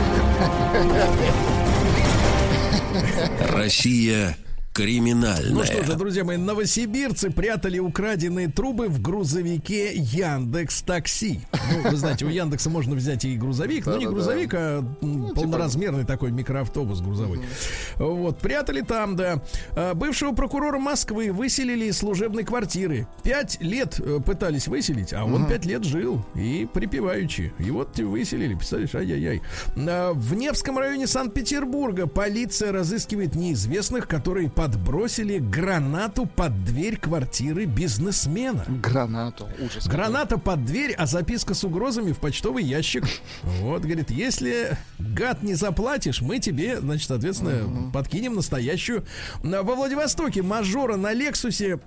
[3.52, 4.36] Россия
[4.72, 5.52] криминальная.
[5.52, 11.40] Ну что же, друзья мои, новосибирцы прятали украденные трубы в грузовике Яндекс Такси.
[11.72, 14.12] Ну, вы знаете, у Яндекса можно взять и грузовик, но не Да-да-да.
[14.14, 17.40] грузовик, а м, полноразмерный такой микроавтобус грузовой.
[17.96, 19.42] Вот, прятали там, да.
[19.72, 23.06] А, Бывшего прокурора Москвы выселили из служебной квартиры.
[23.22, 27.52] Пять лет э, пытались выселить, а он пять лет жил и припеваючи.
[27.58, 29.42] И вот выселили, представляешь, ай-яй-яй.
[29.76, 38.62] А, В Невском районе Санкт-Петербурга полиция разыскивает неизвестных, которые подбросили гранату под дверь квартиры бизнесмена.
[38.68, 39.48] Гранату.
[39.58, 39.88] Ужас.
[39.88, 43.04] Граната под дверь, а записка с угрозами в почтовый ящик.
[43.42, 49.06] Вот, говорит, если гад не заплатишь, мы тебе, значит, соответственно, подкинем настоящую.
[49.42, 51.80] Во Владивостоке мажора на Лексусе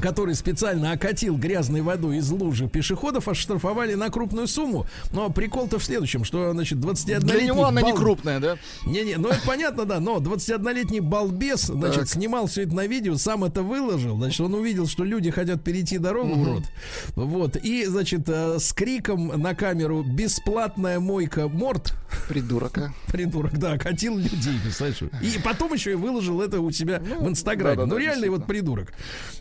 [0.00, 4.86] который специально окатил грязной водой из лужи пешеходов, оштрафовали на крупную сумму.
[5.12, 7.28] Но прикол-то в следующем, что, значит, 21-летний...
[7.32, 8.56] Для него она не бал- крупная, да?
[8.86, 12.08] Не-не, ну это понятно, да, но 21-летний балбес, значит, Так.
[12.08, 15.98] снимал все это на видео, сам это выложил, значит, он увидел, что люди хотят перейти
[15.98, 16.64] дорогу, урод,
[17.14, 21.94] вот, и, значит, э, с криком на камеру «Бесплатная мойка морд»,
[22.28, 22.78] Придурок,
[23.08, 25.02] придурок, да, катил людей, представляешь?
[25.22, 27.76] И потом еще и выложил это у себя в Инстаграме.
[27.76, 28.74] да-да-да, ну, реальный вот действительно.
[28.76, 28.92] придурок.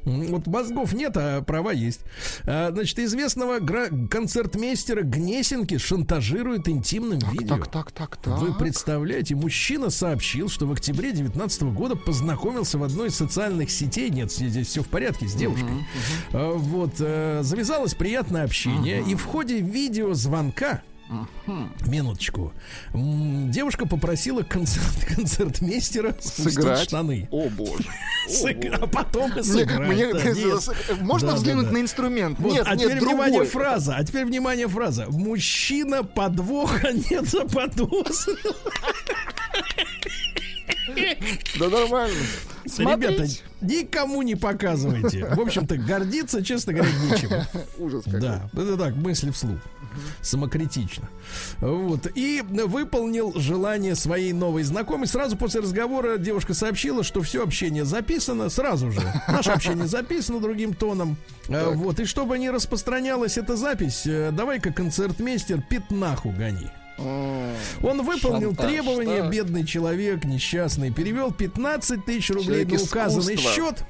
[0.06, 2.02] М, Вот мозгов нет, а права есть.
[2.46, 3.60] А, Значит, известного
[4.08, 7.58] концертмейстера Гнесинки шантажирует интимным видео.
[7.58, 8.40] Так, так, так, так.
[8.40, 14.10] Вы представляете, мужчина сообщил, что в октябре 2019 года познакомился в одной из социальных сетей.
[14.10, 15.86] Нет, здесь все в порядке с девушкой.
[16.34, 20.82] А, Вот, э, завязалось приятное общение, и в ходе видеозвонка
[21.86, 22.54] Минуточку.
[22.94, 26.80] Девушка попросила концерт, концертмейстера Сыграть.
[26.84, 27.28] штаны.
[27.32, 27.84] О, боже.
[28.30, 29.90] Сыг- А потом и сыграть.
[29.90, 30.14] мне-.
[31.04, 31.72] Можно Да, взглянуть да.
[31.74, 32.40] на инструмент?
[32.40, 33.96] Вот, Нет, а нет, теперь внимание фраза.
[33.98, 35.06] А теперь внимание фраза.
[35.10, 38.36] Мужчина подвоха не заподозрил.
[41.60, 42.18] Да нормально.
[42.78, 43.26] Ребята,
[43.62, 45.26] никому не показывайте.
[45.26, 47.30] В общем-то, гордиться, честно говоря, нечем.
[47.78, 48.20] Ужас какой.
[48.20, 49.60] Да, это так, мысли вслух.
[50.22, 51.10] Самокритично.
[51.60, 52.08] Вот.
[52.16, 55.08] И выполнил желание своей новой знакомой.
[55.08, 58.50] Сразу после разговора девушка сообщила, что все общение записано.
[58.50, 59.02] Сразу же.
[59.28, 61.18] Наше общение записано другим тоном.
[61.50, 62.00] Э, Вот.
[62.00, 66.70] И чтобы не распространялась эта запись, э, давай-ка концертмейстер пятнаху гони.
[67.84, 69.30] Он выполнил Шантаж, требования, да.
[69.30, 73.54] бедный человек, несчастный, перевел 15 тысяч рублей Человек на указанный искусства.
[73.54, 73.84] счет.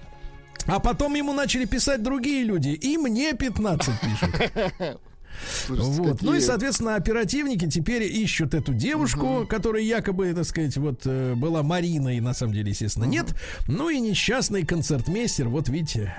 [0.68, 2.70] А потом ему начали писать другие люди.
[2.70, 4.30] И мне 15 пишут.
[5.66, 6.22] слушайте, Вот.
[6.22, 11.34] Ну и, какие- соответственно, оперативники теперь ищут эту девушку, которая якобы, так сказать, вот э,
[11.36, 13.34] была Мариной, на самом деле, естественно, нет.
[13.68, 16.14] Ну и несчастный концертмейстер, вот видите.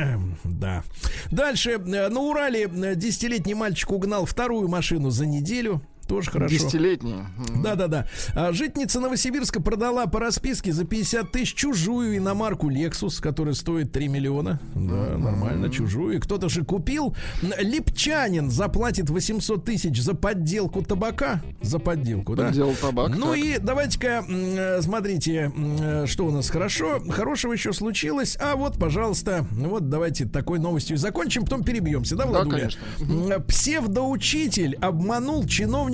[0.44, 0.82] да.
[1.30, 1.70] Дальше.
[1.82, 5.80] э, На Урале э, десятилетний мальчик угнал вторую машину за неделю.
[6.08, 6.54] Тоже хорошо.
[6.54, 7.14] Десятилетний.
[7.48, 7.62] М.
[7.62, 8.06] Да-да-да.
[8.34, 14.06] А, Житница Новосибирска продала по расписке за 50 тысяч чужую иномарку Lexus, которая стоит 3
[14.08, 14.60] миллиона.
[14.74, 16.20] Да, нормально, чужую.
[16.20, 17.16] Кто-то же купил.
[17.58, 21.40] Липчанин заплатит 800 тысяч за подделку табака.
[21.60, 22.46] За подделку, да?
[22.46, 23.38] Подделал табак, Ну так.
[23.38, 27.00] и давайте-ка, э, смотрите, э, что у нас хорошо.
[27.10, 28.36] Хорошего еще случилось.
[28.40, 32.58] А вот, пожалуйста, вот давайте такой новостью и закончим, потом перебьемся, да, Владуля?
[32.58, 32.82] конечно.
[33.00, 35.44] М, Псевдоучитель обманул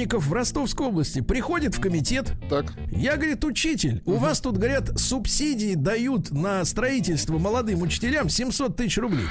[0.03, 1.21] чиновников в Ростовской области.
[1.21, 2.33] Приходит в комитет.
[2.49, 2.73] Так.
[2.91, 8.99] Я, говорит, учитель, у вас тут, говорят, субсидии дают на строительство молодым учителям 700 тысяч
[8.99, 9.27] рублей.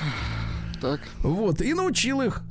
[0.80, 1.02] Так.
[1.20, 2.42] Вот, и научил их.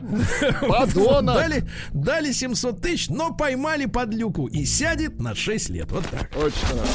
[0.61, 1.35] Подонок!
[1.35, 5.91] Дали, дали 700 тысяч, но поймали под люку и сядет на 6 лет.
[5.91, 6.31] Вот так.
[6.37, 6.87] Очень хорошо.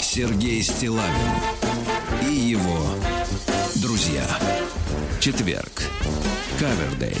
[0.00, 1.32] Сергей Стилавин
[2.28, 3.11] и его
[3.82, 4.24] друзья.
[5.18, 5.82] Четверг.
[6.58, 7.16] Кавердей.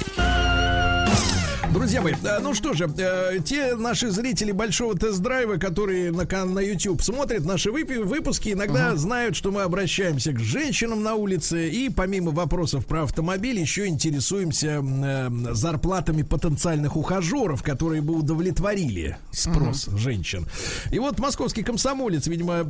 [1.72, 6.60] Друзья мои, э, ну что же, э, те наши зрители большого тест-драйва, которые на, на
[6.60, 11.70] YouTube смотрят наши выпуски, иногда знают, что мы обращаемся к женщинам на улице.
[11.70, 19.86] И помимо вопросов про автомобиль еще интересуемся э, зарплатами потенциальных ухажеров, которые бы удовлетворили спрос
[19.96, 20.46] женщин.
[20.90, 22.64] И вот московский комсомолец, видимо,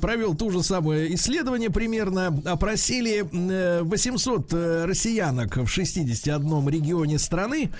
[0.00, 7.70] провел ту же самое исследование примерно, опросили э, 800 э, россиянок в 61 регионе страны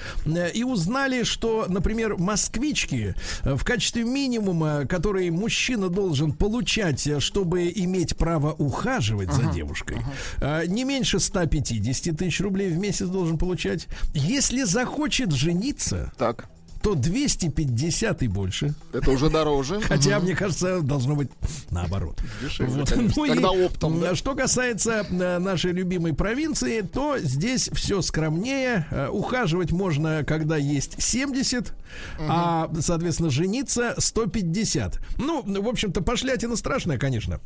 [0.48, 7.70] и узнали, что, например, москвички э, в качестве минимума, который мужчина должен получать, э, чтобы
[7.74, 9.98] иметь право ухаживать за девушкой,
[10.40, 13.88] э, не меньше 150 тысяч рублей в месяц должен получать.
[14.14, 16.48] Если захочет жениться, Так.
[16.82, 18.74] То 250 и больше.
[18.92, 19.80] Это уже дороже.
[19.88, 21.30] Хотя, мне кажется, должно быть
[21.70, 22.20] наоборот.
[22.42, 22.92] Дешевле, Вот.
[22.96, 24.14] Ну и, Тогда оптом, да?
[24.14, 28.86] Что касается э, нашей любимой провинции, то здесь все скромнее.
[28.90, 31.72] Э, Ухаживать можно, когда есть 70,
[32.18, 35.00] а, соответственно, жениться 150.
[35.18, 37.40] Ну, в общем-то, пошлятина страшная, конечно.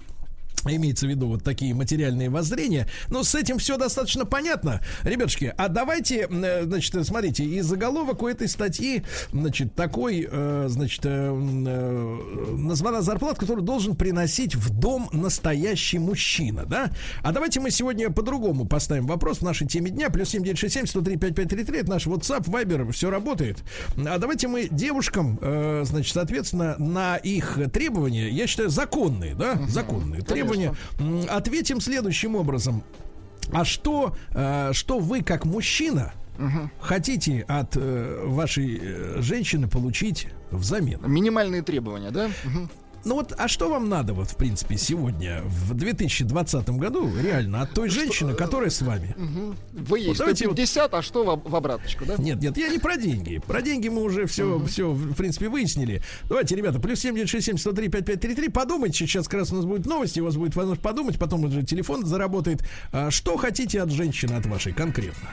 [0.68, 2.88] Имеется в виду вот такие материальные воззрения.
[3.08, 4.80] Но с этим все достаточно понятно.
[5.02, 11.00] Ребятушки, а давайте, э, значит, смотрите, и заголовок у этой статьи, значит, такой, э, значит,
[11.04, 11.32] э,
[12.56, 16.90] названа зарплата, которую должен приносить в дом настоящий мужчина, да?
[17.22, 20.10] А давайте мы сегодня по-другому поставим вопрос в нашей теме дня.
[20.10, 23.62] Плюс 7967 103 5533, это наш WhatsApp, Viber, все работает.
[23.96, 25.38] А давайте мы девушкам,
[25.84, 30.55] значит, соответственно, на их требования, я считаю, законные, да, законные требования,
[30.98, 32.82] м, ответим следующим образом.
[33.52, 36.12] А что, э, что вы как мужчина
[36.80, 41.00] хотите от э, вашей э, женщины получить взамен?
[41.06, 42.28] Минимальные требования, да?
[42.44, 42.70] Мгм.
[43.06, 47.72] Ну вот, а что вам надо вот, в принципе, сегодня, в 2020 году, реально, от
[47.72, 49.14] той женщины, которая с вами?
[49.72, 52.16] Вы есть Вот давайте вот- 150, а что в, в обраточку, да?
[52.18, 53.38] Нет, нет, я не про деньги.
[53.46, 56.02] Про деньги мы уже все, все, в принципе, выяснили.
[56.28, 58.48] Давайте, ребята, плюс 7967 103 5533.
[58.48, 61.62] Подумайте, сейчас как раз у нас будет новости, у вас будет возможность подумать, потом уже
[61.62, 62.64] телефон заработает.
[62.90, 65.28] А что хотите от женщины, от вашей конкретно?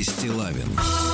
[0.00, 1.09] Сергей Стилавин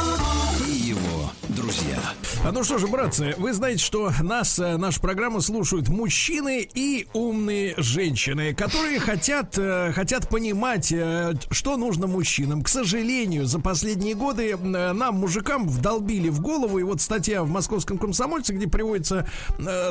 [2.53, 7.75] ну что же, братцы, вы знаете, что нас, э, нашу программу слушают мужчины и умные
[7.79, 12.63] женщины, которые хотят, э, хотят понимать, э, что нужно мужчинам.
[12.63, 17.99] К сожалению, за последние годы нам, мужикам, вдолбили в голову, и вот статья в московском
[17.99, 19.29] комсомольце, где приводится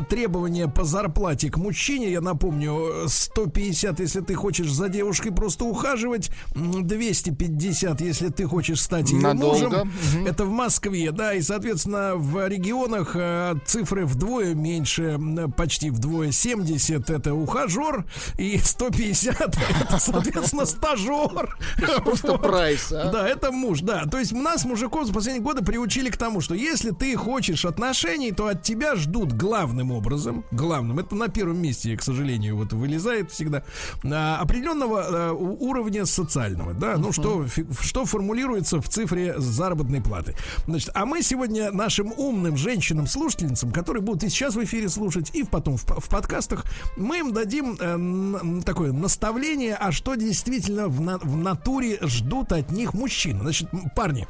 [0.09, 5.65] требования по зарплате к мужчине, я напомню, э, 150, если ты хочешь за девушкой просто
[5.65, 9.85] ухаживать, м, 250, если ты хочешь стать ее Надолго.
[9.85, 9.91] мужем.
[10.25, 15.19] Это в Москве, да, и, соответственно, в регионах э, цифры вдвое меньше,
[15.55, 18.05] почти вдвое 70 это ухажер,
[18.37, 19.35] и 150
[19.81, 21.57] это, соответственно, стажер.
[22.03, 22.41] Просто Вот.
[22.41, 23.11] прайс, а?
[23.11, 24.05] Да, это муж, да.
[24.05, 28.31] То есть нас, мужиков, за последние годы приучили к тому, что если ты хочешь отношений,
[28.31, 33.31] то от тебя ждут главным образом, главным, это на первом месте, к сожалению, вот вылезает
[33.31, 33.63] всегда,
[34.03, 37.45] а, определенного э, уровня социального, да, ну что,
[37.81, 40.35] что формулируется в цифре заработной платы.
[40.67, 45.43] Значит, а мы сегодня нашим умным женщинам-слушательницам, которые будут и сейчас в эфире слушать, и
[45.43, 46.65] потом в, в подкастах,
[46.97, 52.71] мы им дадим э, такое наставление, а что действительно в, на- в натуре ждут от
[52.71, 53.39] них мужчин.
[53.41, 54.27] Значит, парни,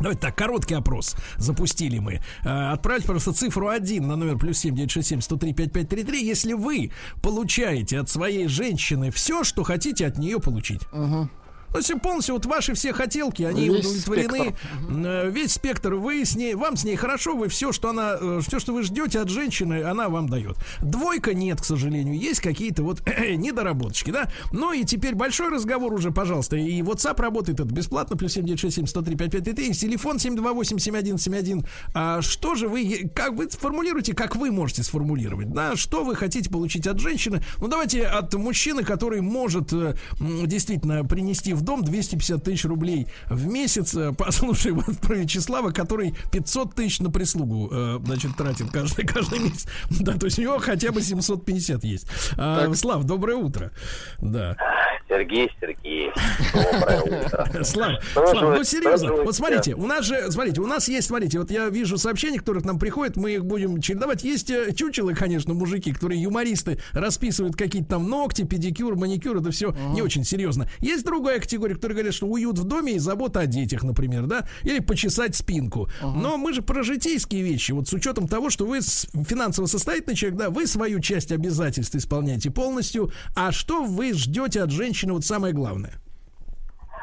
[0.00, 2.20] Давайте так, короткий опрос запустили мы.
[2.44, 7.98] Э, Отправьте, просто цифру 1 на номер плюс 7 967 103 5533, если вы получаете
[7.98, 10.82] от своей женщины все, что хотите от нее получить.
[11.72, 14.54] То есть полностью вот ваши все хотелки, они Весь удовлетворены.
[14.88, 18.58] Э, Весь спектр, вы с ней, вам с ней хорошо, вы все, что она, все,
[18.58, 20.56] что вы ждете от женщины, она вам дает.
[20.80, 23.02] Двойка нет, к сожалению, есть какие-то вот
[23.36, 24.30] недоработочки, да.
[24.52, 26.56] Ну и теперь большой разговор уже, пожалуйста.
[26.56, 31.66] И WhatsApp работает, это бесплатно, плюс 7967 103 5533, и телефон 728 7171.
[31.94, 36.50] А что же вы, как вы сформулируете, как вы можете сформулировать, да, что вы хотите
[36.50, 37.42] получить от женщины?
[37.58, 43.46] Ну давайте от мужчины, который может э, действительно принести в дом 250 тысяч рублей в
[43.46, 43.94] месяц.
[43.94, 49.40] Э, Послушай вот про Вячеслава, который 500 тысяч на прислугу, э, значит, тратит каждый, каждый
[49.40, 49.66] месяц.
[49.90, 52.06] Да, то есть у него хотя бы 750 есть.
[52.36, 53.72] А, Слав, доброе утро.
[54.18, 54.56] Да.
[55.08, 56.14] Сергей Сергеевич,
[56.52, 57.64] доброе утро.
[57.64, 61.38] Слав, Здравствуйте, Слав, ну серьезно, вот смотрите, у нас же, смотрите, у нас есть, смотрите,
[61.38, 64.22] вот я вижу сообщения, которые к нам приходят, мы их будем чередовать.
[64.22, 69.74] Есть э, чучелы, конечно, мужики, которые юмористы, расписывают какие-то там ногти, педикюр, маникюр, это все
[69.94, 70.68] не очень серьезно.
[70.80, 74.46] Есть другая категория, которые говорят, что уют в доме и забота о детях, например, да,
[74.62, 75.88] или почесать спинку.
[76.02, 80.38] Но мы же про житейские вещи, вот с учетом того, что вы финансово состоятельный человек,
[80.38, 85.54] да, вы свою часть обязательств исполняете полностью, а что вы ждете от женщины, вот самое
[85.54, 85.92] главное?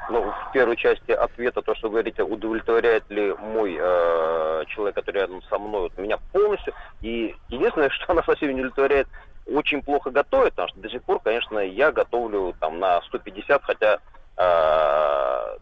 [0.10, 5.22] Ну, в первой части ответа, то, что вы говорите, удовлетворяет ли мой э, человек, который
[5.22, 6.74] рядом со мной, вот меня полностью.
[7.02, 9.08] И единственное, что она совсем не удовлетворяет,
[9.48, 14.00] очень плохо готовит, потому что до сих пор, конечно, я готовлю там на 150, хотя
[14.38, 15.58] э,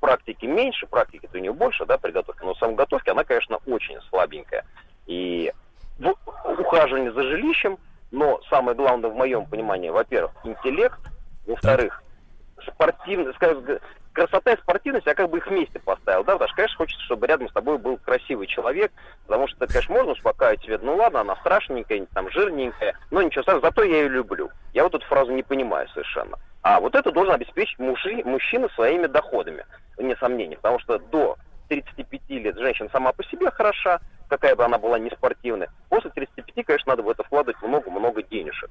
[0.00, 3.98] практики меньше, практики-то у нее больше, да, при готовке, но сам готовки она, конечно, очень
[4.10, 4.64] слабенькая.
[5.06, 5.52] И
[5.98, 6.14] в
[6.60, 7.78] ухаживании за жилищем,
[8.10, 10.98] но самое главное в моем понимании, во-первых, интеллект,
[11.48, 12.02] во-вторых,
[12.66, 13.64] спортивность, скажем,
[14.12, 17.26] красота и спортивность, я как бы их вместе поставил, да, потому что, конечно, хочется, чтобы
[17.26, 18.92] рядом с тобой был красивый человек,
[19.26, 23.68] потому что, конечно, можно успокаивать себе, ну ладно, она страшненькая, там, жирненькая, но ничего страшного,
[23.68, 24.50] зато я ее люблю.
[24.74, 26.38] Я вот эту фразу не понимаю совершенно.
[26.62, 29.64] А вот это должен обеспечить мужи, мужчина своими доходами,
[29.96, 31.36] вне сомнений, потому что до
[31.68, 35.70] 35 лет женщина сама по себе хороша, какая бы она была не спортивная.
[35.88, 38.70] После 35, конечно, надо в это вкладывать много-много денежек.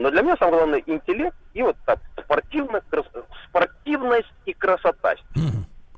[0.00, 3.04] Но для меня самое главное интеллект и вот так спортивно, крас-
[3.48, 5.14] спортивность и красота.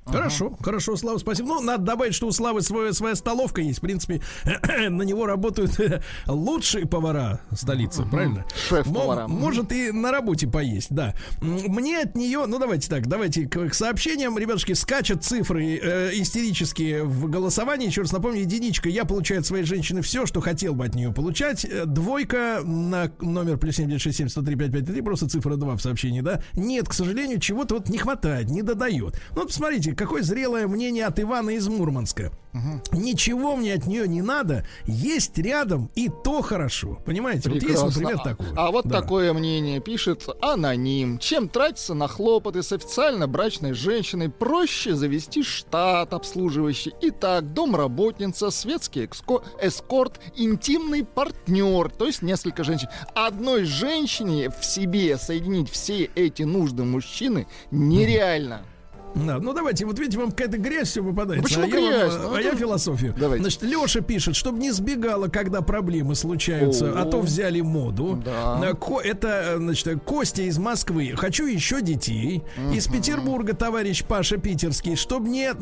[0.04, 1.48] Хорошо, хорошо, Слава, спасибо.
[1.48, 3.78] Ну, надо добавить, что у Славы своя, своя столовка есть.
[3.78, 4.20] В принципе,
[4.88, 5.78] на него работают
[6.26, 8.44] лучшие повара столицы, правильно?
[8.68, 9.28] Шеф-повара.
[9.28, 11.14] Мо- Может и на работе поесть, да.
[11.40, 14.36] Мне от нее, ну давайте так, давайте к, к сообщениям.
[14.36, 17.86] Ребятушки, скачут цифры э, истерические в голосовании.
[17.86, 18.88] Еще раз напомню, единичка.
[18.88, 21.64] Я получаю от своей женщины все, что хотел бы от нее получать.
[21.64, 26.42] Э, Двойка на номер плюс 7967 103 5533, просто цифра 2 в сообщении, да.
[26.54, 29.20] Нет, к сожалению, чего-то вот не хватает, не додает.
[29.36, 29.52] Ну, вот
[29.94, 32.30] какое зрелое мнение от Ивана из Мурманска.
[32.92, 36.98] Ничего мне от нее не надо, есть рядом и то хорошо.
[37.06, 37.88] Понимаете, вот есть, Прекрасно.
[38.02, 38.52] например, такое.
[38.56, 39.00] А вот Да.
[39.00, 41.18] такое мнение пишет аноним.
[41.18, 46.92] Чем тратиться на хлопоты с официально брачной женщиной, проще завести штат обслуживающий.
[47.00, 52.88] Итак, домработница, светский экско- эскорт, интимный партнер, то есть несколько женщин.
[53.14, 58.62] Одной женщине в себе соединить все эти нужды мужчины нереально.
[59.14, 61.42] Да, ну давайте, вот видите, вам какая-то грязь все попадается.
[61.44, 62.12] Почему а я, вам, грязь?
[62.14, 63.14] э, Ну, а я это- философию.
[63.18, 63.42] Давайте.
[63.42, 68.20] Значит, Леша пишет, чтобы не сбегала, когда проблемы случаются, а то взяли моду.
[68.24, 68.72] Да.
[68.74, 71.12] Ко- это, значит, Костя из Москвы.
[71.16, 72.42] Хочу еще детей.
[72.72, 75.52] Из Петербурга товарищ Паша Питерский, чтобы не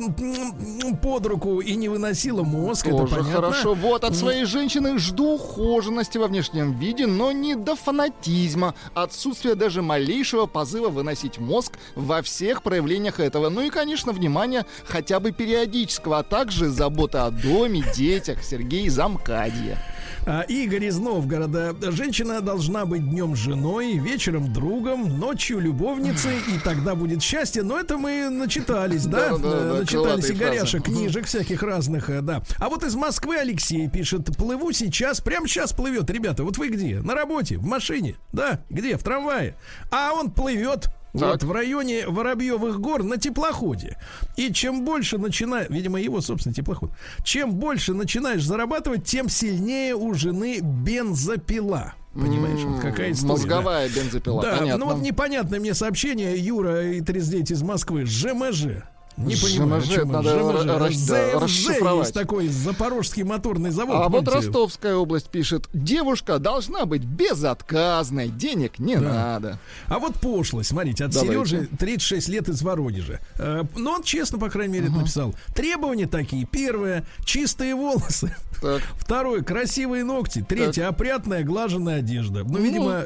[1.00, 2.86] под руку и не выносила мозг.
[2.86, 3.32] это Тоже понятно.
[3.34, 3.74] хорошо.
[3.74, 8.74] Вот от своей женщины жду ухоженности во внешнем виде, но не до фанатизма.
[8.94, 13.39] Отсутствие даже малейшего позыва выносить мозг во всех проявлениях этого.
[13.48, 18.42] Ну и, конечно, внимание хотя бы периодического, а также забота о доме, детях.
[18.42, 19.78] Сергей Замкадье.
[20.26, 21.74] А, Игорь из Новгорода.
[21.90, 27.62] Женщина должна быть днем женой, вечером другом, ночью любовницей, и тогда будет счастье.
[27.62, 29.30] Но это мы начитались, да?
[29.30, 32.42] Э, начитались и горяшек, книжек всяких разных, э, да.
[32.58, 36.10] А вот из Москвы Алексей пишет, плыву сейчас, прямо сейчас плывет.
[36.10, 37.00] Ребята, вот вы где?
[37.00, 38.16] На работе, в машине?
[38.32, 38.98] Да, где?
[38.98, 39.56] В трамвае.
[39.90, 43.96] А он плывет вот в районе Воробьевых гор на теплоходе.
[44.36, 46.90] И чем больше начинаешь, видимо, его собственный теплоход,
[47.24, 51.94] чем больше начинаешь зарабатывать, тем сильнее у жены бензопила.
[52.14, 53.32] Понимаешь, вот какая история.
[53.32, 54.84] Мозговая бензопила, Да, понятно.
[54.84, 58.82] ну вот непонятное мне сообщение, Юра и 39 из Москвы, ЖМЖ.
[59.26, 62.06] Не понимаю, чем надо да, расшифровать.
[62.06, 63.96] есть такой запорожский моторный завод.
[63.96, 64.28] А вот?
[64.28, 69.58] Ростовская область пишет, девушка должна быть безотказной, денег не надо.
[69.88, 71.32] А вот пошлость, смотрите, от Давайте.
[71.32, 73.20] Сережи 36 лет из Воронежа.
[73.38, 75.34] Э, Но он честно, по крайней мере, это написал.
[75.54, 76.46] Требования такие.
[76.46, 78.34] Первое, чистые волосы.
[78.60, 78.82] Так.
[78.98, 80.44] Второе, красивые ногти.
[80.46, 82.44] Третье, опрятная, глаженная одежда.
[82.44, 83.04] Ну, видимо,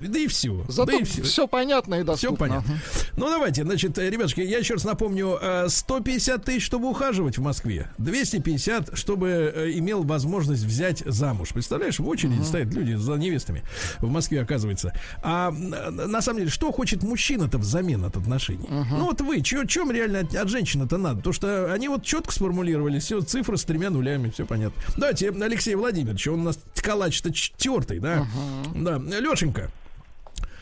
[0.00, 0.64] да и все.
[0.68, 1.22] Зато да и все.
[1.22, 2.16] все понятно и доступно.
[2.16, 2.78] Все понятно.
[3.16, 5.38] Ну, давайте, значит, э, ребятушки, я еще раз напомню,
[5.68, 11.50] 150 тысяч, чтобы ухаживать в Москве, 250, чтобы э, имел возможность взять замуж.
[11.52, 13.62] Представляешь, в очереди стоят люди за невестами
[13.98, 14.92] в Москве, оказывается.
[15.22, 18.66] А э, на самом деле, что хочет мужчина-то взамен от отношений?
[18.68, 21.16] Ну, вот вы, чё, чем реально от, от женщины-то надо?
[21.18, 24.80] Потому что они вот четко сформулировали, все, цифры с тремя нулями, все понятно.
[24.96, 28.26] Давайте, Алексей Владимирович, он у нас калач-то тертый, да?
[28.74, 29.70] Да, Лешенька.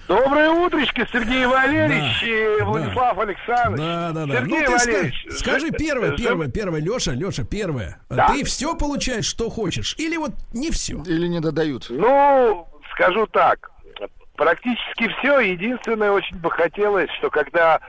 [0.06, 3.80] Доброе утречко, Сергей Валерьевич и Владислав Александрович.
[3.80, 4.34] Да, да, да.
[4.34, 8.00] Сергей ну, ты Валерьевич, скажи ж- первое, первое, первое, Леша, Леша, первое.
[8.10, 8.28] Да.
[8.28, 11.02] Ты все получаешь, что хочешь, или вот не все?
[11.06, 11.86] Или не додают.
[11.88, 13.70] Ну, скажу так,
[14.36, 15.40] практически все.
[15.40, 17.80] Единственное, очень бы хотелось, что когда,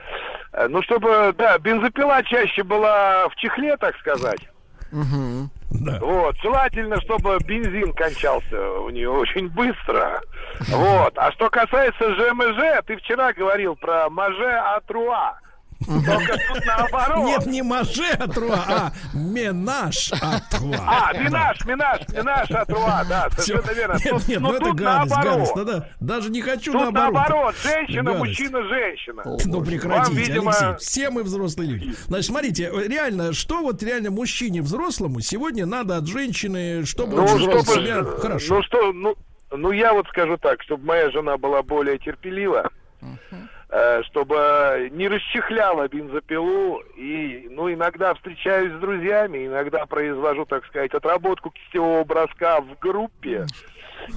[0.52, 4.40] э, ну, чтобы, да, бензопила чаще была в чехле, так сказать.
[4.92, 5.98] Да.
[6.00, 10.20] Вот, желательно, чтобы бензин кончался у нее очень быстро.
[10.68, 11.12] Вот.
[11.16, 15.38] А что касается ЖМЖ, ты вчера говорил про маже атруа.
[15.86, 17.24] Только тут наоборот.
[17.26, 20.78] Нет, не маже атруа, а менаж атруа.
[20.86, 23.98] А, минаж, минаж, минаж атруа, да, совершенно верно.
[24.04, 25.54] Нет, нет, ну, ну это гадость, гадость.
[25.54, 25.88] Да-да.
[26.00, 27.14] Даже не хочу Тут наоборот.
[27.14, 29.22] наоборот, женщина, мужчина, женщина.
[29.44, 30.86] Ну, прекратите, видимо, Алексей.
[30.86, 31.94] Все мы взрослые люди.
[32.06, 37.28] Значит, смотрите, реально, что вот реально мужчине взрослому сегодня надо от женщины, чтобы Ну, он
[37.38, 38.54] чувствовал себя хорошо?
[38.56, 39.14] ну что, ну,
[39.50, 42.70] ну я вот скажу так, чтобы моя жена была более терпелива,
[43.02, 43.06] э,
[44.10, 51.50] чтобы не расчехляла бензопилу и, ну, иногда встречаюсь с друзьями, иногда произвожу, так сказать, отработку
[51.50, 53.46] кистевого броска в группе.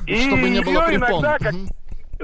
[0.07, 1.09] И Чтобы не было препон.
[1.09, 1.53] иногда, как,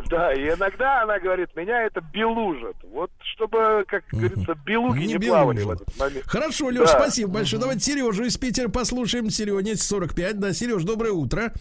[0.10, 2.76] да, и иногда она говорит, меня это белужит.
[2.92, 5.74] Вот чтобы, как говорится, белуги не, плавали в белужило.
[5.74, 6.26] этот момент.
[6.28, 7.00] Хорошо, Леш, Да.
[7.00, 7.62] спасибо большое.
[7.62, 9.30] Давайте Сережу из Питера послушаем.
[9.30, 10.40] Серега, 45.
[10.40, 11.54] Да, Сереж, доброе утро.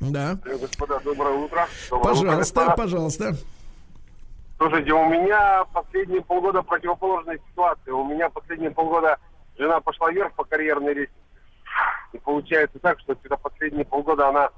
[0.00, 0.38] Да.
[0.44, 1.68] Господа, доброе утро.
[1.90, 2.76] Доброе утро, Пожалуйста, господа.
[2.76, 3.36] пожалуйста.
[4.62, 7.94] Слушайте, у меня последние полгода противоположная ситуация.
[7.94, 9.18] У меня последние полгода
[9.58, 11.20] жена пошла вверх по карьерной лестнице.
[12.12, 14.50] И получается так, что где-то последние полгода она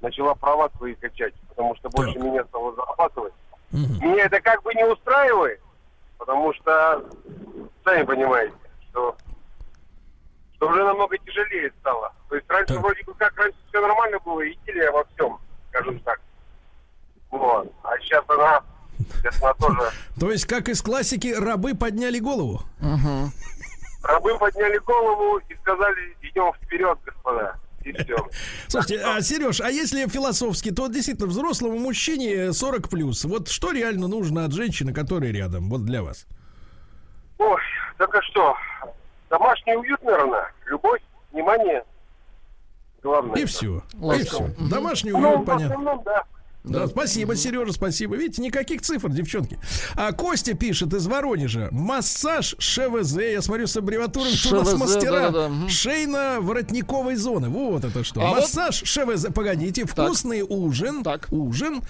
[0.00, 2.22] начала права свои качать, потому что больше Так.
[2.22, 3.34] меня стало зарабатывать.
[3.70, 3.98] Мгм.
[4.00, 5.60] Меня это как бы не устраивает,
[6.16, 7.04] потому что,
[7.84, 8.54] сами понимаете,
[8.88, 9.14] что,
[10.54, 12.14] что уже намного тяжелее стало.
[12.30, 12.82] То есть раньше Так.
[12.82, 15.38] вроде бы как раньше все нормально было, и идиллия во всем,
[15.68, 16.18] скажем так.
[17.30, 17.70] Вот.
[17.82, 18.62] А сейчас она,
[19.42, 19.80] она тоже...
[20.18, 22.62] То есть, как из классики, рабы подняли голову.
[24.02, 27.56] Рабы подняли голову и сказали, идем вперед, господа.
[27.84, 28.16] И все.
[28.68, 33.24] Слушайте, а, Сереж, а если философски, то действительно взрослому мужчине 40 плюс.
[33.24, 35.70] Вот что реально нужно от женщины, которая рядом?
[35.70, 36.26] Вот для вас.
[37.38, 37.60] Ой,
[37.96, 38.54] Так а что?
[39.30, 40.52] Домашний уют, наверное.
[40.66, 41.00] Любовь,
[41.32, 41.84] внимание.
[43.02, 43.36] Главное.
[43.36, 43.82] И все.
[43.94, 44.50] И Ласково.
[44.52, 44.68] все.
[44.68, 45.66] Домашний Ну, уют, в понятно.
[45.76, 46.22] основном, да.
[46.62, 48.16] Да, спасибо, Сережа, спасибо.
[48.16, 49.58] Видите, никаких цифр, девчонки.
[49.96, 51.68] А Костя пишет из Воронежа.
[51.70, 53.16] Массаж ШВЗ.
[53.16, 55.10] Я смотрю с аббревиатурой что у нас мастера.
[55.30, 55.68] да-да-да, мгм.
[55.68, 57.48] Шейно-воротниковой зоны.
[57.48, 58.20] Вот это что.
[58.20, 59.26] А вот- Массаж ШВЗ.
[59.34, 59.84] Погодите.
[59.86, 61.02] Вкусный ужин.
[61.02, 61.28] Так.
[61.30, 61.80] Ужин.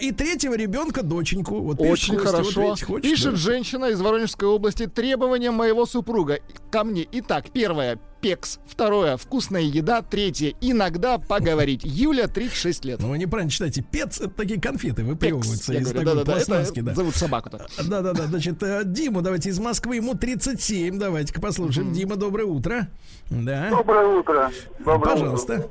[0.00, 1.60] И третьего ребенка доченьку.
[1.60, 2.62] Вот пишет Очень Костя, вот хорошо.
[2.62, 3.36] видите, хочет, Пишет да.
[3.36, 4.86] женщина из Воронежской области.
[4.86, 6.40] Требования моего супруга
[6.70, 7.06] ко мне.
[7.12, 7.98] Итак, первое.
[8.26, 8.58] Пекс.
[8.66, 9.16] Второе.
[9.16, 10.02] Вкусная еда.
[10.02, 10.54] Третье.
[10.60, 11.82] Иногда поговорить.
[11.84, 12.98] Юля, 36 лет.
[13.00, 13.84] Ну, вы неправильно читаете.
[13.88, 16.94] Пец это такие конфеты выплевываются я из говорю, такой да-да-да, пластмасски, это да.
[16.94, 17.66] зовут собаку-то.
[17.88, 21.92] Да-да-да, значит, э, Диму давайте из Москвы, ему 37, давайте-ка послушаем.
[21.92, 22.88] Дима, доброе утро.
[23.30, 24.50] Да, Доброе утро.
[24.80, 25.54] Доброе пожалуйста.
[25.54, 25.70] утро.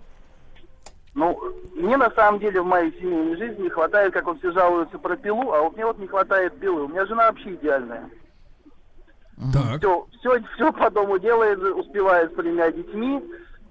[1.13, 1.37] Ну,
[1.75, 5.17] мне на самом деле в моей семейной жизни не хватает, как он все жалуется про
[5.17, 6.85] пилу, а вот мне вот не хватает пилы.
[6.85, 8.09] У меня жена вообще идеальная.
[9.53, 13.21] Так, Все, все, все по дому делает, успевает с тремя детьми,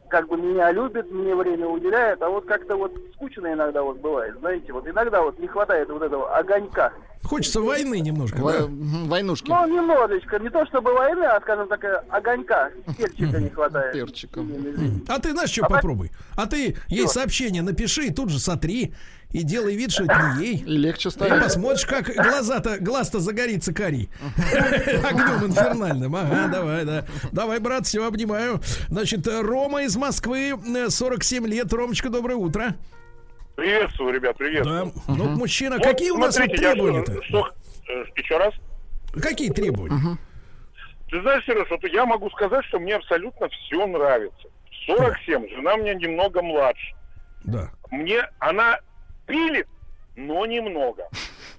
[0.08, 4.36] как бы меня любит, мне время уделяет, а вот как-то вот скучно иногда вот бывает,
[4.40, 6.92] знаете, вот иногда вот не хватает вот этого огонька.
[7.22, 8.66] хочется войны немножко, Во- да?
[8.68, 9.48] Войнушки.
[9.48, 13.94] Ну, немножечко, не то чтобы войны, а, скажем так, огонька, перчика не хватает.
[13.94, 15.02] Жизни.
[15.08, 16.10] А ты знаешь, что А попробуй?
[16.36, 18.92] А ты ей сообщение напиши и тут же сотри.
[19.34, 20.56] И делай вид, что это не ей.
[20.58, 21.42] И легче И станет.
[21.42, 24.08] посмотришь, как глаза-то, глаз-то загорится карий.
[25.04, 26.14] Огнем инфернальным.
[26.14, 27.04] Ага, давай, да.
[27.32, 28.60] Давай, брат, все, обнимаю.
[28.88, 31.72] Значит, э, Рома из Москвы, э, 47 лет.
[31.72, 32.76] Ромочка, доброе утро.
[33.56, 34.92] Приветствую, ребят, приветствую.
[34.94, 35.14] Да.
[35.14, 37.22] Ну, мужчина, Вот какие у нас вот смотрите, требования-то?
[37.24, 37.48] что-
[37.88, 38.54] э, еще раз.
[39.20, 40.16] Какие требования?
[41.10, 44.46] Ты знаешь, Сереж, вот я могу сказать, что мне абсолютно все нравится.
[44.86, 46.94] 47, жена мне немного младше.
[47.42, 48.78] Да, Мне она
[49.26, 49.66] пилит,
[50.16, 51.08] но немного.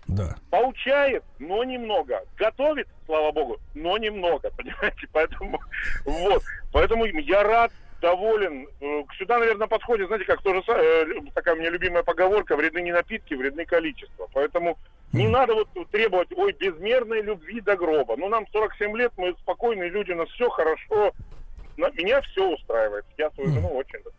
[0.08, 0.36] да.
[0.50, 2.24] Получает, но немного.
[2.38, 4.50] Готовит, слава богу, но немного.
[4.58, 5.08] Понимаете?
[5.12, 5.60] Поэтому
[6.06, 6.44] вот.
[6.72, 7.72] Поэтому я рад,
[8.02, 8.68] доволен.
[8.82, 12.92] Э, Сюда, наверное, подходит, знаете, как тоже э, такая у меня любимая поговорка: вредны не
[12.92, 14.28] напитки, вредны количество.
[14.34, 14.78] Поэтому
[15.12, 18.16] не надо вот требовать, ой, безмерной любви до гроба.
[18.18, 21.14] Ну, нам 47 лет, мы спокойные люди, у нас все хорошо.
[21.78, 23.06] Меня все устраивает.
[23.18, 24.12] Я свою жену очень люблю.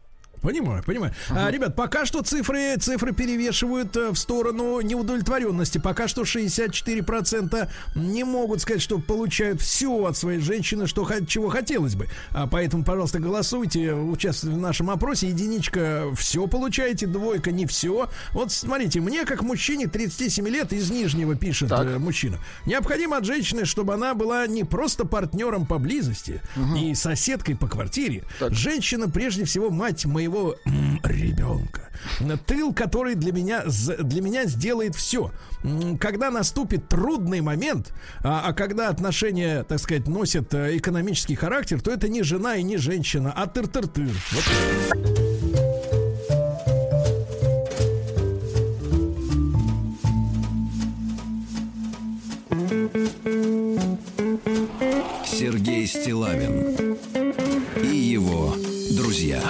[0.47, 1.13] Понимаю, понимаю.
[1.29, 5.79] А, ребят, пока что цифры, цифры перевешивают э, в сторону неудовлетворенности.
[5.79, 11.97] Пока что 64% не могут сказать, что получают все от своей женщины, что, чего хотелось
[11.97, 12.07] бы.
[12.31, 15.31] А поэтому, пожалуйста, голосуйте, участвуйте в нашем опросе.
[15.31, 18.09] Единичка все получаете, двойка не все.
[18.31, 21.89] Вот смотрите, мне, как мужчине 37 лет, из Нижнего пишет Так.
[21.89, 26.41] э, мужчина, необходимо от женщины, чтобы она была не просто партнером по близости
[26.81, 28.23] и соседкой по квартире.
[28.39, 28.55] Так.
[28.55, 31.83] Женщина, прежде всего, мать моего м, ребенка.
[32.47, 35.31] Тыл, который для меня, для меня сделает все.
[36.01, 37.93] Когда наступит трудный момент,
[38.23, 42.63] а, а когда отношения, так сказать, носят э, экономический характер, то это не жена и
[42.63, 44.11] не женщина, а тыр-тыр-тыр.
[44.33, 44.45] Вот.
[55.25, 56.97] Сергей Стилавин
[57.83, 58.55] и его
[58.97, 59.43] друзья.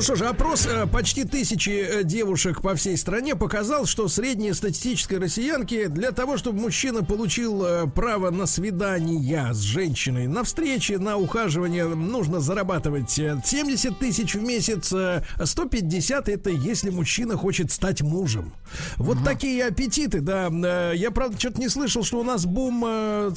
[0.00, 4.54] Ну что же, опрос э, почти тысячи э, девушек по всей стране показал, что средняя
[4.54, 10.96] статистической россиянки для того, чтобы мужчина получил э, право на свидание с женщиной, на встрече,
[10.96, 17.70] на ухаживание, нужно зарабатывать э, 70 тысяч в месяц, э, 150 это если мужчина хочет
[17.70, 18.54] стать мужем.
[18.96, 20.46] Вот такие аппетиты, да.
[20.94, 22.80] Я, правда, что-то не слышал, что у нас бум,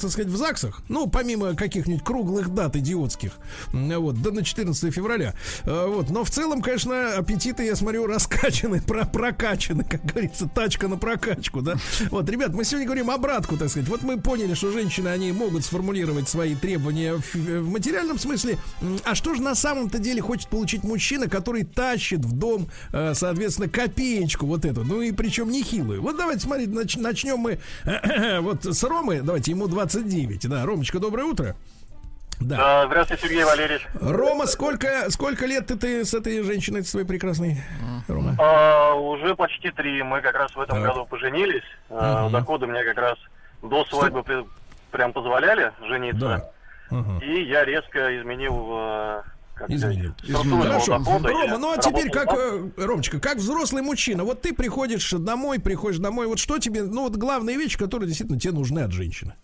[0.00, 0.80] так сказать, в ЗАГСах.
[0.88, 3.32] Ну, помимо каких-нибудь круглых дат идиотских.
[3.72, 5.34] Вот, да на 14 февраля.
[5.64, 10.96] Вот, но в целом, конечно, аппетиты, я смотрю, раскачаны, про прокачаны, как говорится, тачка на
[10.96, 11.74] прокачку, да.
[12.10, 13.88] Вот, ребят, мы сегодня говорим обратку, так сказать.
[13.88, 18.58] Вот мы поняли, что женщины, они могут сформулировать свои требования в, в материальном смысле.
[19.04, 23.68] А что же на самом-то деле хочет получить мужчина, который тащит в дом, э, соответственно,
[23.68, 26.02] копеечку вот эту, ну и причем нехилую.
[26.02, 27.58] Вот давайте, смотрите, нач- начнем мы
[28.40, 30.64] вот с Ромы, давайте, ему 29, да.
[30.64, 31.56] Ромочка, доброе утро.
[32.40, 32.84] Да.
[32.86, 33.86] Здравствуйте, Сергей Валерьевич.
[34.00, 37.58] Рома, сколько, сколько лет ты, ты с этой женщиной своей прекрасной,
[38.08, 38.36] Рома?
[38.38, 40.02] А, уже почти три.
[40.02, 40.88] Мы как раз в этом Так.
[40.88, 41.62] году поженились.
[41.90, 42.32] А, Мгм.
[42.32, 43.18] доходы мне как раз
[43.62, 44.44] до свадьбы при-
[44.90, 46.20] прям позволяли жениться.
[46.20, 46.50] Да.
[46.98, 47.24] Ага.
[47.24, 49.22] И я резко изменил, э,
[49.68, 50.12] Изменил.
[50.62, 50.98] Хорошо.
[50.98, 51.28] дохода.
[51.28, 55.98] Рома, ну а теперь как, э, Ромочка, как взрослый мужчина, вот ты приходишь домой, приходишь
[55.98, 59.34] домой, вот что тебе, ну вот главные вещи, которые действительно тебе нужны от женщины.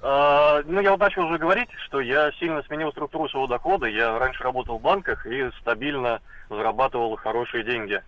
[0.00, 3.86] А, ну, я начал уже говорить, что я сильно сменил структуру своего дохода.
[3.86, 8.00] Я раньше работал в банках и стабильно зарабатывал хорошие деньги.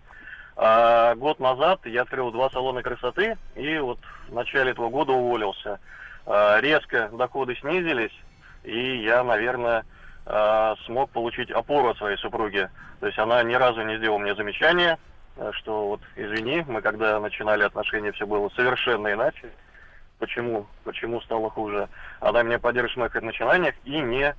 [0.55, 3.99] А год назад я открыл два салона красоты и вот
[4.29, 5.79] в начале этого года уволился.
[6.25, 8.15] А, резко доходы снизились,
[8.63, 9.83] и я, наверное,
[10.25, 12.69] э, смог получить опору от своей супруги.
[12.99, 14.99] То есть она ни разу не сделала мне замечания,
[15.53, 19.49] что вот извини, мы когда начинали отношения, все было совершенно иначе.
[20.21, 20.67] Почему?
[20.83, 21.89] Почему стало хуже?
[22.19, 24.35] Она меня поддерживает в моих начинаниях и не,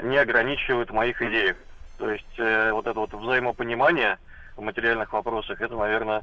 [0.00, 1.56] не ограничивает моих идеях.
[1.98, 4.18] То есть э, вот это вот взаимопонимание
[4.56, 6.22] в материальных вопросах, это, наверное,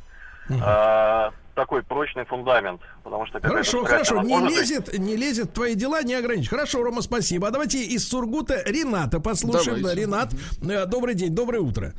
[0.50, 6.02] э, такой прочный фундамент, потому что Хорошо, хорошо, не может лезет, не лезет твои дела,
[6.02, 6.50] не ограничь.
[6.50, 7.50] Хорошо, Рома, спасибо.
[7.50, 9.82] А давайте из Сургута Рената послушаем.
[9.82, 10.02] Да, Давайте.
[10.04, 10.30] Ренат,
[10.62, 11.92] э, добрый день, доброе утро.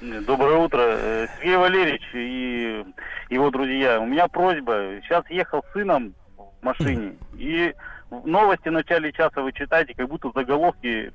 [0.00, 2.84] Доброе утро, Э, Сергей Валерьевич и
[3.30, 3.98] его друзья.
[4.00, 5.00] У меня просьба.
[5.02, 6.14] Сейчас ехал с сыном
[6.62, 7.74] машине, и
[8.10, 11.12] новости в начале часа вы читаете, как будто заголовки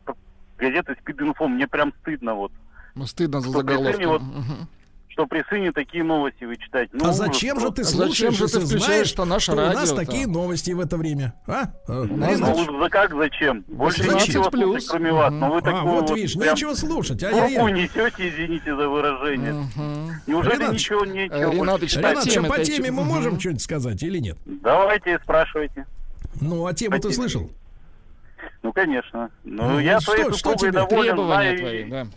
[0.58, 1.48] газеты «Спид-инфо».
[1.48, 2.52] Мне прям стыдно вот,
[2.96, 4.06] Ну, стыдно за заголовки.
[4.06, 4.68] вот- Мгм.
[5.12, 6.92] Что при сыне такие новости вы читаете.
[6.94, 7.82] Ну, а ужас зачем же ты.
[7.82, 9.96] А зачем слушаешь, же ты знаешь, что наше у нас радио-то?
[10.06, 11.34] такие новости в это время?
[11.48, 11.64] А?
[11.66, 12.56] Э, Ну, Ренат?
[12.58, 13.64] ну, за как зачем?
[13.68, 14.64] Больше 18 ничего плюс.
[14.72, 15.34] слушать, кроме вас.
[15.34, 17.20] Но вы А, такой вот вот видишь, прям нечего слушать.
[17.22, 17.72] пургу Ай-яй-яй.
[17.74, 19.54] несете, извините за выражение.
[19.54, 20.12] Мгм.
[20.28, 22.04] Неужели Ренат, ничего э, нечего читать?
[22.04, 24.38] по Ренат, что, теме по этой- теме мы можем что-нибудь сказать или нет?
[24.46, 25.86] Давайте, спрашивайте.
[26.40, 27.50] Ну, а тему ты слышал?
[28.64, 29.30] Ну, конечно.
[29.44, 32.08] Ну, Ну, я что- своей что супругой тебе доволен, Требования твои, да.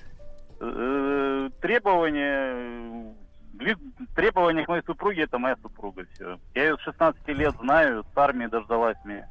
[0.75, 3.15] Э, требования,
[3.61, 3.75] э,
[4.15, 6.07] требования к моей супруге это моя супруга.
[6.15, 6.39] Все.
[6.55, 9.29] Я ее с 16 лет знаю, с армии дождалась меня.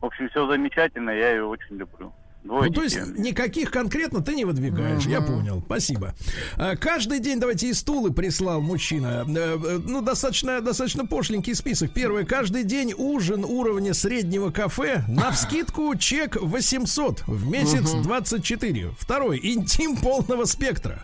[0.00, 2.12] В общем, все замечательно, я ее очень люблю.
[2.46, 6.14] Двое Ну, то есть никаких конкретно ты не выдвигаешь, я понял, спасибо.
[6.56, 9.24] А, Каждый день, давайте, и стулы прислал мужчина.
[9.26, 11.92] Э, э, Ну, достаточно, достаточно пошленький список.
[11.92, 18.90] Первое, каждый день ужин уровня среднего кафе, на вскидку чек 800, в месяц 24.
[18.98, 21.02] Второй, интим полного спектра,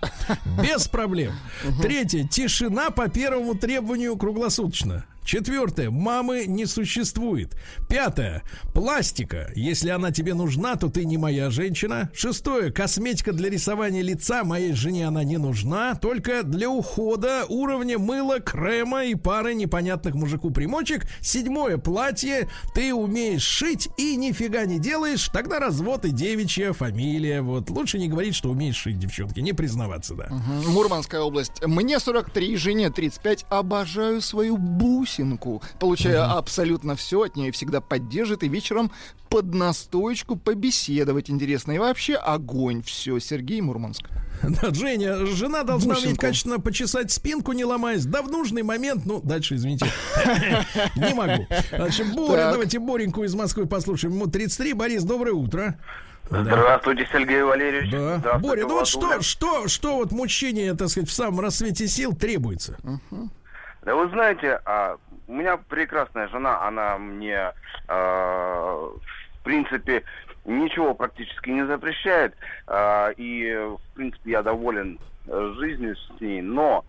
[0.62, 1.32] без проблем.
[1.80, 5.04] Третье, тишина по первому требованию круглосуточно.
[5.24, 5.90] Четвертое.
[5.90, 7.56] Мамы не существует.
[7.88, 8.42] Пятое.
[8.74, 9.50] Пластика.
[9.54, 12.10] Если она тебе нужна, то ты не моя женщина.
[12.14, 12.72] Шестое.
[12.72, 14.44] Косметика для рисования лица.
[14.44, 15.94] Моей жене она не нужна.
[15.94, 21.06] Только для ухода уровня мыла, крема и пары непонятных мужику примочек.
[21.20, 21.78] Седьмое.
[21.78, 22.48] Платье.
[22.74, 25.28] Ты умеешь шить и нифига не делаешь.
[25.32, 27.42] Тогда развод и девичья фамилия.
[27.42, 27.70] Вот.
[27.70, 29.40] Лучше не говорить, что умеешь шить, девчонки.
[29.40, 30.26] Не признаваться, да.
[30.30, 30.72] Мгм.
[30.72, 31.64] Мурманская область.
[31.64, 33.46] Мне 43, жене 35.
[33.48, 34.56] Обожаю свою
[35.12, 35.62] бусинку.
[35.78, 37.52] Получаю абсолютно все от нее.
[37.52, 38.90] Всегда поддержит и вечером
[39.28, 41.72] под настоечку побеседовать интересно.
[41.72, 42.82] И вообще огонь.
[42.82, 44.08] Все, Сергей Мурманск.
[44.42, 46.20] Да, Женя, жена должна уметь Бусинку.
[46.20, 48.04] качественно почесать спинку, не ломаясь.
[48.04, 49.86] Да в нужный момент, ну, дальше, извините,
[50.96, 51.46] не могу.
[51.70, 54.14] Значит, Боря, давайте Бореньку из Москвы послушаем.
[54.14, 54.72] Ему 33.
[54.72, 55.78] Борис, доброе утро.
[56.28, 57.92] Здравствуйте, Сергей Валерьевич.
[57.92, 58.38] Да.
[58.38, 62.78] Боря, ну вот что, что, что вот мужчине, так сказать, в самом рассвете сил требуется?
[63.82, 64.96] Да вы знаете, а,
[65.26, 67.52] у меня прекрасная жена, она мне,
[67.88, 70.04] а, в принципе,
[70.44, 72.36] ничего практически не запрещает,
[72.68, 76.84] а, и, в принципе, я доволен э, жизнью с ней, но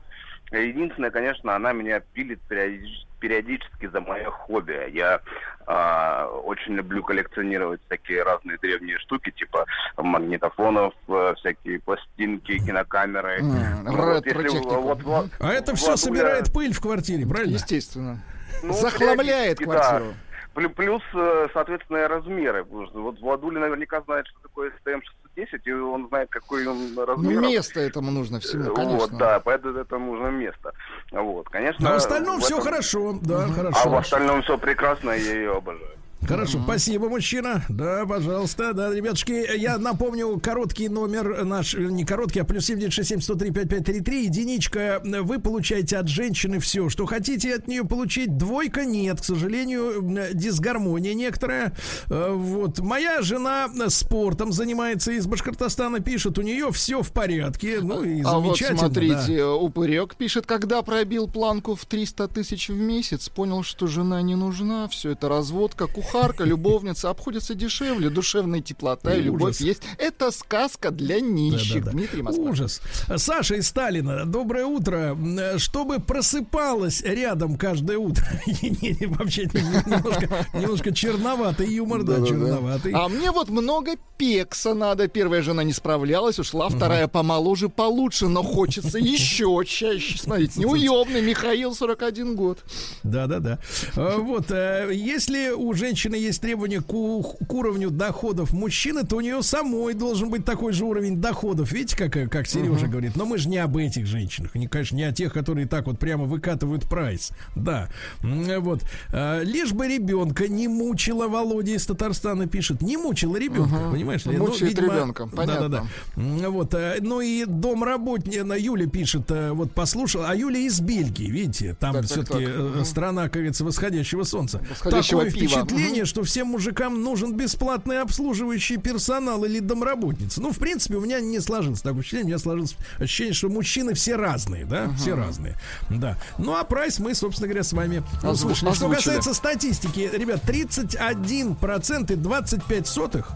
[0.52, 4.90] единственное, конечно, она меня пилит периодич- периодически за мое хобби.
[4.92, 5.22] Я
[5.68, 9.66] а, очень люблю коллекционировать всякие разные древние штуки, типа
[9.98, 13.42] магнитофонов, э, всякие пластинки, кинокамеры.
[13.42, 14.48] Ну, вот если
[14.82, 17.54] вот- вот- А это все Владуля- собирает пыль в квартире, правильно?
[17.56, 18.24] Естественно.
[18.62, 20.06] Ну, Захламляет квартиру.
[20.06, 20.14] да.
[20.54, 22.64] Плю- Плюс, э, соответственно, размеры.
[22.64, 27.42] Вот Владуля наверняка знает, что такое STM-610, и он знает, какой он Ну, размер.
[27.42, 29.18] место этому нужно всему, Вот, конечно.
[29.18, 30.72] да, поэтому это нужно место.
[31.12, 31.90] Вот, конечно.
[31.90, 33.98] А в остальном в все этом- хорошо, да, А в хорошо.
[33.98, 35.98] остальном все прекрасно, я ее обожаю.
[36.28, 37.64] Хорошо, спасибо, мужчина.
[37.70, 44.24] Да, пожалуйста, да, ребятушки, я напомню, короткий номер наш, э, не короткий, а плюс 7967-103-5533,
[44.24, 50.00] единичка, вы получаете от женщины все, что хотите от нее получить, двойка нет, к сожалению,
[50.00, 51.74] м, дисгармония некоторая.
[52.10, 58.04] Э, Вот, моя жена спортом занимается, из Башкортостана пишет, у нее все в порядке, ну
[58.04, 58.80] и А вот замечательно.
[58.80, 59.54] смотрите, да.
[59.56, 64.88] Упырек пишет, когда пробил планку в 300 тысяч в месяц, понял, что жена не нужна,
[64.88, 69.26] все это разводка, кухарка, любовница, обходится дешевле, душевная теплота и Ужас.
[69.26, 69.82] любовь есть.
[69.98, 71.84] Это сказка для нищих.
[71.84, 71.92] Да-да-да.
[71.98, 72.44] Дмитрий Москва.
[72.52, 72.82] Ужас.
[73.18, 75.18] Саша из Сталина, доброе утро.
[75.58, 78.24] Чтобы просыпалась рядом каждое утро.
[78.46, 79.62] Вообще не-
[79.92, 82.28] немножко, немножко черноватый юмор, да, Да-да-да.
[82.30, 82.92] черноватый.
[82.94, 85.08] А мне вот много пекса надо.
[85.08, 90.18] Первая жена не справлялась, ушла, вторая помоложе, получше, но хочется еще чаще.
[90.20, 92.64] Смотрите, неуемный Михаил, 41 год.
[93.04, 93.60] Да, да, да.
[93.96, 99.18] А, Вот, э, если у женщины женщины есть требования к, к уровню доходов мужчины, то
[99.18, 101.72] у нее самой должен быть такой же уровень доходов.
[101.72, 103.16] Видите, как, как Сережа говорит?
[103.16, 104.56] Но мы же не об этих женщинах.
[104.56, 107.32] Не, конечно, не о тех, которые так вот прямо выкатывают прайс.
[107.56, 107.90] Да.
[108.22, 108.82] Вот.
[109.12, 112.82] А, Лишь бы ребенка не мучила Володя из Татарстана пишет.
[112.82, 114.38] Не мучила ребенка, понимаешь ли?
[114.38, 115.70] Ну, Мучает ребенка, понятно.
[115.70, 116.22] Да-да-да.
[116.22, 121.30] М, Вот, э, ну и домработница Юля пишет, э, вот послушал, а Юля из Бельгии,
[121.30, 122.56] видите, там Так, так, все-таки так.
[122.56, 124.60] э, страна, как говорится, восходящего солнца.
[124.70, 125.50] Восходящего Такое пива.
[125.62, 126.08] впечатление, Мгм.
[126.08, 130.42] что всем мужикам нужен бесплатный обслуживающий персонал или домработница.
[130.42, 133.94] Ну, в принципе, у меня не сложилось такое впечатление, у меня сложилось ощущение, что мужчины
[133.94, 135.56] все разные, да, все разные,
[135.90, 136.18] да.
[136.38, 138.74] Ну, а прайс мы, собственно говоря, с вами услышали.
[138.74, 143.32] Что касается статистики, ребят, 31% и 25 сотых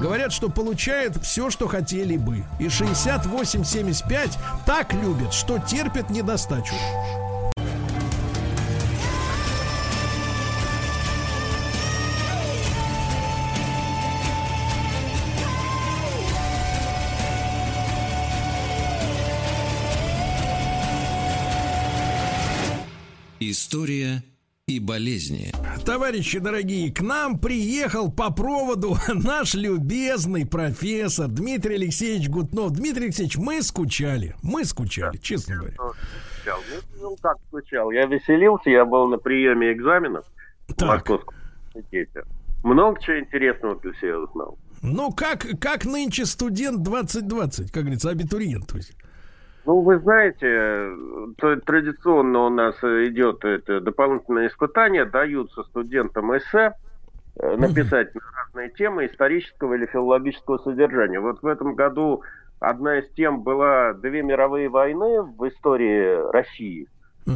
[0.00, 2.44] Говорят, что получают все, что хотели бы.
[2.58, 4.32] И 68-75
[4.66, 6.74] так любят, что терпят недостачу.
[23.50, 24.22] История
[24.68, 25.52] и болезни.
[25.84, 32.70] Товарищи дорогие, к нам приехал по проводу наш любезный профессор Дмитрий Алексеевич Гутнов.
[32.70, 34.36] Дмитрий Алексеевич, мы скучали.
[34.44, 35.74] Мы скучали, честно говоря.
[35.74, 36.60] скучал.
[37.00, 37.90] Ну, как скучал?
[37.90, 40.24] Я веселился, я был на приеме экзаменов
[40.68, 40.88] в Так.
[40.88, 41.34] Московском
[41.74, 42.22] университете.
[42.62, 44.58] Много чего интересного для себя узнал.
[44.82, 48.68] Ну, как, как нынче студент 2020, как говорится, абитуриент.
[48.68, 48.92] То есть.
[49.70, 56.72] Ну, вы знаете, э, традиционно у нас э, идет это дополнительное испытание, даются студентам эссе
[57.36, 61.20] э, написать на разные темы исторического или филологического содержания.
[61.20, 62.24] Вот в этом году
[62.58, 66.88] одна из тем была две мировые войны в истории России,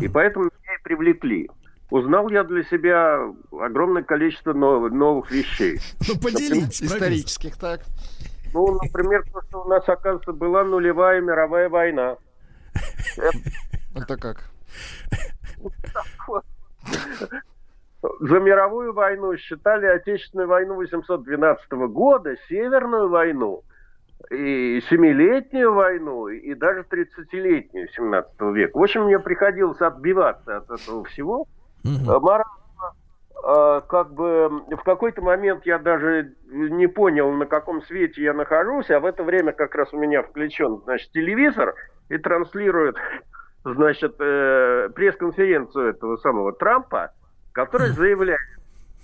[0.02, 1.48] и поэтому меня и привлекли.
[1.90, 5.78] Узнал я для себя огромное количество нов- новых вещей.
[6.08, 6.82] Ну, поделитесь.
[6.82, 7.82] Исторических, так.
[8.52, 12.16] Ну, например, то, что у нас, оказывается, была нулевая мировая война.
[13.94, 14.50] Это как?
[18.20, 23.62] За мировую войну считали Отечественную войну 812 года, Северную войну,
[24.30, 28.76] и Семилетнюю войну, и даже 30-летнюю 17 века.
[28.76, 31.46] В общем, мне приходилось отбиваться от этого всего.
[31.82, 32.44] Морально,
[33.42, 38.90] э, как бы в какой-то момент я даже не понял, на каком свете я нахожусь,
[38.90, 41.74] а в это время как раз у меня включен, значит, телевизор
[42.08, 42.96] и транслирует,
[43.64, 47.12] значит, э, пресс-конференцию этого самого Трампа,
[47.52, 48.40] который заявляет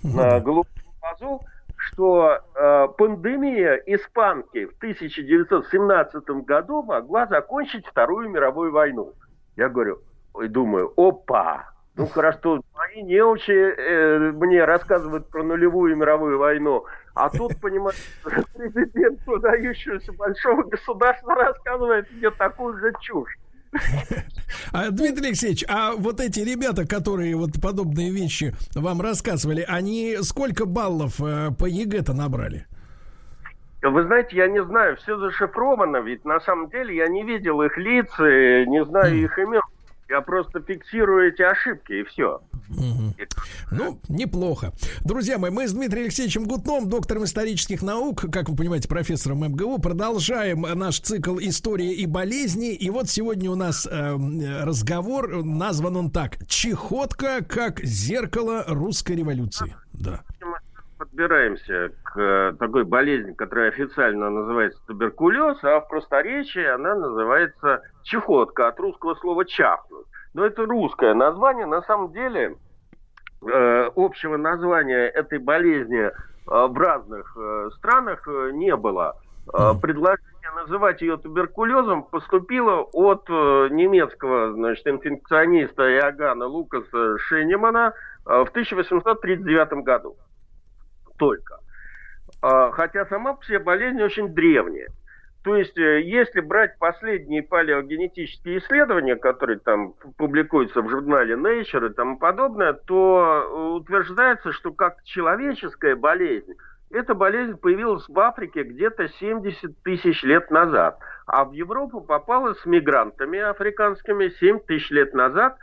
[0.03, 1.41] на голубом глазу,
[1.75, 9.13] что э, пандемия испанки в 1917 году могла закончить Вторую мировую войну.
[9.55, 9.99] Я говорю,
[10.33, 17.29] ой, думаю, опа, ну хорошо, мои неучи э, мне рассказывают про нулевую мировую войну, а
[17.29, 23.35] тут, понимаете, президент выдающегося большого государства рассказывает мне такую же чушь.
[24.73, 30.65] А, Дмитрий Алексеевич, а вот эти ребята, которые вот подобные вещи вам рассказывали, они сколько
[30.65, 32.65] баллов э, по ЕГЭ-то набрали?
[33.81, 37.77] Вы знаете, я не знаю, все зашифровано, ведь на самом деле я не видел их
[37.77, 39.61] лиц, и не знаю их имен.
[40.11, 42.41] Я просто фиксирую эти ошибки, и все.
[43.71, 44.73] Ну, неплохо.
[45.05, 49.79] Друзья мои, мы с Дмитрием Алексеевичем Гутном, доктором исторических наук, как вы понимаете, профессором МГУ,
[49.79, 52.73] продолжаем наш цикл «История и болезни».
[52.73, 54.17] И вот сегодня у нас э,
[54.63, 59.77] разговор, назван он так «Чехотка как зеркало русской революции».
[59.93, 60.23] Да.
[61.01, 68.67] Подбираемся к э, такой болезни, которая официально называется туберкулез, а в просторечии она называется чехотка,
[68.67, 70.05] от русского слова чахнуть.
[70.35, 71.65] Но это русское название.
[71.65, 72.55] На самом деле
[73.41, 76.11] э, общего названия этой болезни э,
[76.45, 79.15] в разных э, странах не было.
[79.81, 90.15] Предложение называть ее туберкулезом поступило от немецкого значит, инфекциониста Иоганна Лукаса Шенемана в 1839 году.
[91.21, 91.59] Только.
[92.41, 94.87] А, Хотя сама по себе болезнь очень древняя.
[95.43, 101.93] То есть, э, если брать последние палеогенетические исследования, которые там публикуются в журнале Nature и
[101.93, 106.53] тому подобное, то э, утверждается, что как человеческая болезнь,
[106.89, 112.65] эта болезнь появилась в Африке где-то 70 тысяч лет назад, а в Европу попала с
[112.65, 115.55] мигрантами африканскими 7 тысяч лет назад.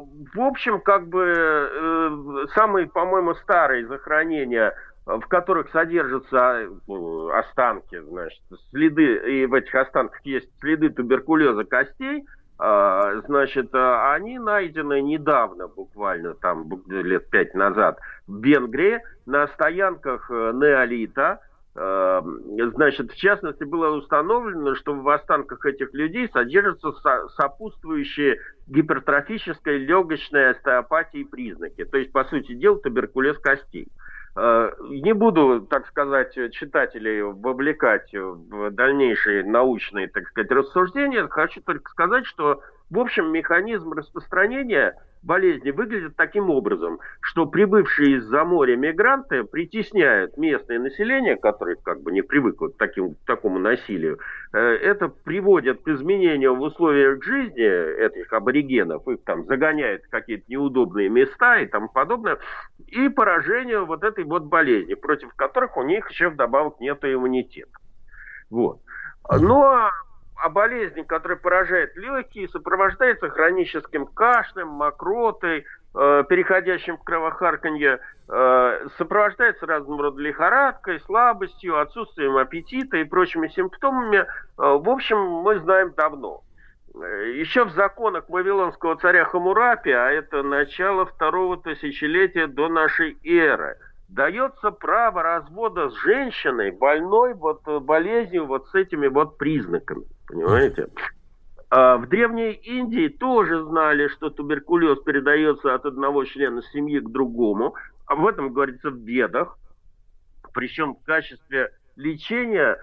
[0.00, 4.74] Э, В общем, как бы э, самые, по-моему, старые захоронения
[5.06, 12.24] в которых содержатся э, останки, значит, следы, и в этих останках есть следы туберкулеза костей,
[12.62, 20.30] а, значит, а, они найдены недавно, буквально там лет пять назад, в Венгрии на стоянках
[20.30, 21.40] э, неолита.
[21.76, 22.22] А,
[22.74, 26.92] значит, в частности, было установлено, что в останках этих людей содержатся
[27.36, 31.84] сопутствующие гипертрофической легочной остеопатии признаки.
[31.84, 33.88] То есть, по сути дела, туберкулез костей.
[34.36, 41.26] Не буду, так сказать, читателей вовлекать в дальнейшие научные, так сказать, рассуждения.
[41.28, 48.44] Хочу только сказать, что, в общем, механизм распространения болезни выглядит таким образом, что прибывшие из-за
[48.44, 54.18] моря мигранты притесняют местное население, которое как бы не привыкло к, таким, к такому насилию.
[54.52, 57.60] Э, это приводит к изменениям в условиях жизни
[58.06, 62.38] этих аборигенов, их там загоняют в какие-то неудобные места и тому подобное,
[62.86, 67.70] и поражению вот этой вот болезни, против которых у них еще вдобавок нет иммунитета.
[68.50, 68.80] Вот.
[69.30, 69.90] Но
[70.40, 75.64] а болезнь, которая поражает легкие, сопровождается хроническим кашлем, мокротой,
[75.94, 84.18] э, переходящим в кровохарканье, э, сопровождается разным родом лихорадкой, слабостью, отсутствием аппетита и прочими симптомами.
[84.18, 84.26] Э,
[84.56, 86.42] в общем, мы знаем давно.
[86.94, 93.76] Еще в законах Вавилонского царя Хамурапи, а это начало второго тысячелетия до нашей эры–
[94.10, 100.04] дается право развода с женщиной, больной вот болезнью вот с этими вот признаками.
[100.30, 100.86] Понимаете?
[101.70, 107.74] А в Древней Индии тоже знали, что туберкулез передается от одного члена семьи к другому.
[108.06, 109.56] Об этом говорится в бедах.
[110.52, 112.76] Причем в качестве лечения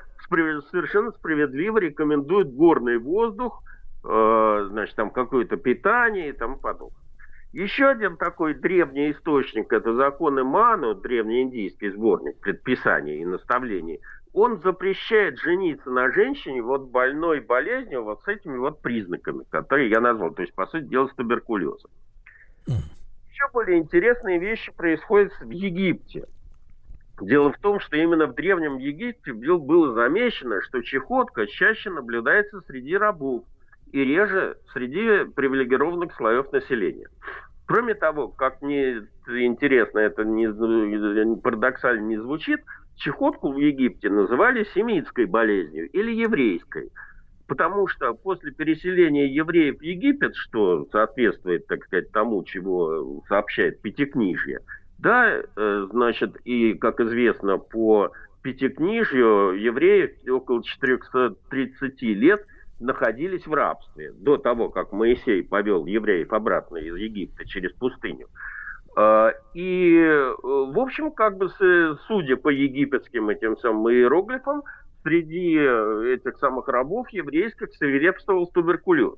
[0.71, 3.61] совершенно справедливо рекомендуют горный воздух,
[4.03, 6.97] э, значит, там какое-то питание и тому подобное.
[7.53, 13.99] Еще один такой древний источник– это законы Ману, древнеиндийский сборник предписаний и наставлений.
[14.39, 19.99] Он запрещает жениться на женщине вот больной болезнью вот с этими вот признаками, которые я
[19.99, 20.31] назвал.
[20.31, 21.89] То есть, по сути дела, с туберкулезом.
[22.67, 26.27] Еще более интересные вещи происходят в Египте.
[27.19, 32.95] Дело в том, что именно в Древнем Египте было замечено, что чехотка чаще наблюдается среди
[32.95, 33.43] рабов
[33.91, 37.09] и реже среди привилегированных слоев населения.
[37.65, 40.47] Кроме того, как мне интересно, это не,
[41.41, 42.61] парадоксально не звучит,
[42.97, 46.91] чехотку в Египте называли семитской болезнью или еврейской.
[47.47, 54.59] Потому что после переселения евреев в Египет, что соответствует, так сказать, тому, чего сообщает Пятикнижье,
[54.99, 58.11] да, э, значит, и, как известно, по
[58.41, 62.45] Пятикнижью евреев около 430 лет–
[62.79, 68.27] находились в рабстве до того, как Моисей повел евреев обратно из Египта через пустыню.
[68.99, 71.49] А, и, э, в общем, как бы
[72.07, 74.63] судя по египетским этим самым иероглифам,
[75.03, 79.13] среди э, этих самых рабов еврейских свирепствовал туберкулез.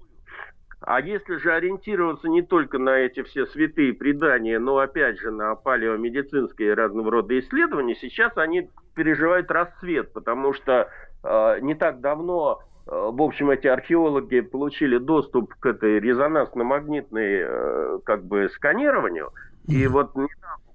[0.81, 5.55] А если же ориентироваться не только на эти все святые предания, но опять же на
[5.55, 10.89] палеомедицинские разного рода исследования, сейчас они переживают расцвет, потому что
[11.23, 17.99] э, не так давно Э, в общем, эти археологи получили доступ к этой резонансно-магнитной э,
[18.03, 19.31] как бы сканированию.
[19.69, 20.13] И вот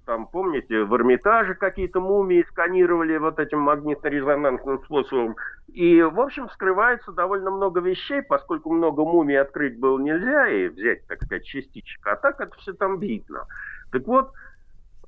[0.07, 5.37] там, помните, в Эрмитаже какие-то мумии сканировали вот этим магнитно-резонансным способом.
[5.73, 11.07] И, в общем, скрывается довольно много вещей, поскольку много мумий открыть было нельзя и взять,
[11.07, 12.07] так сказать, частичек.
[12.07, 13.47] А так это все там видно.
[13.91, 14.33] Так вот,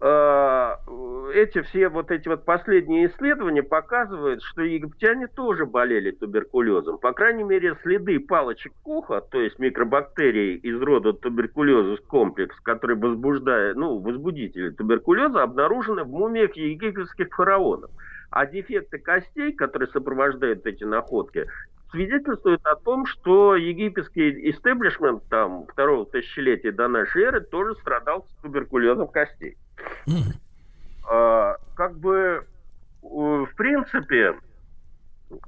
[0.00, 6.98] эти все вот эти вот последние исследования показывают, что египтяне тоже болели туберкулезом.
[6.98, 13.76] По крайней мере, следы палочек Коха, то есть микробактерий из рода туберкулезус комплекс, который возбуждает,
[13.76, 17.90] ну, возбудители туберкулеза, обнаружены в мумиях египетских фараонов.
[18.30, 21.46] А дефекты костей, которые сопровождают эти находки,
[21.90, 28.42] свидетельствует о том, что египетский истеблишмент там второго тысячелетия до нашей эры тоже страдал с
[28.42, 29.56] туберкулезом костей.
[31.08, 32.46] А, как бы,
[33.02, 34.34] в принципе,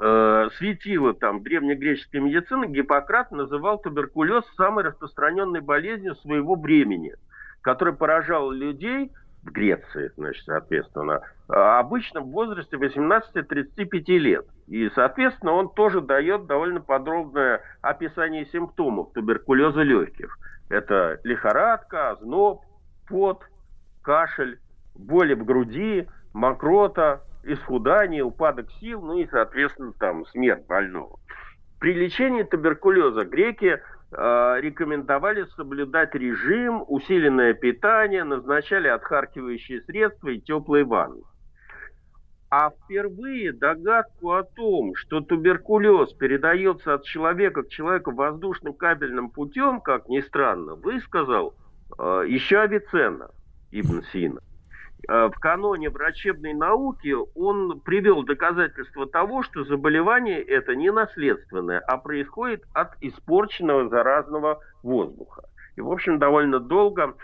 [0.01, 7.15] э, светило там древнегреческой медицины, Гиппократ называл туберкулез самой распространенной болезнью своего времени,
[7.63, 9.11] которая поражала людей
[9.43, 14.47] в Греции, значит, соответственно, обычно в возрасте 18-35 лет.
[14.67, 20.39] И, соответственно, он тоже дает довольно подробное описание симптомов туберкулеза легких.
[20.69, 22.63] Это лихорадка, озноб,
[23.09, 23.43] пот,
[24.03, 24.59] кашель,
[24.95, 31.19] боли в груди, мокрота, исхудание, упадок сил, ну и, соответственно, там смерть больного.
[31.79, 33.81] При лечении туберкулеза греки
[34.11, 41.23] э, рекомендовали соблюдать режим, усиленное питание, назначали отхаркивающие средства и теплые ванны.
[42.51, 49.81] А впервые догадку о том, что туберкулез передается от человека к человеку воздушным кабельным путем,
[49.81, 51.55] как ни странно, высказал
[51.99, 53.31] э, еще Авиценна
[53.71, 54.41] Ибн Сина.
[55.07, 61.99] Э, в каноне врачебной науки он привел доказательства того, что заболевание это не наследственное, а
[61.99, 65.45] происходит от испорченного заразного воздуха.
[65.77, 67.15] И, в общем, довольно долго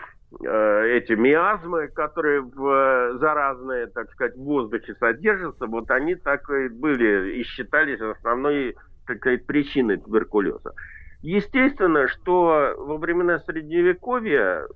[0.41, 6.49] э, эти миазмы, которые в э, заразные, так сказать, в воздухе содержатся, вот они так
[6.49, 10.73] и были и считались основной, так сказать, причиной туберкулеза.
[11.21, 14.67] Естественно, что во времена Средневековья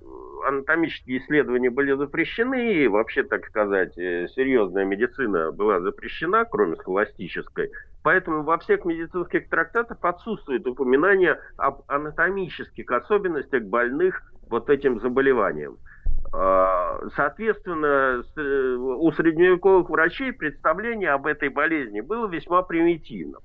[0.44, 7.72] анатомические исследования были запрещены, и вообще, так сказать, э, серьезная медицина была запрещена, кроме схоластической.
[8.04, 15.78] Поэтому во всех медицинских трактатах отсутствует упоминание об анатомических особенностях больных вот этим заболеванием.
[16.32, 23.42] А, соответственно, э, у средневековых врачей представление об этой болезни было весьма примитивным.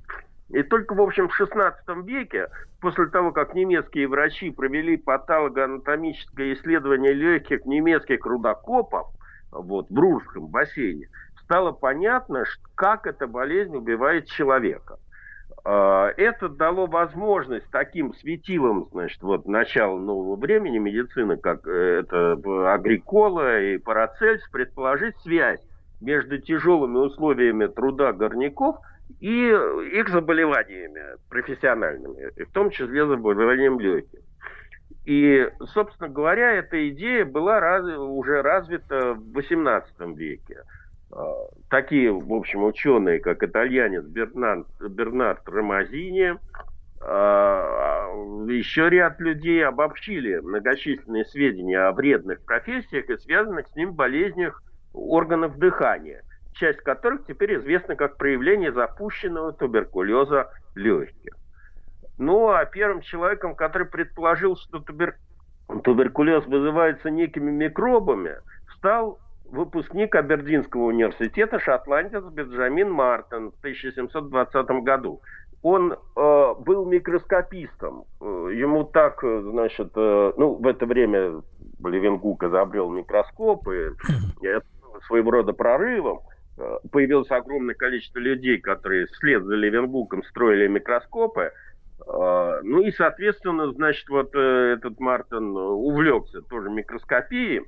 [0.55, 1.75] И только, в общем, в XVI
[2.05, 2.49] веке,
[2.81, 9.09] после того, как немецкие врачи провели патологоанатомическое исследование легких немецких рудокопов
[9.51, 11.09] вот, в Рурском бассейне,
[11.43, 12.45] стало понятно,
[12.77, 14.99] как эта болезнь убивает человека.
[15.65, 22.73] А, это дало возможность таким светилам, значит, вот начала нового времени медицины, как э, это
[22.73, 25.61] Агрикола и Парацельс, предположить связь
[26.01, 28.77] между тяжелыми условиями труда горняков–
[29.21, 29.49] и
[29.93, 34.21] их заболеваниями профессиональными, в том числе заболеванием легких.
[35.05, 40.63] И, собственно говоря, эта идея была раз, уже развита в XVIII веке.
[41.13, 41.35] А,
[41.69, 46.37] такие, в общем, ученые, как итальянец Бернард, Бернард Ромазини,
[47.03, 48.09] а,
[48.49, 54.63] еще ряд людей обобщили многочисленные сведения о вредных профессиях и связанных с ним болезнях
[54.95, 56.23] органов дыхания–
[56.55, 61.35] часть которых теперь известна как проявление запущенного туберкулеза легких.
[62.19, 65.17] Ну, а первым человеком, который предположил, что тубер...
[65.83, 68.37] туберкулез вызывается некими микробами,
[68.77, 69.19] стал
[69.51, 75.21] выпускник Абердинского университета шотландец Бенджамин Мартин в 1720 году.
[75.63, 78.05] Он э, был микроскопистом.
[78.21, 81.43] Э, ему так, значит, э, ну, в это время
[81.83, 84.67] Левенгук изобрел микроскоп, и это
[85.07, 86.21] своего рода прорывом.
[86.57, 91.53] Э, появилось огромное количество людей, которые вслед за Левенбуком строили микроскопы.
[92.07, 97.63] Э, ну и, соответственно, значит, вот э, этот Мартин увлекся тоже микроскопией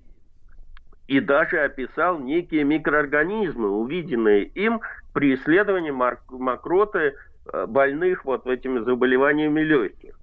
[1.08, 4.80] и даже описал некие микроорганизмы, увиденные им
[5.12, 7.14] при исследовании мокроты
[7.68, 10.18] больных вот этими заболеваниями легких.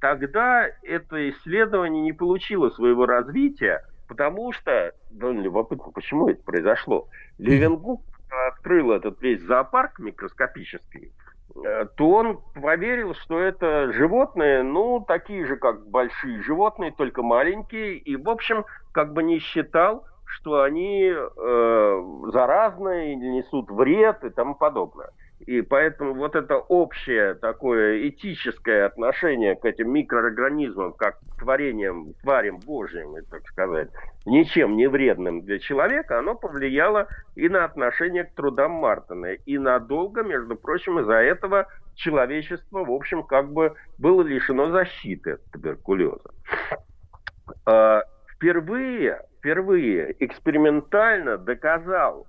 [0.00, 7.06] Тогда это исследование не получило своего развития, Потому что, довольно любопытно, почему это произошло.
[7.38, 8.02] Левенгук
[8.48, 11.12] открыл этот весь зоопарк микроскопический,
[11.54, 17.98] э, то он поверил, что это животные, ну, такие же, как большие животные, только маленькие,
[17.98, 24.56] и, в общем, как бы не считал, что они э, заразные, несут вред и тому
[24.56, 25.10] подобное.
[25.46, 32.58] И поэтому вот это общее такое этическое отношение к этим микроорганизмам, как к творениям, тварям
[32.58, 33.88] Божьим, так сказать,
[34.26, 39.32] ничем не вредным для человека, оно повлияло и на отношение к трудам Мартина.
[39.32, 45.44] И надолго, между прочим, из-за этого человечество, в общем, как бы было лишено защиты от
[45.52, 46.30] туберкулеза.
[47.64, 48.02] А,
[48.34, 52.26] впервые, впервые экспериментально доказал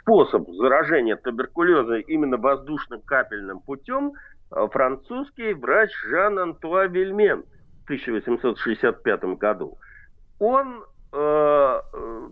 [0.00, 4.12] способ заражения туберкулеза именно воздушным капельным путем
[4.50, 7.44] а, французский врач Жан-Антуа Вильмен
[7.80, 9.78] в 1865 году.
[10.38, 11.80] Он, э,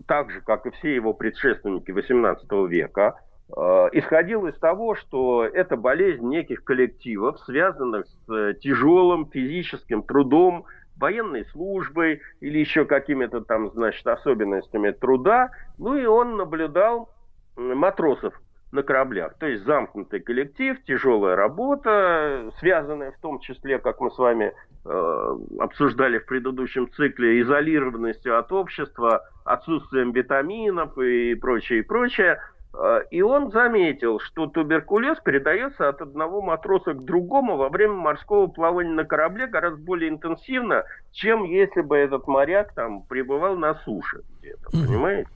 [0.07, 3.15] так же, как и все его предшественники XVIII века,
[3.55, 3.61] э,
[3.93, 10.65] исходил из того, что это болезнь неких коллективов, связанных с тяжелым физическим трудом,
[11.03, 15.51] военной службой или еще какими-то там, значит, особенностями труда.
[15.77, 17.09] Ну и он наблюдал
[17.57, 18.33] матросов
[18.71, 19.33] на кораблях.
[19.37, 24.53] То есть замкнутый коллектив, тяжелая работа, связанная в том числе, как мы с вами
[24.85, 32.39] э, обсуждали в предыдущем цикле, изолированностью от общества, отсутствием витаминов и прочее, и прочее.
[32.73, 38.47] А, и он заметил, что туберкулез передается от одного матроса к другому во время морского
[38.47, 44.21] плавания на корабле гораздо более интенсивно, чем если бы этот моряк там пребывал на суше
[44.39, 45.29] где-то, mm понимаете?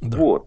[0.00, 0.16] Да.
[0.16, 0.46] Вот.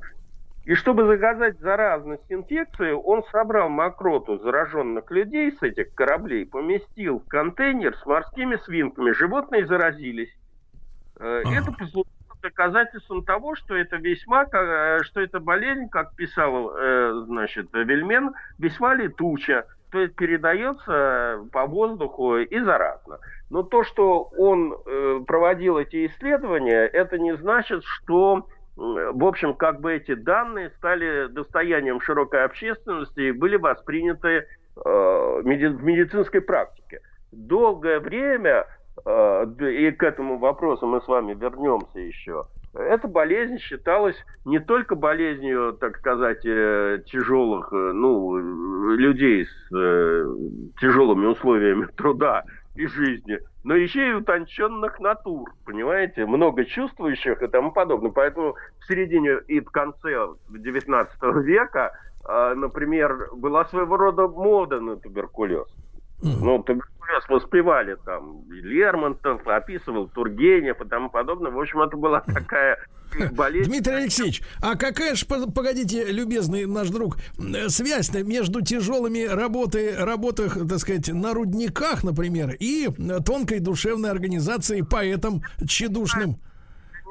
[0.66, 7.28] И чтобы заказать заразность инфекции, он собрал мокроту зараженных людей с этих кораблей, поместил в
[7.28, 9.12] контейнер с морскими свинками.
[9.12, 10.32] Животные заразились.
[11.20, 11.50] Ага.
[11.50, 12.06] Это послужило
[12.42, 18.96] доказательством того, что это весьма, э, что эта болезнь, как писал, э, значит, Вельмен, весьма
[18.96, 23.20] летуча, то есть передается по воздуху и заразно.
[23.50, 28.48] Но то, что он э, проводил эти исследования, это не значит, что
[28.78, 36.40] в общем, как бы эти данные стали достоянием широкой общественности и были восприняты в медицинской
[36.40, 37.02] практике.
[37.32, 38.66] Долгое время
[39.06, 42.46] и к этому вопросу мы с вами вернемся еще.
[42.74, 44.16] Эта болезнь считалась
[44.46, 48.38] не только болезнью, так сказать, э, тяжелых, э, ну,
[48.96, 50.26] людей с э,
[50.80, 52.46] тяжелыми условиями труда
[52.76, 58.12] и жизни, но еще и утонченных натур, понимаете, много чувствующих и тому подобное.
[58.12, 61.92] Поэтому в середине и в конце 19 века,
[62.24, 65.68] а, например, была своего рода мода на туберкулез.
[66.22, 71.52] Ну, туберкулез воспевали там Лермонтов, описывал Тургенев и тому подобное.
[71.52, 72.78] В общем, это была такая
[73.32, 73.70] болезнь.
[73.70, 77.18] Дмитрий Алексеевич, а какая же, погодите, любезный наш друг,
[77.68, 82.88] связь между тяжелыми работой, работах, так сказать, на рудниках, например, и
[83.26, 86.38] тонкой душевной организацией поэтом тщедушным?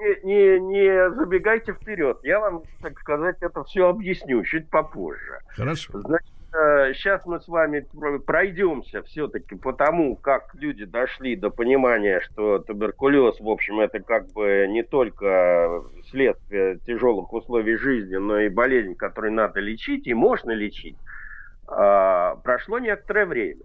[0.00, 2.18] Не, не, не забегайте вперед.
[2.22, 5.40] Я вам, так сказать, это все объясню чуть попозже.
[5.48, 6.00] Хорошо.
[6.00, 7.86] Значит, сейчас мы с вами
[8.26, 14.32] пройдемся все-таки по тому, как люди дошли до понимания, что туберкулез, в общем, это как
[14.32, 20.50] бы не только следствие тяжелых условий жизни, но и болезнь, которую надо лечить и можно
[20.50, 20.96] лечить.
[21.68, 23.62] А, прошло некоторое время.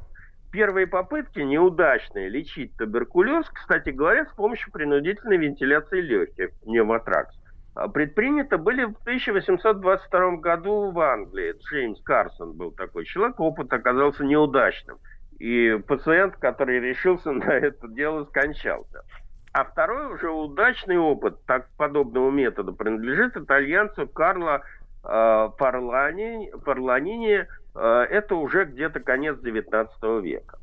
[0.52, 7.36] Первые попытки неудачные лечить туберкулез, кстати говоря, с помощью принудительной вентиляции легких, пневмотракс.
[7.76, 11.56] А, предприняты были в 1822 году в Англии.
[11.60, 14.98] Джеймс Карсон был такой человек, опыт оказался неудачным.
[15.40, 19.04] И пациент, который решился на это дело, скончался.
[19.52, 24.62] А второй уже удачный опыт так, подобного метода принадлежит итальянцу Карло
[25.04, 27.46] э, Парлани, Парланини.
[27.74, 30.60] Э, это уже где-то конец 19 века.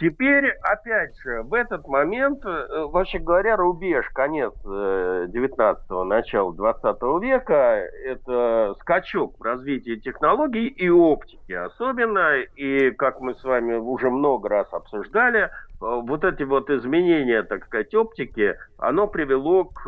[0.00, 7.18] Теперь, опять же, в этот момент, э, вообще говоря, рубеж, конец 19-го, э, начало 20
[7.20, 12.36] века, это скачок в развитии технологий и оптики особенно.
[12.54, 15.48] И, как мы с вами уже много раз обсуждали, э,
[15.80, 19.84] вот эти вот изменения, так сказать, оптики, оно привело к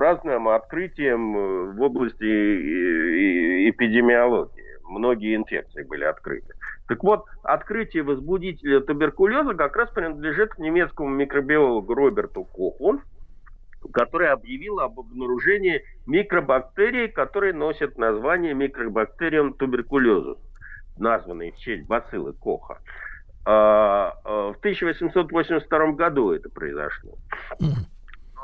[0.00, 4.62] разным открытиям в области эпидемиологии.
[4.84, 6.54] Многие инфекции были открыты.
[6.92, 13.00] Так вот, открытие возбудителя туберкулеза как раз принадлежит немецкому микробиологу Роберту Коху,
[13.94, 20.36] который объявил об обнаружении микробактерий, которые носят название микробактериум туберкулезус,
[20.98, 22.78] названные в честь бациллы Коха.
[23.46, 27.16] А, а, в 1882 году это произошло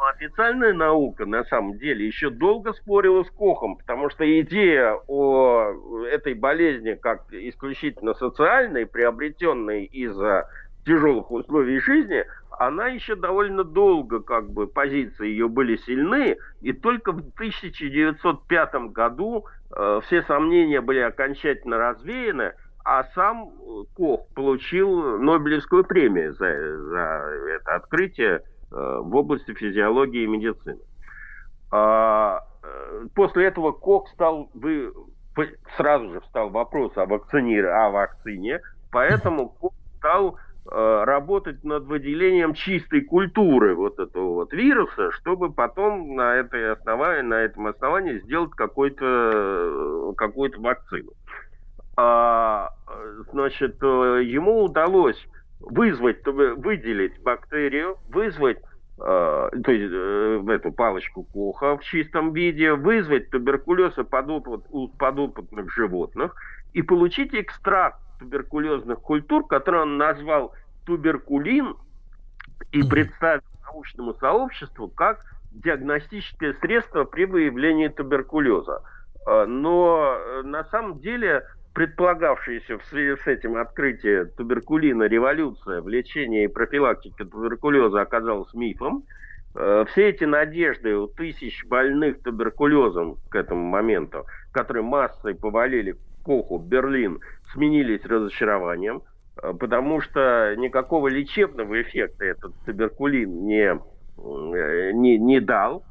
[0.09, 6.35] официальная наука на самом деле еще долго спорила с Кохом, потому что идея о этой
[6.35, 10.49] болезни как исключительно социальной, приобретенной из-за
[10.85, 12.25] тяжелых условий жизни,
[12.59, 19.47] она еще довольно долго, как бы, позиции ее были сильны, и только в 1905 году
[19.71, 22.55] э, все сомнения были окончательно развеяны,
[22.85, 23.51] а сам
[23.95, 30.79] Кох получил Нобелевскую премию за, за это открытие в области физиологии и медицины.
[31.71, 34.93] А, э, после этого Кох стал, вы,
[35.77, 40.39] сразу же встал вопрос о, вакцине, о вакцине, поэтому Кох стал
[40.71, 47.23] э, работать над выделением чистой культуры вот этого вот вируса, чтобы потом на, этой основании,
[47.23, 50.15] на этом основании сделать какую-то
[50.59, 51.13] вакцину.
[51.97, 52.71] А,
[53.33, 55.23] значит, ему удалось
[55.61, 63.31] вызвать, выделить бактерию, вызвать э, то есть э, эту палочку Коха в чистом виде, вызвать
[63.31, 64.65] туберкулез у подопыт,
[64.99, 66.35] подопытных животных
[66.73, 70.55] и получить экстракт туберкулезных культур, который он назвал
[70.87, 71.77] туберкулин
[72.73, 78.83] и представил научному сообществу как диагностическое средство при выявлении туберкулеза.
[79.27, 86.45] Э, но на самом деле предполагавшаяся в связи с этим открытие туберкулина революция в лечении
[86.45, 89.05] и профилактике туберкулеза оказалась мифом.
[89.55, 96.59] Э, все эти надежды у тысяч больных туберкулезом к этому моменту, которые массой повалили Коху,
[96.59, 97.21] Берлин,
[97.53, 99.03] сменились разочарованием,
[99.43, 105.85] э, потому что никакого лечебного эффекта этот туберкулин не, э, не, не дал.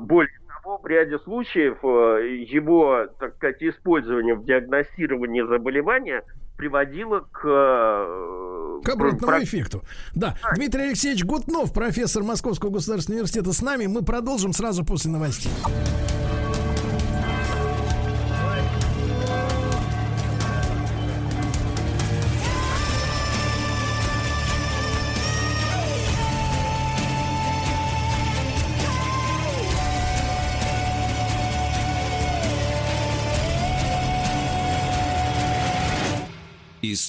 [0.00, 6.22] Более в ряде случаев э, его, так сказать, использование в диагностировании заболевания
[6.56, 7.40] приводило к...
[7.44, 9.42] Э, к обратному про...
[9.42, 9.82] эффекту.
[10.14, 10.36] Да.
[10.42, 10.54] да.
[10.54, 13.86] Дмитрий Алексеевич Гутнов, профессор Московского государственного университета, с нами.
[13.86, 15.52] Мы продолжим сразу после новостей.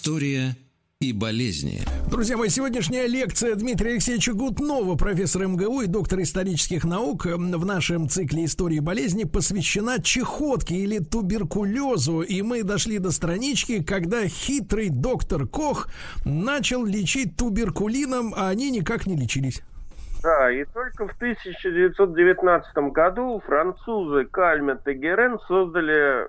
[0.06, 0.58] История
[1.00, 1.80] и болезни.
[2.12, 8.10] Друзья мои, сегодняшняя лекция Дмитрия Алексеевича Гутнова, профессора МГУ и доктора исторических наук в нашем
[8.10, 12.20] цикле истории болезни посвящена чехотке или туберкулезу.
[12.20, 15.88] И мы дошли до странички, когда хитрый доктор Кох
[16.26, 19.62] начал лечить туберкулином, а они никак не лечились.
[20.22, 26.28] Да, и только в 1919 году французы Кальмет и Герен создали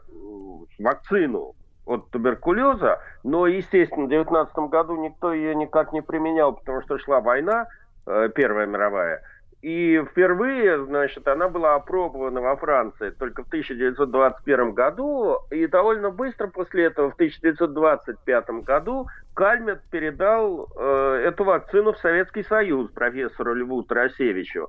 [0.79, 1.57] вакцину
[1.87, 7.21] от туберкулеза, но, естественно, в 19 году никто ее никак не применял, потому что шла
[7.21, 7.67] война,
[8.07, 9.23] э, Первая мировая,
[9.65, 16.49] и впервые, значит, она была опробована во Франции только в 1921 году, и довольно быстро
[16.49, 23.83] после этого, в 1925 году, Кальмет передал э, эту вакцину в Советский Союз профессору Льву
[23.83, 24.69] Тарасевичу.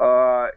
[0.00, 0.48] Э,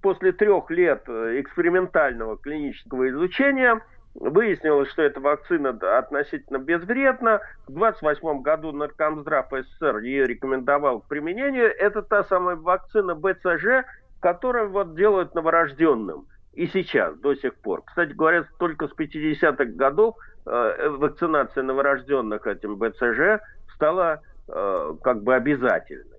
[0.00, 3.80] после трех лет экспериментального клинического изучения–
[4.14, 7.40] Выяснилось, что эта вакцина относительно безвредна.
[7.66, 11.74] В 28 году Наркомздрав СССР ее рекомендовал к применению.
[11.76, 13.84] Это та самая вакцина БЦЖ,
[14.20, 16.26] которую вот делают новорожденным.
[16.52, 17.82] И сейчас, до сих пор.
[17.82, 20.16] Кстати говоря, только с 50-х годов
[20.46, 23.42] э, вакцинация новорожденных этим БЦЖ
[23.74, 26.13] стала э, как бы обязательной.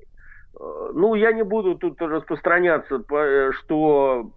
[0.60, 4.32] Э, ну, я не буду тут распространяться, э, что,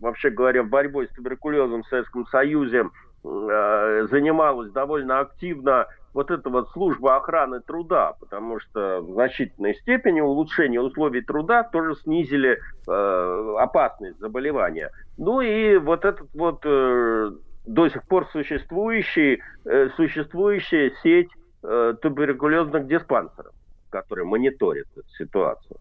[0.00, 2.84] вообще говоря, борьбой с туберкулезом в Советском Союзе
[3.24, 10.20] э, занималась довольно активно вот эта вот служба охраны труда, потому что в значительной степени
[10.20, 14.90] улучшение условий труда тоже снизили э, опасность заболевания.
[15.18, 17.32] Ну и вот этот вот э,
[17.66, 21.30] до сих пор существующий, э, существующая сеть
[21.64, 23.52] э, туберкулезных диспансеров
[23.94, 25.78] который мониторит эту ситуацию.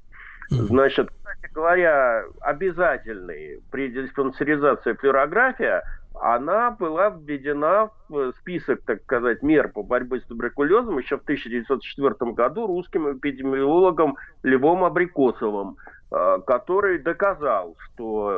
[0.49, 5.83] Значит, кстати говоря, обязательной при диспансеризации флюорография,
[6.21, 12.33] она была введена в список, так сказать, мер по борьбе с туберкулезом еще в 1904
[12.33, 15.77] году русским эпидемиологом Львом Абрикосовым,
[16.11, 18.31] э, который доказал, что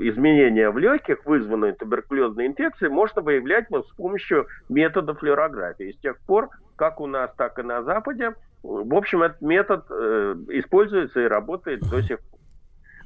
[0.00, 5.90] изменения в легких, вызванные туберкулезной инфекцией, можно выявлять вот с помощью метода флюорографии.
[5.90, 9.86] И с тех пор, как у нас, так и на Западе, в общем, этот метод
[9.90, 12.40] э, используется и работает до сих пор.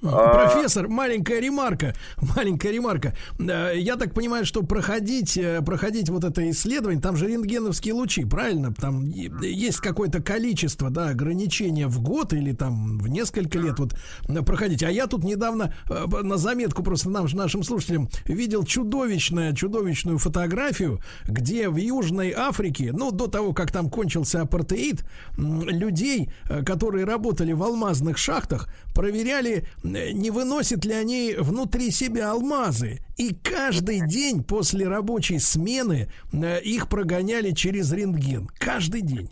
[0.02, 1.94] А, Профессор, маленькая ремарка,
[2.36, 3.14] маленькая ремарка.
[3.38, 8.24] Э, я так понимаю, что проходить, э, проходить вот это исследование, там же рентгеновские лучи,
[8.24, 8.72] правильно?
[8.74, 13.94] Там есть какое-то количество, да, ограничения в год или там в несколько лет вот
[14.28, 14.82] э, проходить.
[14.82, 21.68] А я тут недавно на заметку просто нам, нашим слушателям видел чудовищную, чудовищную фотографию, где
[21.68, 25.04] в Южной Африке, ну, до того, как там кончился апартеид,
[25.36, 26.30] людей,
[26.64, 33.00] которые работали в алмазных шахтах, проверяли не выносят ли они внутри себя алмазы.
[33.16, 38.48] И каждый день после рабочей смены э, их прогоняли через рентген.
[38.58, 39.30] Каждый день.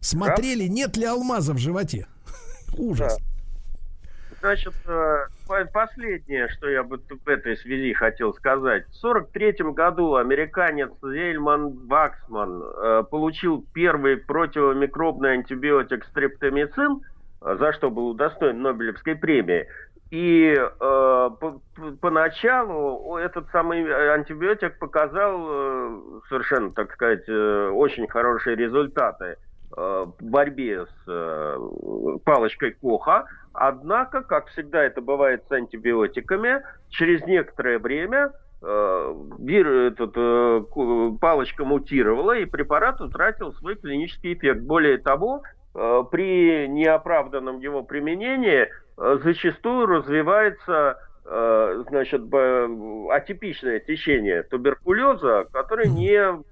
[0.00, 2.06] Смотрели, нет ли алмаза в животе.
[2.76, 3.18] Ужас.
[4.40, 5.26] Значит, э,
[5.72, 8.84] последнее, что я бы в этой связи хотел сказать.
[8.86, 17.02] В 1943 году американец Зельман Ваксман э, получил первый противомикробный антибиотик стрептомицин,
[17.40, 19.68] за что был удостоен Нобелевской премии.
[20.12, 21.62] И э, по,
[22.02, 23.82] поначалу этот самый
[24.12, 29.24] антибиотик показал э, совершенно, так сказать, э, очень хорошие результаты
[29.74, 31.58] э, в борьбе с э,
[32.26, 33.24] палочкой Коха.
[33.54, 40.62] Однако, как всегда это бывает с антибиотиками, через некоторое время э, вир, этот, э,
[41.22, 44.60] палочка мутировала, и препарат утратил свой клинический эффект.
[44.60, 45.42] Более того,
[45.74, 52.22] э, при неоправданном его применении Э, зачастую развивается э, значит,
[53.10, 56.42] атипичное течение туберкулеза, которое не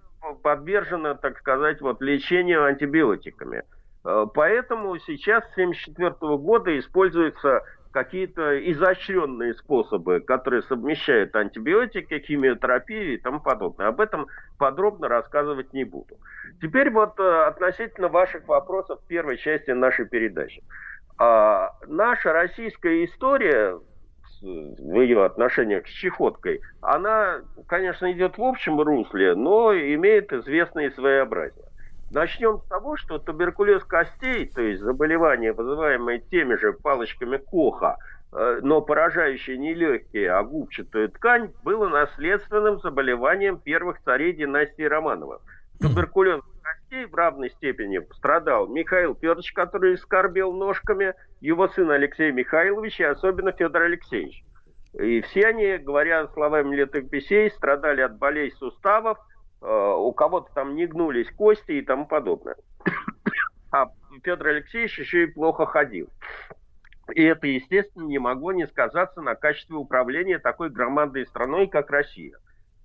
[0.42, 3.62] подвержено, так сказать, вот, лечению антибиотиками.
[4.04, 7.62] Э, поэтому сейчас с 1974 года используются
[7.92, 13.88] какие-то изощренные способы, которые совмещают антибиотики, химиотерапию и тому подобное.
[13.88, 16.16] Об этом подробно рассказывать не буду.
[16.62, 20.62] Теперь вот относительно ваших вопросов в первой части нашей передачи.
[21.20, 23.78] А, наша российская история
[24.40, 31.68] в ее отношениях с чехоткой, она, конечно, идет в общем русле, но имеет известные своеобразия.
[32.10, 37.98] Начнем с того, что туберкулез костей, то есть заболевание, вызываемое теми же палочками Коха,
[38.32, 45.42] э, но поражающее не легкие, а губчатую ткань, было наследственным заболеванием первых царей династии Романовых.
[45.80, 46.40] Туберкулез
[46.90, 53.04] костей в равной степени пострадал Михаил Петрович, который скорбел ножками, его сын Алексей Михайлович и
[53.04, 54.44] особенно Федор Алексеевич.
[54.94, 59.18] И все они, говоря словами летописей, страдали от болей суставов,
[59.62, 62.56] э, у кого-то там не гнулись кости и тому подобное.
[63.72, 63.86] А
[64.24, 66.08] Федор Алексеевич еще и плохо ходил.
[67.14, 72.36] И это, естественно, не могло не сказаться на качестве управления такой громадной страной, как Россия,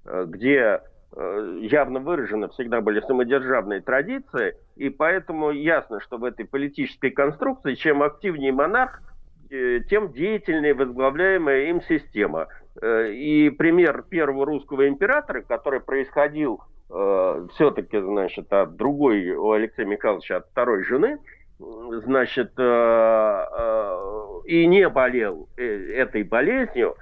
[0.06, 0.82] э, где
[1.15, 8.03] явно выражены всегда были самодержавные традиции, и поэтому ясно, что в этой политической конструкции, чем
[8.03, 9.02] активнее монарх,
[9.49, 12.48] э, тем деятельнее возглавляемая им система.
[12.82, 20.38] Э, и пример первого русского императора, который происходил все-таки, значит, от другой, у Алексея Михайловича,
[20.38, 21.18] от второй жены,
[21.57, 26.95] значит, и не болел этой болезнью,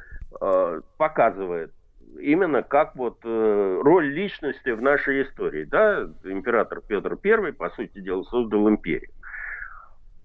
[0.98, 1.74] показывает,
[2.20, 5.66] именно как вот э, роль личности в нашей истории.
[5.66, 6.10] Да?
[6.24, 9.12] Император Петр I, по сути дела, создал империю.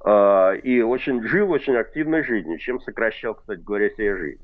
[0.04, 4.42] Э, и очень жил очень активной жизнью, чем сокращал, кстати говоря, себе жизнь.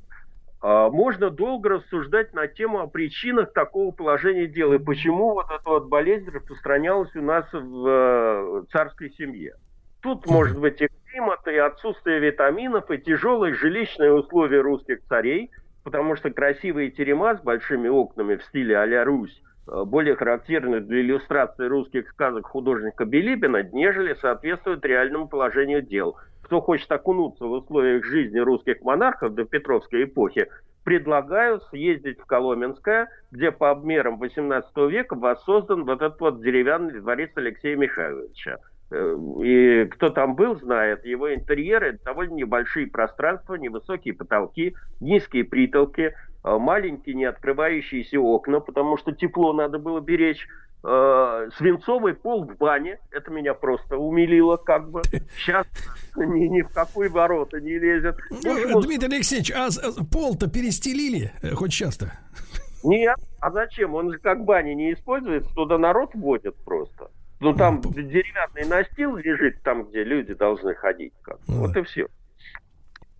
[0.62, 5.68] Э, можно долго рассуждать на тему о причинах такого положения дел и почему вот эта
[5.68, 9.54] вот болезнь распространялась у нас в э, царской семье.
[10.00, 15.50] Тут может быть и климат, и отсутствие витаминов, и тяжелые жилищные условия русских царей–
[15.84, 21.02] потому что красивые терема с большими окнами в стиле а-ля Русь э, более характерны для
[21.02, 26.16] иллюстрации русских сказок художника Билибина, нежели соответствуют реальному положению дел.
[26.42, 30.48] Кто хочет окунуться в условиях жизни русских монархов до Петровской эпохи,
[30.84, 37.30] предлагаю съездить в Коломенское, где по обмерам XVIII века воссоздан вот этот вот деревянный дворец
[37.36, 38.58] Алексея Михайловича.
[38.90, 45.44] Э, и кто там был, знает, его интерьеры это довольно небольшие пространства, невысокие потолки, низкие
[45.44, 50.46] притолки, э, маленькие не открывающиеся окна, потому что тепло надо было беречь.
[50.86, 55.00] Э, свинцовый пол в бане, это меня просто умилило, как бы.
[55.38, 55.66] Сейчас
[56.14, 58.16] ни, ни в какой ворота не лезет.
[58.30, 59.68] Ну, Дмитрий Алексеевич, а
[60.12, 62.12] пол-то перестелили хоть часто?
[62.82, 63.94] Нет, а зачем?
[63.94, 67.08] Он же как баня не используется, туда народ вводит просто.
[67.40, 71.12] Ну, там деревянный настил лежит там, где люди должны ходить.
[71.22, 71.38] Как.
[71.48, 72.06] Ну, вот и все.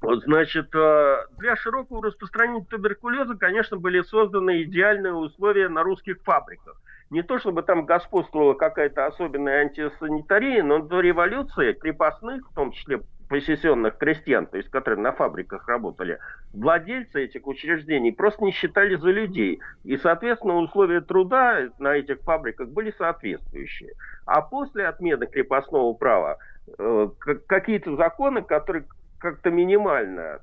[0.00, 6.78] Вот, значит, э, для широкого распространения туберкулеза, конечно, были созданы идеальные условия на русских фабриках.
[7.08, 13.00] Не то, чтобы там господствовала какая-то особенная антисанитария, но до революции крепостных, в том числе
[13.34, 16.20] посесенных крестьян, то есть которые на фабриках работали,
[16.52, 19.60] владельцы этих учреждений просто не считали за людей.
[19.82, 23.94] И, соответственно, условия труда на этих фабриках были соответствующие.
[24.24, 26.38] А после отмены крепостного права
[26.78, 27.08] э,
[27.48, 28.84] какие-то законы, которые
[29.18, 30.38] как-то минимально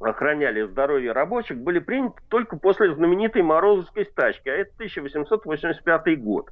[0.00, 6.48] охраняли здоровье рабочих, были приняты только после знаменитой Морозовской стачки, а это 1885 год.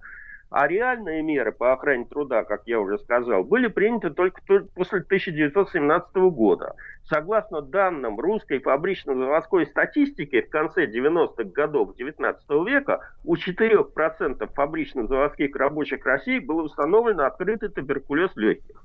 [0.55, 4.43] А реальные меры по охране труда, как я уже сказал, были приняты только
[4.75, 6.75] после 1917 года.
[7.05, 16.05] Согласно данным русской фабрично-заводской статистики, в конце 90-х годов 19 века у 4% фабрично-заводских рабочих
[16.05, 18.85] России было установлено открытый туберкулез легких.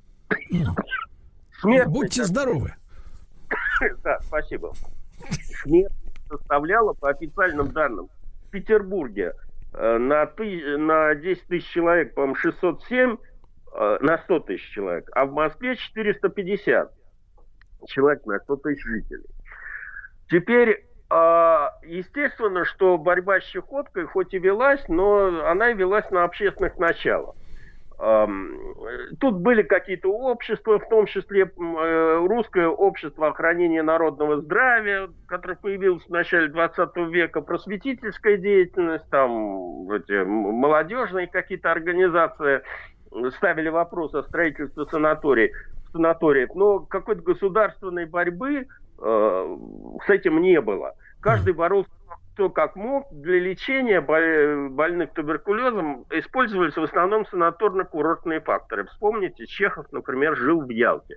[1.60, 1.94] Смертность...
[1.94, 2.72] Будьте здоровы.
[4.02, 4.72] Да, спасибо.
[5.62, 5.92] Смерть
[6.30, 8.08] составляла по официальным данным
[8.46, 9.34] в Петербурге
[9.72, 13.16] на, ты, на 10 тысяч человек, по-моему, 607
[13.74, 16.92] э, на 100 тысяч человек, а в Москве 450
[17.86, 19.26] человек на 100 тысяч жителей.
[20.30, 26.24] Теперь, э, естественно, что борьба с чехоткой хоть и велась, но она и велась на
[26.24, 27.34] общественных началах.
[27.98, 36.04] Тут были какие-то общества, в том числе э, русское общество охранения народного здравия, которое появилось
[36.04, 42.62] в начале 20 века, просветительская деятельность, там эти молодежные какие-то организации
[43.36, 45.50] ставили вопрос о строительстве санаторий,
[45.90, 48.68] санаториев, но какой-то государственной борьбы
[49.00, 49.56] э,
[50.06, 50.94] с этим не было.
[51.20, 51.90] Каждый боролся
[52.38, 58.84] кто как мог, для лечения больных туберкулезом использовались в основном санаторно-курортные факторы.
[58.84, 61.16] Вспомните, Чехов, например, жил в Ялте,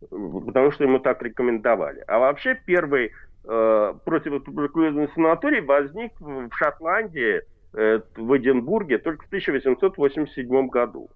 [0.00, 2.02] потому что ему так рекомендовали.
[2.06, 3.12] А вообще первый
[3.44, 7.42] э, противотуберкулезный санаторий возник в Шотландии,
[7.74, 11.10] э, в Эдинбурге, только в 1887 году.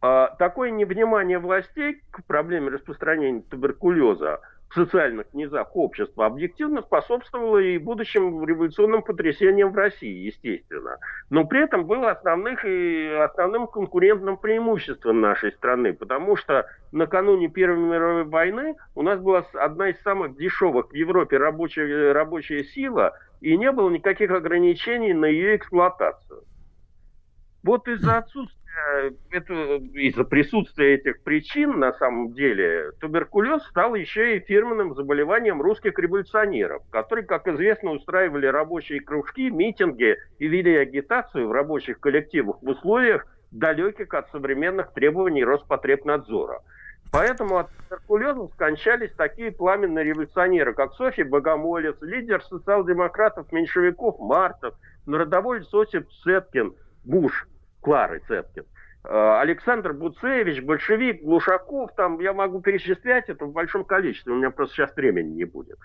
[0.00, 4.40] А такое невнимание властей к проблеме распространения туберкулеза
[4.74, 10.98] социальных низах общества объективно способствовало и будущим революционным потрясениям в России, естественно.
[11.28, 17.78] Но при этом было основных и основным конкурентным преимуществом нашей страны, потому что накануне Первой
[17.78, 23.56] мировой войны у нас была одна из самых дешевых в Европе рабочая, рабочая сила, и
[23.56, 26.44] не было никаких ограничений на ее эксплуатацию.
[27.62, 28.56] Вот из-за отсутствия
[29.30, 29.54] это,
[29.94, 36.82] из-за присутствия этих причин, на самом деле, туберкулез стал еще и фирменным заболеванием русских революционеров,
[36.90, 43.26] которые, как известно, устраивали рабочие кружки, митинги и вели агитацию в рабочих коллективах в условиях,
[43.50, 46.60] далеких от современных требований Роспотребнадзора.
[47.10, 54.74] Поэтому от туберкулеза скончались такие пламенные революционеры, как Софья Богомолец, лидер социал-демократов-меньшевиков Мартов,
[55.06, 56.74] народовольец Осип Цеткин,
[57.04, 57.48] Буш–
[57.80, 58.64] Клары Цеткин.
[59.04, 64.50] Э, Александр Буцевич, большевик, Глушаков, там я могу перечислять это в большом количестве, у меня
[64.50, 65.78] просто сейчас времени не будет.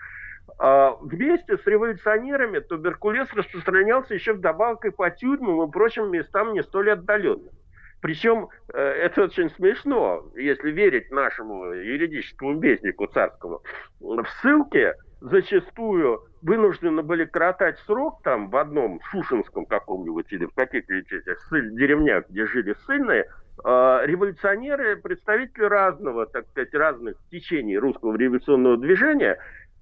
[0.60, 6.62] Э, вместе с революционерами туберкулез распространялся еще вдобавок и по тюрьмам и прочим местам не
[6.62, 7.54] столь отдаленным.
[8.02, 13.62] Причем э, это очень смешно, если верить нашему юридическому вестнику царскому.
[14.00, 21.12] В ссылке зачастую вынуждены были коротать срок там в одном Шушинском каком-нибудь или в каких-нибудь
[21.12, 28.76] этих деревнях, где жили ссыльные, э, революционеры, представители разного, так сказать, разных течений русского революционного
[28.76, 29.38] движения,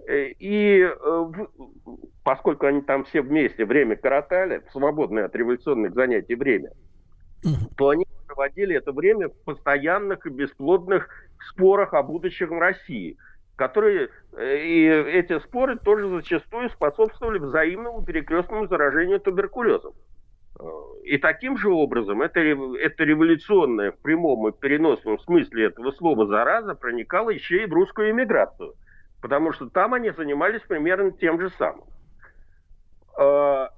[0.06, 1.24] э, и э,
[2.22, 6.70] поскольку они там все вместе время коротали, в свободное от революционных занятий время,
[7.76, 11.08] то они проводили это время в постоянных и бесплодных
[11.50, 13.18] спорах о будущем России–
[13.56, 19.94] которые э, и эти споры тоже зачастую способствовали взаимному перекрестному заражению туберкулезом.
[21.02, 26.74] И таким же образом это, это революционное в прямом и переносном смысле этого слова зараза
[26.74, 28.74] проникала еще и в русскую эмиграцию,
[29.20, 31.84] потому что там они занимались примерно тем же самым.
[33.18, 33.68] Э,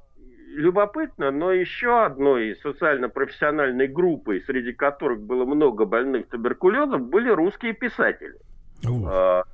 [0.49, 8.37] любопытно, но еще одной социально-профессиональной группой, среди которых было много больных туберкулезом, были русские писатели.
[8.85, 9.47] Вот.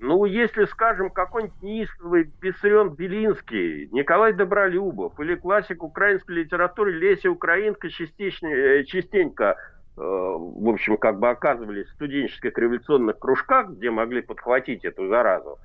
[0.00, 7.88] Ну, если, скажем, какой-нибудь неистовый Писарен Белинский, Николай Добролюбов или классик украинской литературы Леся Украинка
[7.88, 9.56] частично, э, частенько,
[9.96, 15.58] э, в общем, как бы оказывались в студенческих революционных кружках, где могли подхватить эту заразу,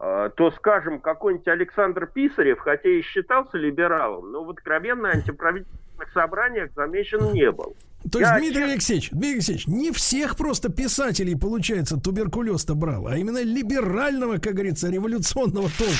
[0.00, 6.70] то, скажем, какой-нибудь Александр Писарев, хотя и считался либералом, но в откровенно антиправительственном общественных собраниях
[6.74, 7.76] замечен не был.
[8.10, 13.16] То есть, Я Дмитрий Алексеевич, Дмитрий Алексеевич, не всех просто писателей, получается, туберкулез-то брал, а
[13.16, 15.94] именно либерального, как говорится, революционного толка.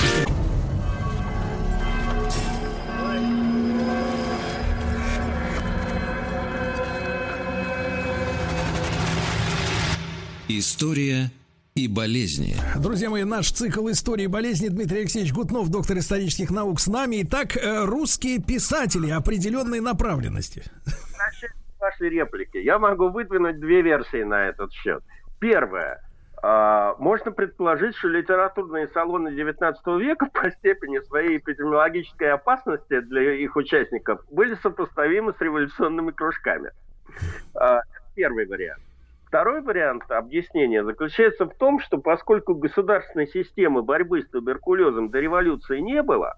[10.48, 11.30] История
[11.74, 12.54] и болезни.
[12.78, 17.22] Друзья мои, наш цикл истории болезни Дмитрий Алексеевич Гутнов, доктор исторических наук с нами.
[17.22, 20.64] Итак, э, русские писатели определенной направленности.
[21.18, 22.58] Насчет вашей реплики.
[22.58, 25.02] Я могу выдвинуть две версии на этот счет.
[25.38, 26.02] Первое.
[26.42, 33.56] А, можно предположить, что литературные салоны 19 века по степени своей эпидемиологической опасности для их
[33.56, 36.70] участников были сопоставимы с революционными кружками.
[37.54, 37.82] А,
[38.14, 38.82] первый вариант.
[39.30, 45.78] Второй вариант объяснения заключается в том, что поскольку государственной системы борьбы с туберкулезом до революции
[45.78, 46.34] не было,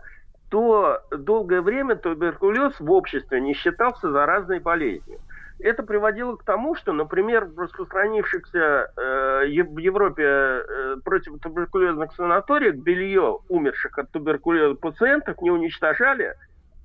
[0.51, 5.21] то долгое время туберкулез в обществе не считался заразной болезнью.
[5.59, 13.39] Это приводило к тому, что, например, в распространившихся э, в Европе э, противотуберкулезных санаториях белье
[13.49, 16.35] умерших от туберкулеза пациентов не уничтожали,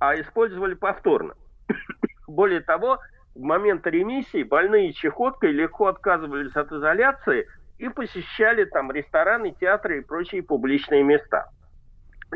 [0.00, 1.34] а использовали повторно.
[2.26, 2.98] Более того,
[3.38, 7.46] в момент ремиссии больные чехоткой легко отказывались от изоляции
[7.78, 11.48] и посещали там рестораны, театры и прочие публичные места.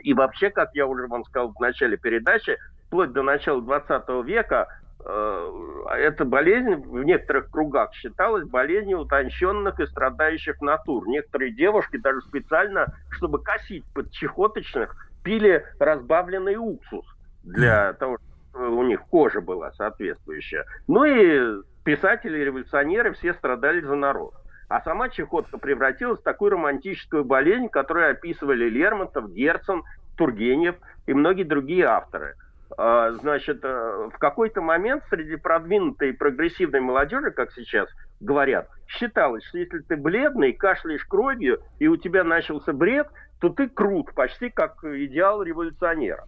[0.05, 2.57] И вообще, как я уже вам сказал в начале передачи,
[2.87, 4.69] вплоть до начала 20 века
[5.05, 11.09] э, эта болезнь в некоторых кругах считалась болезнью утонченных и страдающих натур.
[11.09, 17.05] Некоторые девушки даже специально, чтобы косить под чехоточных, пили разбавленный уксус
[17.43, 20.65] для того, чтобы у них кожа была соответствующая.
[20.89, 24.35] Ну и писатели, революционеры все страдали за народ.
[24.69, 29.83] А сама чехотка превратилась в такую романтическую болезнь, которую описывали Лермонтов, Герцен,
[30.17, 30.77] Тургенев
[31.07, 32.37] и многие другие авторы.
[32.79, 37.89] А, значит, э, в какой-то момент среди продвинутой прогрессивной молодежи, как сейчас
[38.21, 43.09] говорят, считалось, что если ты бледный, кашляешь кровью, и у тебя начался бред,
[43.41, 46.25] то ты крут, почти как идеал революционера.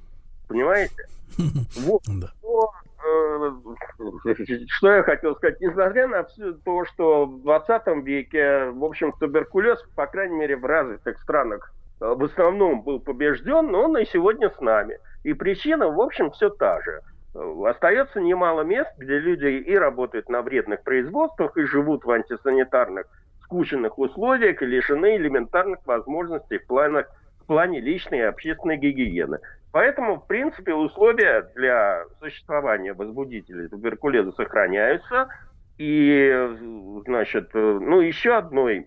[0.48, 0.94] Понимаете?
[1.80, 2.02] Вот.
[2.06, 2.32] Да.
[2.42, 4.18] Но
[4.68, 9.82] что я хотел сказать, несмотря на все то, что в 20 веке, в общем, туберкулез,
[9.94, 14.60] по крайней мере, в развитых странах, в основном был побежден, но он и сегодня с
[14.60, 14.98] нами.
[15.22, 17.00] И причина, в общем, все та же.
[17.66, 23.06] Остается немало мест, где люди и работают на вредных производствах, и живут в антисанитарных,
[23.42, 27.06] скученных условиях, и лишены элементарных возможностей в плане,
[27.40, 29.38] в плане личной и общественной гигиены.
[29.74, 35.26] Поэтому, в принципе, условия для существования возбудителей туберкулеза сохраняются.
[35.78, 36.48] И,
[37.04, 38.86] значит, ну, еще одной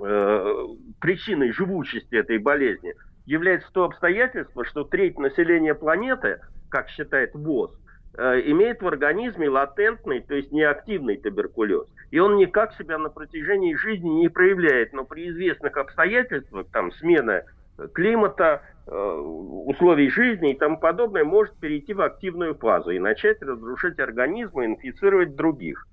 [0.00, 0.66] э,
[1.00, 6.38] причиной живучести этой болезни является то обстоятельство, что треть населения планеты,
[6.68, 7.72] как считает ВОЗ,
[8.16, 11.88] э, имеет в организме латентный, то есть неактивный туберкулез.
[12.12, 17.42] И он никак себя на протяжении жизни не проявляет, но при известных обстоятельствах, там, смена
[17.94, 23.98] климата, э, условий жизни и тому подобное, может перейти в активную фазу и начать разрушать
[23.98, 25.86] организм и инфицировать других.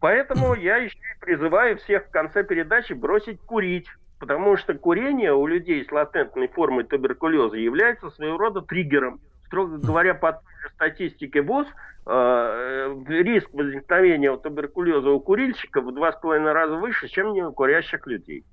[0.00, 3.88] Поэтому я еще и призываю всех в конце передачи бросить курить,
[4.18, 9.20] потому что курение у людей с латентной формой туберкулеза является своего рода триггером.
[9.46, 10.42] Строго говоря, по
[10.74, 11.66] статистике ВОЗ,
[12.08, 18.06] риск возникновения туберкулеза у курильщиков в два с половиной раза выше, чем не у курящих
[18.06, 18.44] людей.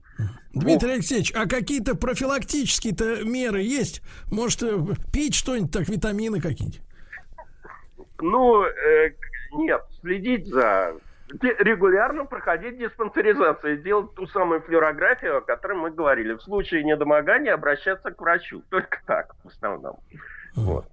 [0.53, 4.01] Дмитрий Алексеевич, а какие-то профилактические-то меры есть?
[4.31, 4.77] Может, э,
[5.11, 6.81] пить что-нибудь, так, витамины какие-нибудь?
[8.21, 9.13] Ну, э,
[9.53, 10.93] нет, следить за...
[11.41, 16.33] Регулярно проходить диспансеризацию, делать ту самую флюорографию, о которой мы говорили.
[16.33, 18.61] В случае недомогания обращаться к врачу.
[18.69, 19.97] Только так, в основном.
[20.55, 20.85] Вот.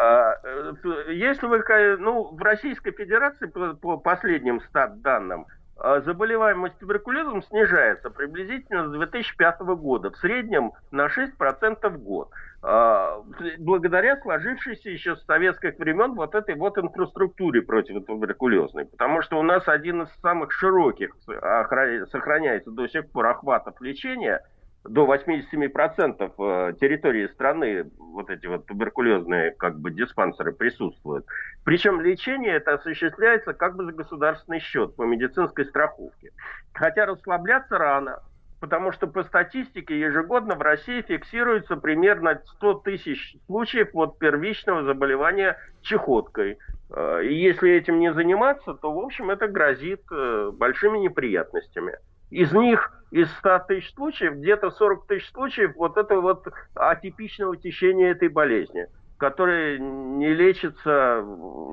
[0.00, 1.62] А, э, если вы,
[1.98, 5.46] ну, в Российской Федерации, по, по последним стат данным,
[5.76, 12.30] а заболеваемость туберкулезом снижается приблизительно с 2005 года, в среднем на 6% в год.
[12.62, 13.22] А,
[13.58, 18.86] благодаря сложившейся еще с советских времен вот этой вот инфраструктуре противотуберкулезной.
[18.86, 24.40] Потому что у нас один из самых широких сохраняется до сих пор охватов лечения–
[24.84, 31.26] до 87% э, территории страны вот эти вот туберкулезные как бы диспансеры присутствуют.
[31.64, 36.30] Причем лечение это осуществляется как бы за государственный счет по медицинской страховке.
[36.72, 38.20] Хотя расслабляться рано,
[38.60, 45.58] потому что по статистике ежегодно в России фиксируется примерно 100 тысяч случаев вот первичного заболевания
[45.82, 46.58] чехоткой.
[46.90, 51.98] Э, и если этим не заниматься, то, в общем, это грозит э, большими неприятностями.
[52.30, 58.12] Из них, из 100 тысяч случаев, где-то 40 тысяч случаев вот это вот атипичного течения
[58.12, 58.86] этой болезни,
[59.18, 61.18] которая не лечится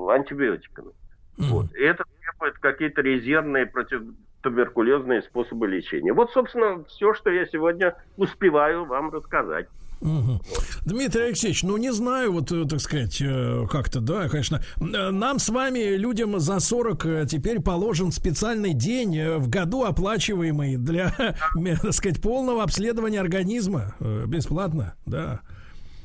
[0.10, 0.90] антибиотиками.
[1.38, 1.50] Mm-hmm.
[1.50, 1.74] Вот.
[1.76, 6.14] И это требует какие-то резервные противотуберкулезные способы лечения.
[6.14, 9.68] Вот, собственно, все, что я сегодня успеваю вам рассказать.
[10.02, 10.42] Угу.
[10.86, 14.62] Дмитрий Алексеевич, ну не знаю, вот, э, так сказать, э, как-то, да, конечно.
[14.80, 21.14] Э, нам с вами, людям за 40, теперь положен специальный день в году оплачиваемый для,
[21.82, 23.96] так сказать, полного обследования организма.
[24.00, 25.40] Бесплатно, да.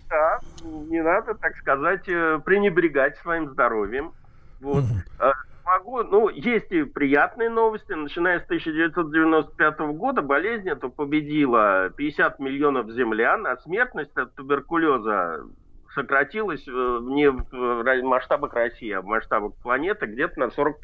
[0.09, 4.13] Да, не надо, так сказать, пренебрегать своим здоровьем.
[4.61, 4.85] Вот.
[4.85, 7.93] Угу могу, ну, есть и приятные новости.
[7.93, 15.45] Начиная с 1995 года болезнь эту победила 50 миллионов землян, а смертность от туберкулеза
[15.95, 20.75] сократилась э, не в масштабах России, а в масштабах планеты где-то на 40%.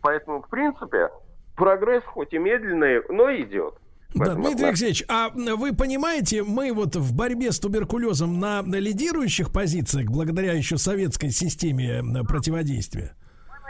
[0.00, 1.10] Поэтому, в принципе,
[1.56, 3.74] прогресс хоть и медленный, но идет.
[4.14, 10.10] Да, Дмитрий Алексеевич, а вы понимаете, мы вот в борьбе с туберкулезом на лидирующих позициях,
[10.10, 12.24] благодаря еще советской системе э,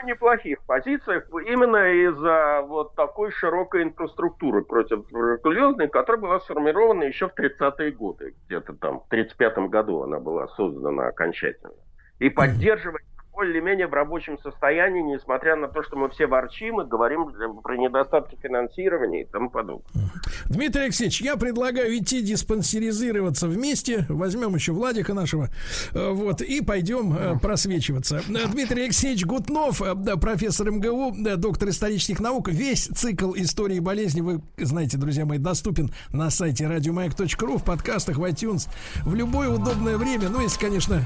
[0.05, 7.39] неплохих позициях именно из-за вот такой широкой инфраструктуры против туберкулезной, которая была сформирована еще в
[7.39, 8.35] 30-е годы.
[8.47, 11.75] Где-то там в 35-м году она была создана окончательно.
[12.19, 17.33] И поддерживать более-менее в рабочем состоянии, несмотря на то, что мы все ворчим и говорим
[17.63, 19.87] про недостатки финансирования и тому подобное.
[20.47, 24.05] Дмитрий Алексеевич, я предлагаю идти диспансеризироваться вместе.
[24.09, 25.49] Возьмем еще Владика нашего.
[25.93, 28.23] Э, вот, и пойдем э, просвечиваться.
[28.29, 29.81] Э, Дмитрий Алексеевич Гутнов,
[30.21, 32.49] профессор МГУ, доктор исторических наук.
[32.49, 38.25] Весь цикл истории болезни, вы знаете, друзья мои, доступен на сайте радиомаяк.ру, в подкастах, в
[38.25, 38.69] iTunes,
[39.05, 40.29] в любое удобное время.
[40.29, 41.03] Ну, если, конечно,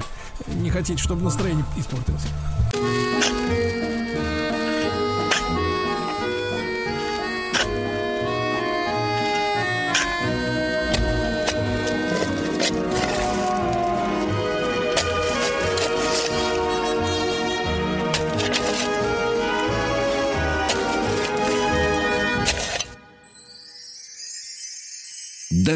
[0.61, 2.16] не хотите, чтобы настроение испортилось.
[2.17, 2.19] ま
[2.71, 2.76] す。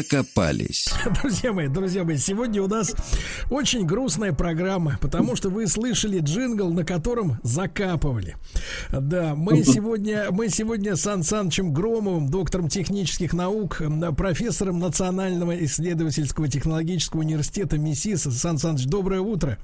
[0.02, 0.88] Докопались.
[1.22, 2.94] Друзья мои, друзья мои, сегодня у нас
[3.50, 8.36] очень грустная программа, потому что вы слышали джингл, на котором закапывали.
[8.90, 13.80] Да, мы сегодня, мы сегодня с Сан Санычем Громовым, доктором технических наук,
[14.16, 18.22] профессором Национального исследовательского технологического университета МИСИС.
[18.22, 19.58] Сан Саныч, доброе утро.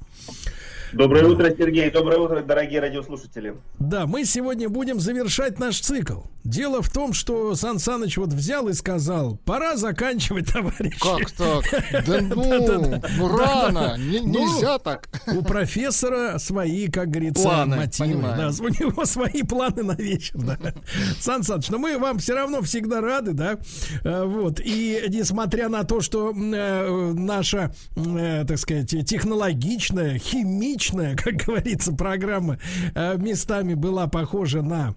[0.93, 1.91] Доброе утро, Сергей.
[1.91, 3.53] Доброе утро, дорогие радиослушатели.
[3.77, 6.21] Да, мы сегодня будем завершать наш цикл.
[6.43, 10.99] Дело в том, что Сан Саныч вот взял и сказал, пора заканчивать, товарищи.
[10.99, 11.65] Как так?
[12.05, 15.09] Да ну, ну рано, Ну, нельзя так.
[15.27, 18.21] У профессора свои, как говорится, мотивы.
[18.21, 20.35] Да, у него свои планы на вечер.
[20.35, 20.57] Да.
[21.19, 23.57] Сан Саныч, но мы вам все равно всегда рады, да.
[24.03, 24.59] Э, Вот.
[24.63, 32.59] И несмотря на то, что э, наша, э, так сказать, технологичная, химичная, как говорится, программа
[32.95, 34.95] местами была похожа на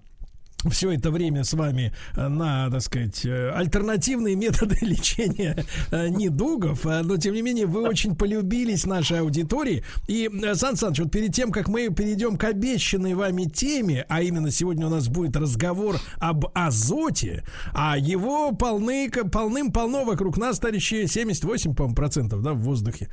[0.69, 6.85] все это время с вами э, на, так сказать, э, альтернативные методы лечения э, недугов,
[6.85, 9.83] но тем не менее вы очень полюбились нашей аудитории.
[10.07, 14.51] И, Сан Саныч, вот перед тем, как мы перейдем к обещанной вами теме, а именно
[14.51, 21.75] сегодня у нас будет разговор об азоте, а его полны, полным-полно вокруг нас, товарищи, 78,
[21.75, 23.09] по-моему, процентов, да, в воздухе.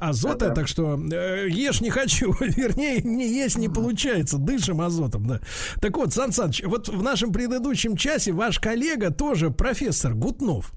[0.00, 5.40] Азота, так что э, ешь не хочу, вернее, не есть не получается, дышим азотом, да.
[5.80, 10.72] Так вот, Сан Саныч, вот в нашем предыдущем часе ваш коллега тоже профессор Гутнов.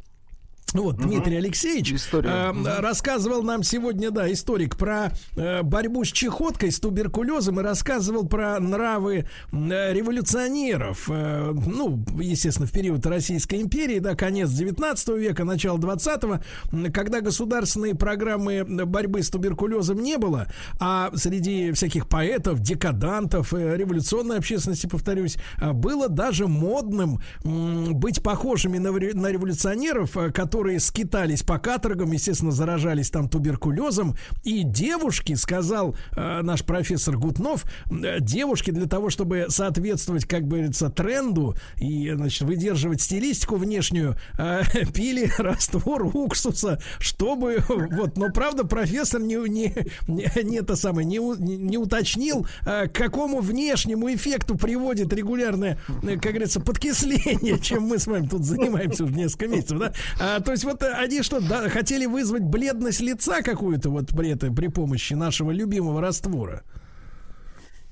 [0.76, 1.92] Вот, Дмитрий Алексеевич
[2.30, 8.28] э, рассказывал нам сегодня, да, историк про э, борьбу с чехоткой, с туберкулезом и рассказывал
[8.28, 11.10] про нравы э, революционеров.
[11.10, 16.40] Э, ну, естественно, в период Российской империи, да, конец 19 века, начало 20-го,
[16.72, 20.48] м, когда государственные программы борьбы с туберкулезом не было,
[20.80, 25.38] а среди всяких поэтов, декадантов, э, революционной общественности, повторюсь,
[25.74, 30.32] было даже модным быть похожими на, ре- на революционеров, э,
[30.66, 34.16] которые скитались по каторгам, естественно, заражались там туберкулезом.
[34.44, 40.90] И девушки, сказал э, наш профессор Гутнов, э, девушки для того, чтобы соответствовать, как говорится,
[40.90, 44.64] тренду и, значит, выдерживать стилистику внешнюю, э,
[44.94, 49.72] пили раствор уксуса, чтобы, вот, но правда профессор не, не,
[50.08, 56.32] не, это самое, не, не уточнил, э, к какому внешнему эффекту приводит регулярное, э, как
[56.32, 59.94] говорится, подкисление, чем мы с вами тут занимаемся уже несколько месяцев, да?
[60.20, 64.32] А, то есть вот э, они что, да, хотели вызвать бледность лица какую-то вот при,
[64.32, 66.64] этой, при помощи нашего любимого раствора?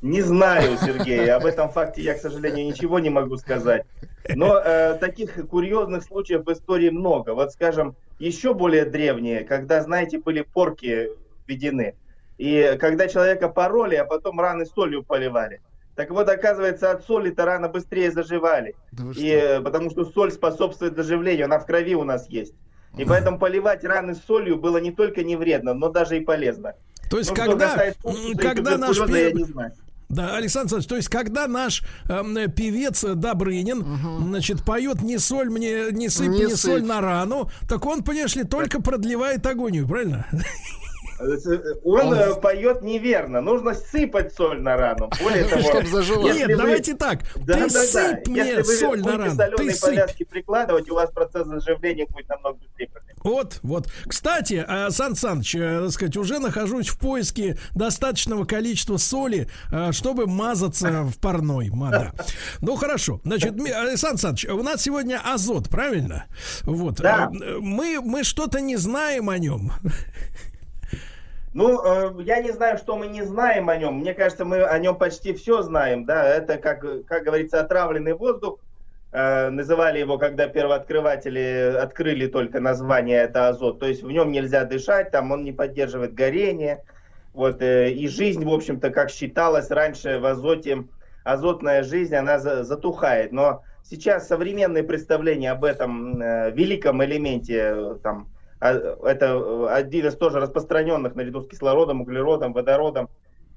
[0.01, 3.85] Не знаю, Сергей, об этом факте я, к сожалению, ничего не могу сказать.
[4.35, 7.33] Но э, таких курьезных случаев в истории много.
[7.33, 11.09] Вот, скажем, еще более древние, когда, знаете, были порки
[11.47, 11.95] введены.
[12.37, 15.61] И когда человека пороли, а потом раны солью поливали.
[15.95, 18.75] Так вот, оказывается, от соли-то раны быстрее заживали.
[19.15, 22.53] И, э, потому что соль способствует заживлению, она в крови у нас есть.
[22.97, 26.73] И поэтому поливать раны солью было не только не вредно, но даже и полезно.
[27.09, 27.93] То есть, Ну, что когда,
[28.37, 29.71] когда наш я не знаю.
[30.09, 33.83] Да, Александр Александрович, то есть, когда наш эм, певец Добрынин,
[34.27, 36.87] значит, поет не соль мне, не сыпь Не соль сыпь.
[36.87, 40.27] на рану, так он, понимаешь ли, только продлевает агонию, правильно?
[41.83, 43.41] Он э, поет неверно.
[43.41, 45.09] Нужно сыпать соль на рану.
[45.21, 46.27] Более того, Чтоб зажила.
[46.27, 47.19] если Нет, вы- давайте так.
[47.35, 47.83] Да, ты да, да.
[47.83, 49.37] сыпь мне Если вы соль на рану.
[49.57, 50.27] Ты сыпь.
[50.29, 52.89] прикладывать, у вас процесс заживления будет намного быстрее.
[53.23, 53.87] Вот, вот.
[54.05, 59.93] Кстати, э, Сан Саныч, э, так сказать, уже нахожусь в поиске достаточного количества соли, э,
[59.93, 61.69] чтобы мазаться в парной.
[61.69, 62.11] Ма, да.
[62.59, 63.21] Ну, хорошо.
[63.23, 66.25] Значит, э, Сан Саныч, у нас сегодня азот, правильно?
[66.63, 66.95] Вот.
[66.95, 67.31] Да.
[67.41, 69.71] Э, Мы, мы что-то не знаем о нем.
[71.53, 73.99] Ну, э, я не знаю, что мы не знаем о нем.
[73.99, 76.05] Мне кажется, мы о нем почти все знаем.
[76.05, 78.59] Да, это, как, как говорится, отравленный воздух.
[79.11, 83.79] Э, называли его, когда первооткрыватели открыли только название, это азот.
[83.79, 86.83] То есть в нем нельзя дышать, там он не поддерживает горение.
[87.33, 90.85] Вот, э, и жизнь, в общем-то, как считалось раньше в азоте,
[91.23, 93.31] азотная жизнь, она за- затухает.
[93.31, 96.19] Но сейчас современные представления об этом
[96.53, 98.32] великом элементе, там,
[98.71, 103.09] это э, один из тоже распространенных наряду с кислородом, углеродом, водородом,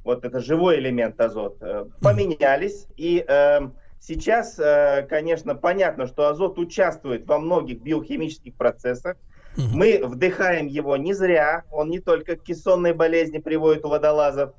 [0.05, 2.87] вот это живой элемент азот, э, поменялись.
[2.97, 3.61] И э,
[4.01, 9.17] сейчас, э, конечно, понятно, что азот участвует во многих биохимических процессах.
[9.57, 14.53] Мы вдыхаем его не зря, он не только к кессонной болезни приводит у водолазов,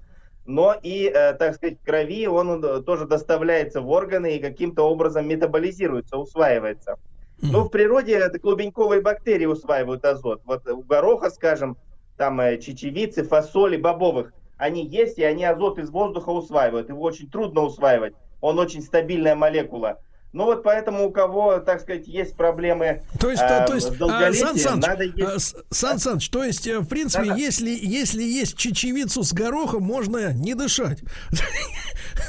[0.48, 4.90] но и, э, так сказать, в крови он э, тоже доставляется в органы и каким-то
[4.90, 6.98] образом метаболизируется, усваивается.
[7.42, 10.42] Ну, в природе клубеньковые бактерии усваивают азот.
[10.46, 11.78] Вот у гороха, скажем,
[12.18, 16.90] там э, чечевицы, фасоли, бобовых, они есть, и они азот из воздуха усваивают.
[16.90, 18.14] Его очень трудно усваивать.
[18.42, 20.00] Он очень стабильная молекула.
[20.38, 23.98] Ну вот поэтому у кого, так сказать, есть проблемы то есть, э, то есть, с
[23.98, 25.56] долголетием, Сан Саныч, надо есть...
[25.72, 27.36] Сан Саныч, то есть, в принципе, Да-да.
[27.38, 31.00] если, если есть чечевицу с горохом, можно не дышать.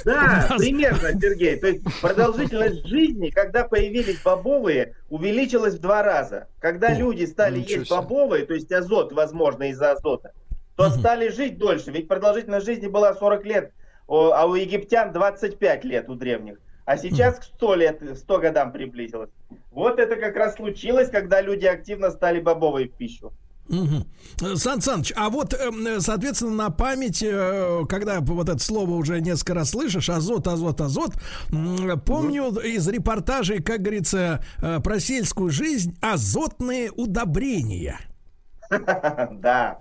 [0.06, 1.56] Да, примерно, Сергей.
[1.56, 6.48] То есть продолжительность жизни, когда появились бобовые, увеличилась в два раза.
[6.60, 10.32] Когда люди стали есть бобовые, то есть азот, возможно, из-за азота,
[10.76, 11.90] то стали жить дольше.
[11.90, 13.72] Ведь продолжительность жизни была 40 лет,
[14.08, 16.56] а у египтян 25 лет у древних.
[16.88, 19.28] А сейчас к 100 лет, 100 годам приблизилось.
[19.72, 23.30] Вот это как раз случилось, когда люди активно стали бобовые в пищу.
[23.68, 24.06] Мгм.
[24.56, 29.52] Сан Саныч, а вот, эм, соответственно, на память, э, когда вот это слово уже несколько
[29.52, 31.12] раз слышишь, азот, азот, азот,
[32.06, 38.00] помню из репортажей, как говорится, э, про сельскую жизнь, азотные удобрения.
[38.70, 39.80] Да.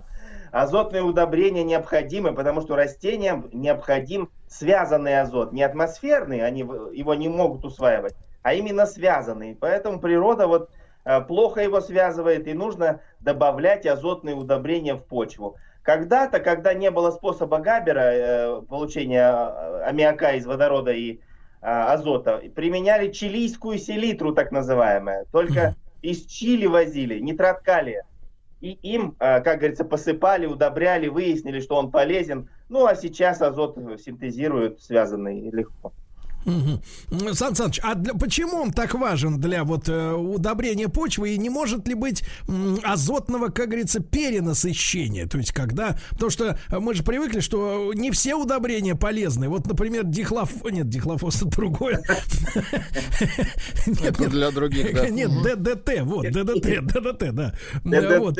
[0.52, 5.52] Азотные удобрения необходимы, потому что растениям необходим связанный азот.
[5.52, 9.56] Не атмосферный, они его не могут усваивать, а именно связанный.
[9.58, 10.70] Поэтому природа вот
[11.04, 15.56] э, плохо его связывает, и нужно добавлять азотные удобрения в почву.
[15.82, 21.20] Когда-то, когда не было способа Габера, э, получения э, аммиака из водорода и
[21.60, 25.24] азота, применяли чилийскую селитру, так называемая.
[25.32, 28.04] Только из Чили возили, нитрат калия.
[28.60, 32.50] И им, э, как говорится, посыпали, удобряли, выяснили, что он полезен.
[32.68, 35.92] Ну, а сейчас азот синтезируют связанный легко.
[37.34, 41.50] Сан Саныч, а для- почему он так важен для вот э, удобрения почвы и не
[41.50, 45.26] может ли быть м, азотного, как говорится, перенасыщения?
[45.26, 49.48] То есть когда, потому что э, мы же привыкли, что не все удобрения полезны.
[49.48, 52.02] Вот, например, дихлоф, нет, дихлофос это другое.
[53.86, 55.08] Для других, да.
[55.08, 57.52] Нет, ДДТ, вот, ДДТ, ДДТ, да.
[57.84, 58.38] ДДТ,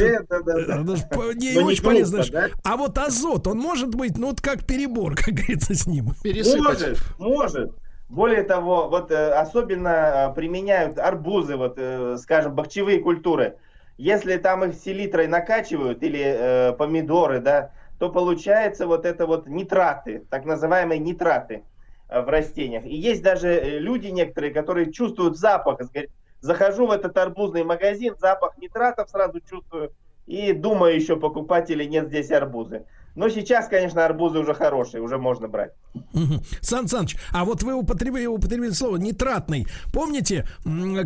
[1.10, 2.18] по- Не очень полезно.
[2.64, 6.14] А вот азот, он может быть, ну, вот как перебор, как говорится, с ним.
[6.62, 7.70] Может, может.
[8.08, 13.56] Более того, вот э, особенно э, применяют арбузы, вот, э, скажем, бахчевые культуры.
[13.96, 20.24] Если там их селитрой накачивают или э, помидоры, да, то получается вот это вот нитраты,
[20.30, 21.64] так называемые нитраты
[22.08, 22.84] в растениях.
[22.86, 25.78] И есть даже люди некоторые, которые чувствуют запах.
[25.78, 26.10] Говорят,
[26.40, 29.92] Захожу в этот арбузный магазин, запах нитратов сразу чувствую
[30.26, 32.84] и думаю еще покупать или нет здесь арбузы.
[33.14, 35.72] Но сейчас, конечно, арбузы уже хорошие, уже можно брать.
[36.60, 39.66] Сан Саныч, а вот вы употребили, употребили слово нитратный.
[39.92, 40.46] Помните,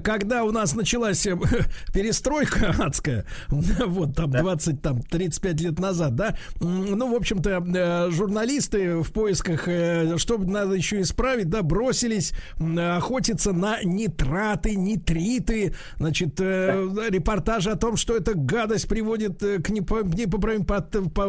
[0.04, 1.36] когда у нас началась э,
[1.94, 8.98] перестройка адская, вот там 20, там 35 лет назад, да, ну, в общем-то, э, журналисты
[9.02, 16.88] в поисках, э, что надо еще исправить, да, бросились охотиться на нитраты, нитриты, значит, э,
[17.08, 20.66] репортажи о том, что эта гадость приводит к непо- непоправимым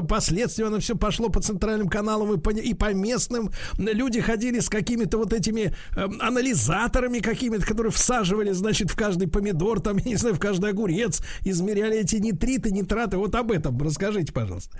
[0.07, 3.51] последствиям, оно все пошло по центральным каналам и по, и по местным.
[3.77, 9.79] Люди ходили с какими-то вот этими э, анализаторами какими-то, которые всаживали, значит, в каждый помидор,
[9.79, 13.17] там, я не знаю, в каждый огурец, измеряли эти нитриты, нитраты.
[13.17, 14.77] Вот об этом расскажите, пожалуйста.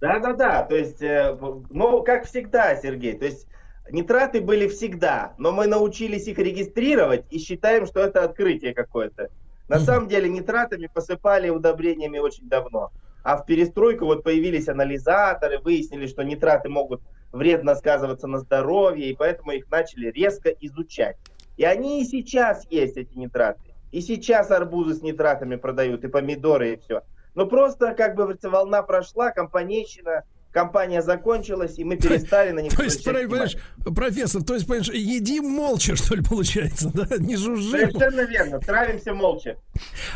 [0.00, 1.36] Да-да-да, то есть, э,
[1.70, 3.46] ну, как всегда, Сергей, то есть
[3.90, 9.28] нитраты были всегда, но мы научились их регистрировать и считаем, что это открытие какое-то.
[9.68, 12.90] На самом деле нитратами посыпали удобрениями очень давно.
[13.28, 19.14] А в перестройку вот появились анализаторы, выяснили, что нитраты могут вредно сказываться на здоровье, и
[19.14, 21.18] поэтому их начали резко изучать.
[21.58, 23.60] И они и сейчас есть, эти нитраты.
[23.92, 27.02] И сейчас арбузы с нитратами продают, и помидоры, и все.
[27.34, 32.82] Но просто, как бы, волна прошла, компанейщина, компания закончилась, и мы перестали на них То
[32.82, 37.06] есть, понимаешь, профессор, то есть, понимаешь, едим молча, что ли, получается, да?
[37.18, 37.90] Не жужжим.
[37.90, 39.56] Совершенно верно, травимся молча.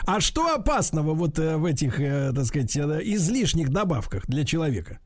[0.07, 4.99] А что опасного вот э, в этих, э, так сказать, э, излишних добавках для человека?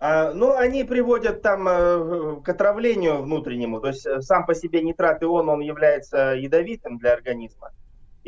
[0.00, 3.80] А, ну, они приводят там э, к отравлению внутреннему.
[3.80, 7.72] То есть сам по себе нитрат ион, он является ядовитым для организма.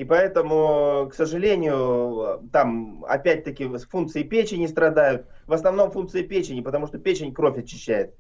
[0.01, 5.27] И поэтому, к сожалению, там опять-таки функции печени страдают.
[5.47, 8.15] В основном функции печени, потому что печень кровь очищает.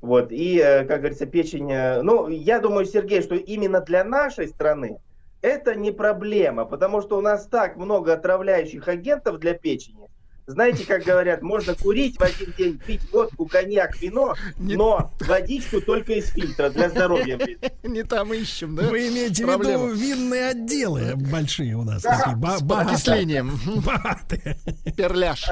[0.00, 0.32] Вот.
[0.32, 1.70] И, э, как говорится, печень...
[1.70, 4.98] э, Ну, я думаю, Сергей, что именно для нашей страны
[5.42, 10.01] это не проблема, потому что у нас так много отравляющих агентов для печени.
[10.52, 16.12] Знаете, как говорят, можно курить в один день, пить водку, коньяк, вино, но водичку только
[16.14, 17.38] из фильтра для здоровья.
[17.82, 18.82] Не там ищем, да?
[18.84, 23.58] Вы имеете в виду винные отделы большие у нас такие, С окислением.
[23.84, 24.56] Богатые.
[24.96, 25.46] Перляж.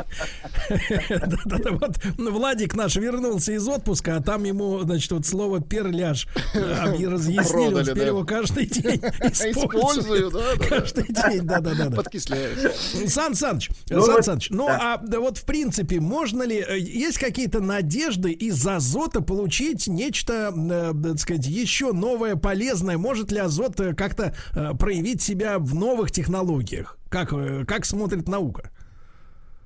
[1.71, 7.75] Вот Владик наш вернулся из отпуска, а там ему, значит, вот слово перляж объ- разъяснили,
[7.75, 9.01] он теперь его каждый день
[9.31, 10.33] Использую, использует.
[10.33, 10.67] да, да, да.
[10.67, 11.97] Каждый день, да-да-да.
[11.97, 13.13] Подкисляюсь.
[13.13, 14.90] Сан Саныч, Ну Сан Саныч, ну да.
[14.93, 20.93] А вот в принципе, можно ли, э, есть какие-то надежды из азота получить нечто, э,
[21.03, 22.99] так сказать, еще новое, полезное?
[22.99, 24.35] Может ли азот э, как-то
[24.79, 26.99] проявить себя в новых технологиях?
[27.09, 27.33] Как,
[27.67, 28.71] как смотрит наука?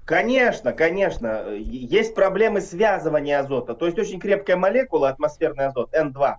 [0.05, 1.47] Конечно, конечно.
[1.55, 3.75] Есть проблемы связывания азота.
[3.75, 6.35] То есть очень крепкая молекула, атмосферный азот, N2.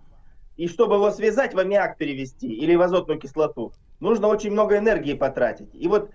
[0.58, 5.14] И чтобы его связать, в аммиак перевести или в азотную кислоту, нужно очень много энергии
[5.14, 5.74] потратить.
[5.74, 6.12] И вот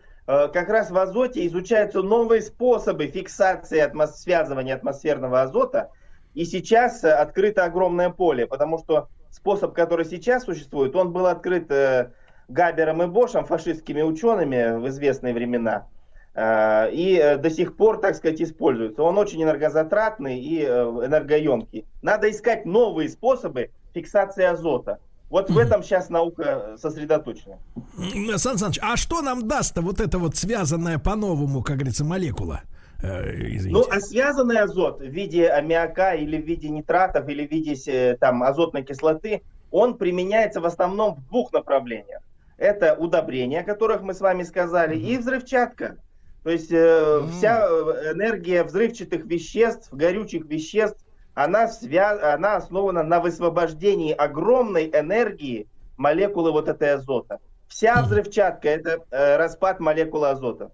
[0.52, 5.90] как раз в азоте изучаются новые способы фиксации атмос- связывания атмосферного азота.
[6.34, 11.70] И сейчас э, открыто огромное поле, потому что способ, который сейчас существует, он был открыт
[11.70, 12.12] э,
[12.48, 15.88] Габером и Бошем, фашистскими учеными в известные времена.
[16.34, 19.02] Э, и э, до сих пор, так сказать, используется.
[19.02, 21.84] Он очень энергозатратный и э, энергоемкий.
[22.02, 25.00] Надо искать новые способы фиксации азота.
[25.30, 27.58] Вот в этом сейчас наука сосредоточена.
[27.96, 32.62] М, Сан Саныч, а что нам даст-то вот эта вот связанная по-новому, как говорится, молекула?
[33.02, 33.70] Э, извините.
[33.70, 38.16] Ну, а связанный азот в виде аммиака или в виде нитратов или в виде э,
[38.16, 42.22] там, азотной кислоты, он применяется в основном в двух направлениях.
[42.58, 45.96] Это удобрения, о которых мы с вами сказали, и взрывчатка.
[46.42, 51.04] То есть э, вся э, энергия взрывчатых веществ, горючих веществ,
[51.44, 52.34] она, свя...
[52.34, 57.38] она основана на высвобождении огромной энергии молекулы вот этой азота.
[57.68, 60.70] Вся взрывчатка это э, распад молекулы азота.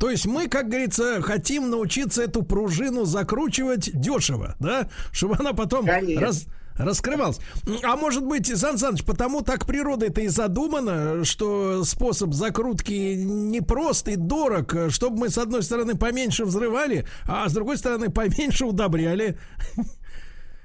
[0.00, 4.88] То есть мы, как говорится, хотим научиться эту пружину закручивать дешево, да?
[5.12, 6.26] Чтобы она потом Конечно.
[6.26, 6.46] раз,
[6.78, 7.38] раскрывалась.
[7.66, 13.14] М, А может быть, Сан Саныч, потому так природа это и задумана, что способ закрутки
[13.14, 18.66] непрост и дорог, чтобы мы, с одной стороны, поменьше взрывали, а с другой стороны, поменьше
[18.66, 19.36] удобряли.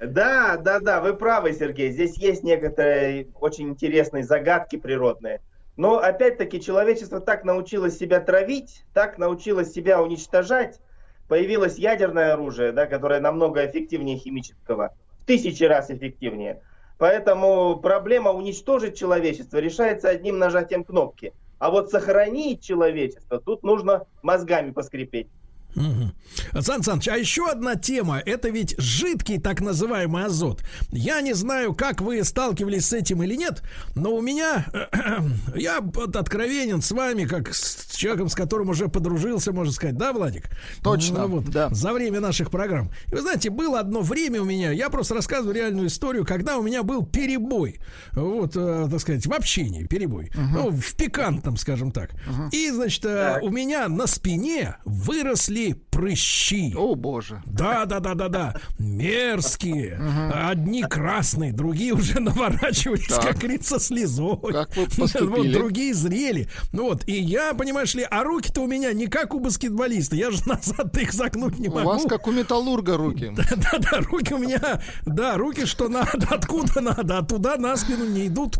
[0.00, 1.92] Да, да, да, вы правы, Сергей.
[1.92, 5.40] Здесь есть некоторые очень интересные загадки природные.
[5.76, 10.80] Но опять-таки человечество так научилось себя травить, так научилось себя уничтожать.
[11.28, 16.62] Появилось ядерное оружие, да, которое намного эффективнее химического, в тысячи раз эффективнее.
[16.98, 21.32] Поэтому проблема уничтожить человечество решается одним нажатием кнопки.
[21.58, 25.28] А вот сохранить человечество, тут нужно мозгами поскрипеть.
[25.74, 26.12] Мгм.
[26.60, 30.62] Сан Саныч, а еще одна тема, это ведь жидкий так называемый азот.
[30.90, 33.62] Я не знаю, как вы сталкивались с этим или нет,
[33.94, 34.66] но у меня,
[35.54, 40.50] я откровенен с вами, как с человеком, с которым уже подружился, можно сказать, да, Владик?
[40.82, 41.68] Точно, Ну вот, да.
[41.70, 42.90] За время наших программ.
[43.08, 46.62] И вы знаете, было одно время у меня, я просто рассказываю реальную историю, когда у
[46.62, 47.80] меня был перебой,
[48.12, 52.10] вот, э, так сказать, в общении перебой, ну, в пикантном, скажем так.
[52.52, 55.59] И, значит, э, у меня на спине выросли
[55.90, 56.74] прыщи.
[56.76, 57.42] О, боже.
[57.46, 58.54] Да, да, да, да, да.
[58.78, 60.00] Мерзкие.
[60.32, 64.38] Одни красные, другие уже наворачивались, как говорится, слезой.
[64.52, 64.86] Как вы
[65.30, 66.48] Вот, другие зрели.
[66.72, 70.16] Ну вот, и я, понимаешь ли, а руки-то у меня не как у баскетболиста.
[70.16, 71.88] Я же назад их загнуть не У могу.
[71.88, 73.32] вас как у металлурга руки.
[73.60, 78.06] Да, да, руки у меня, да, руки что надо, откуда надо, а туда на спину
[78.08, 78.56] не идут.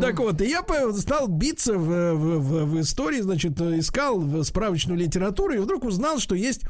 [0.00, 0.62] Так вот, и я
[0.96, 6.64] стал биться в, в- в- истории, значит, искал справочную литературу и вдруг узнал, что есть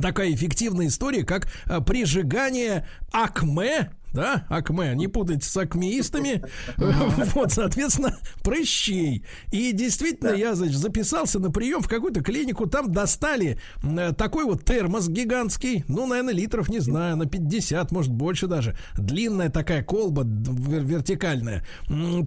[0.00, 6.44] такая эффективная история, как а, прижигание акме, да, акме, не путать с акмеистами,
[6.76, 9.24] вот, соответственно, прыщей.
[9.50, 14.64] И действительно, я, значит, записался на прием в какую-то клинику, там достали м, такой вот
[14.64, 20.24] термос гигантский, ну, наверное, литров, не знаю, на 50, может, больше даже, длинная такая колба
[20.24, 21.64] вертикальная.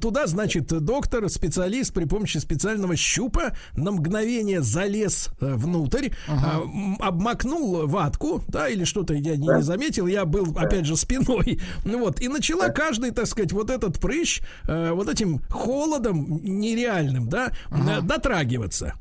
[0.01, 6.61] Туда, значит, доктор, специалист при помощи специального щупа на мгновение залез э, внутрь, а,
[6.99, 11.99] обмакнул ватку, да, или что-то я не, не заметил, я был, опять же, спиной, ну
[11.99, 17.51] вот, и начала каждый, так сказать, вот этот прыщ э, вот этим холодом нереальным, да,
[17.71, 18.93] э, дотрагиваться.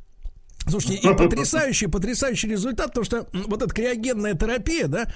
[0.66, 5.06] Слушайте, и потрясающий, потрясающий результат, потому что вот эта криогенная терапия, да,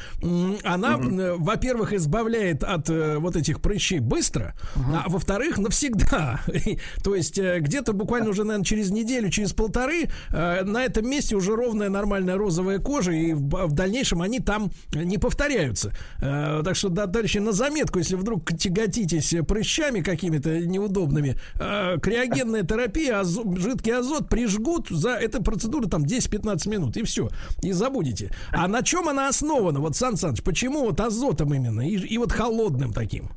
[0.62, 6.40] она, м, во-первых, избавляет от э, вот этих прыщей быстро, а во-вторых, навсегда.
[7.02, 11.54] То есть э, где-то буквально уже, наверное, через неделю, через полторы на этом месте уже
[11.54, 15.92] ровная нормальная розовая кожа, и в, дальнейшем они там не повторяются.
[16.20, 23.58] Так что, да, товарищи, на заметку, если вдруг тяготитесь прыщами какими-то неудобными, криогенная терапия, азо-
[23.58, 27.28] жидкий азот прижгут за эта процедура там 10-15 минут, и все,
[27.62, 28.30] и забудете.
[28.52, 29.80] А на чем она основана?
[29.80, 33.30] Вот, Сан Саныч, почему вот азотом именно, и, и вот холодным таким?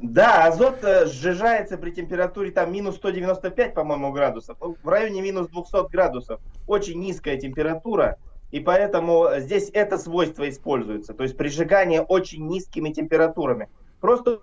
[0.00, 5.48] Да, азот э, сжижается при температуре там минус 195, по-моему, градусов, ну, в районе минус
[5.48, 6.40] 200 градусов.
[6.66, 8.18] Очень низкая температура,
[8.50, 11.14] и поэтому здесь это свойство используется.
[11.14, 13.68] То есть прижигание очень низкими температурами.
[14.00, 14.40] Просто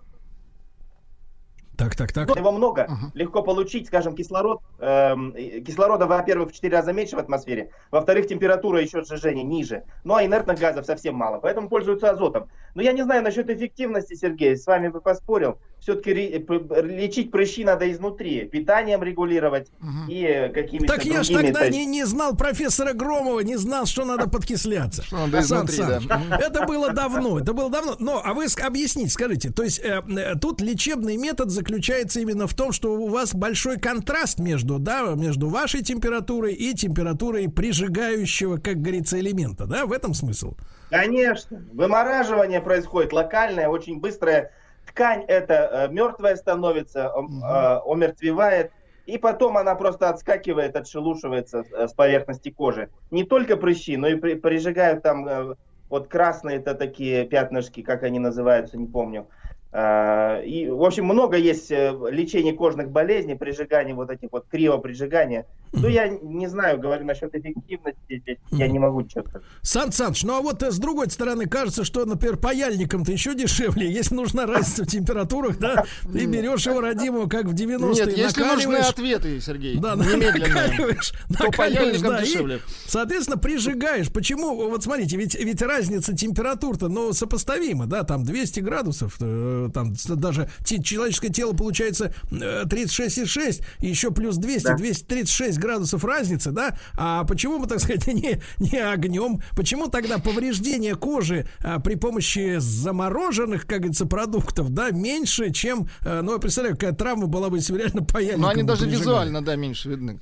[1.79, 2.35] Так, так, так.
[2.35, 3.11] Его много, uh-huh.
[3.13, 4.59] легко получить, скажем, кислород.
[4.79, 5.33] Эм,
[5.63, 9.85] кислорода, во-первых, в 4 раза меньше в атмосфере, во-вторых, температура еще сжижения ниже.
[10.03, 12.49] Ну а инертных газов совсем мало, поэтому пользуются азотом.
[12.75, 15.57] Но я не знаю насчет эффективности, Сергей, с вами бы поспорил.
[15.81, 20.09] Все-таки лечить прыщи надо изнутри, питанием регулировать угу.
[20.09, 24.29] и какими-то Так я ж тогда не, не знал профессора Громова, не знал, что надо
[24.29, 25.03] подкисляться.
[25.03, 26.21] Что надо изнутри, Сан да.
[26.39, 27.95] Это было давно, это было давно.
[27.99, 32.53] Но, а вы объясните, скажите, то есть э, э, тут лечебный метод заключается именно в
[32.53, 38.81] том, что у вас большой контраст между, да, между вашей температурой и температурой прижигающего, как
[38.81, 40.55] говорится, элемента, да, в этом смысл?
[40.89, 41.63] Конечно.
[41.73, 44.51] Вымораживание происходит локальное, очень быстрое.
[44.89, 48.71] Ткань это э, мертвая становится, э, омертвевает.
[49.05, 52.89] И потом она просто отскакивает, отшелушивается с, с поверхности кожи.
[53.09, 55.55] Не только прыщи, но и при, прижигают там э,
[55.89, 59.27] вот красные это такие пятнышки, как они называются, не помню.
[59.71, 65.45] А, и, в общем, много есть э, лечения кожных болезней, прижигания вот этих вот криво-прижигания.
[65.73, 69.43] Ну, я не знаю, говорю насчет эффективности, здесь я не могу четко.
[69.61, 73.91] Сан Саныч, ну а вот э, с другой стороны, кажется, что, например, паяльником-то еще дешевле.
[73.99, 78.43] Если нужна разница в температурах, да, ты берешь его родимого, как в 90-е, Нет, если
[78.43, 82.55] нужны ответы, Сергей, да, накаливаешь, накаливаешь, да, дешевле.
[82.55, 84.11] И, соответственно, прижигаешь.
[84.11, 84.55] Почему?
[84.55, 90.49] Вот смотрите, ведь, ведь разница температур-то, ну, сопоставима, да, там 200 градусов, э, там даже
[90.63, 94.75] человеческое тело получается 36,6, еще плюс 200, да.
[94.75, 96.77] 236 градусов разницы, да?
[96.97, 99.41] А почему мы, так сказать, не, не огнем?
[99.55, 106.21] Почему тогда повреждение кожи а, при помощи замороженных, как говорится, продуктов, да, меньше, чем, а,
[106.21, 109.01] ну, я представляю, какая травма была бы, если реально паяльником Но они даже прижигали.
[109.01, 110.19] визуально, да, меньше видны.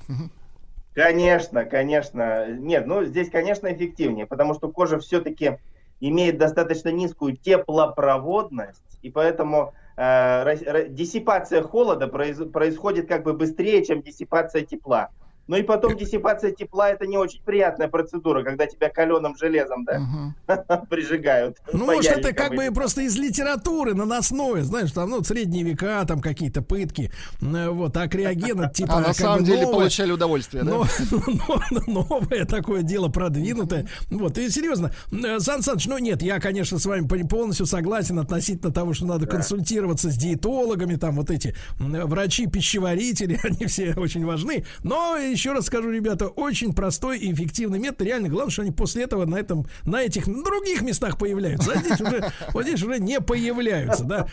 [0.94, 2.48] Конечно, конечно.
[2.52, 5.60] Нет, ну, здесь, конечно, эффективнее, потому что кожа все-таки
[6.00, 14.02] имеет достаточно низкую теплопроводность, и поэтому э, диссипация холода произ, происходит как бы быстрее, чем
[14.02, 15.10] диссипация тепла.
[15.48, 20.02] Ну и потом диссипация тепла это не очень приятная процедура, когда тебя каленым железом, да,
[20.02, 20.86] угу.
[20.90, 21.58] прижигают.
[21.72, 26.20] Ну, может, это как бы просто из литературы наносное, знаешь, там, ну, средние века, там
[26.20, 28.98] какие-то пытки, вот, а криоген типа...
[28.98, 30.72] А на самом деле новое, получали удовольствие, да?
[30.72, 30.86] Но,
[31.72, 33.88] но, новое такое дело продвинутое.
[34.10, 34.92] Вот, и серьезно,
[35.40, 40.12] Сан Саныч, ну нет, я, конечно, с вами полностью согласен относительно того, что надо консультироваться
[40.12, 46.28] с диетологами, там вот эти врачи-пищеварители, они все очень важны, но еще раз скажу, ребята,
[46.28, 48.02] очень простой и эффективный метод.
[48.02, 51.74] Реально, главное, что они после этого на этом, на этих других местах появляются.
[51.74, 54.28] А здесь уже, вот здесь уже не появляются, да.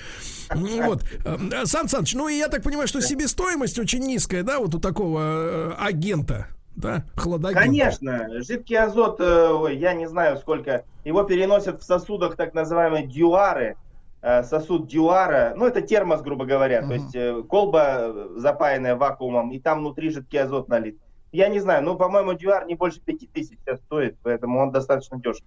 [0.50, 1.04] Вот.
[1.24, 4.80] Э, Сан Саныч, ну и я так понимаю, что себестоимость очень низкая, да, вот у
[4.80, 7.62] такого э, агента да, хладагента.
[7.62, 13.06] Конечно, жидкий азот, э, ой, я не знаю сколько, его переносят в сосудах так называемые
[13.06, 13.76] дюары,
[14.44, 16.88] сосуд дюара, ну это термос, грубо говоря, uh-huh.
[16.88, 20.98] то есть колба запаянная вакуумом, и там внутри жидкий азот налит.
[21.32, 25.44] Я не знаю, ну, по-моему, дюар не больше 5000 сейчас стоит, поэтому он достаточно дешев.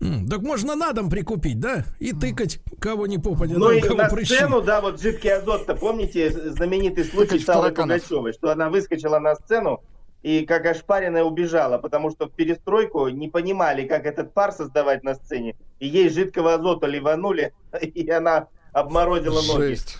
[0.00, 1.84] Mm, так можно на дом прикупить, да?
[1.98, 3.56] И тыкать кого не попадет.
[3.56, 4.34] Ну и на прыщи.
[4.34, 9.34] сцену, да, вот жидкий азот-то, помните знаменитый случай с Аллой Пугачевой, что она выскочила на
[9.36, 9.82] сцену
[10.22, 15.14] и как ошпаренная убежала, потому что в перестройку не понимали, как этот пар создавать на
[15.14, 19.68] сцене, и ей жидкого азота ливанули, и она обморозила ноги.
[19.68, 19.98] Жесть.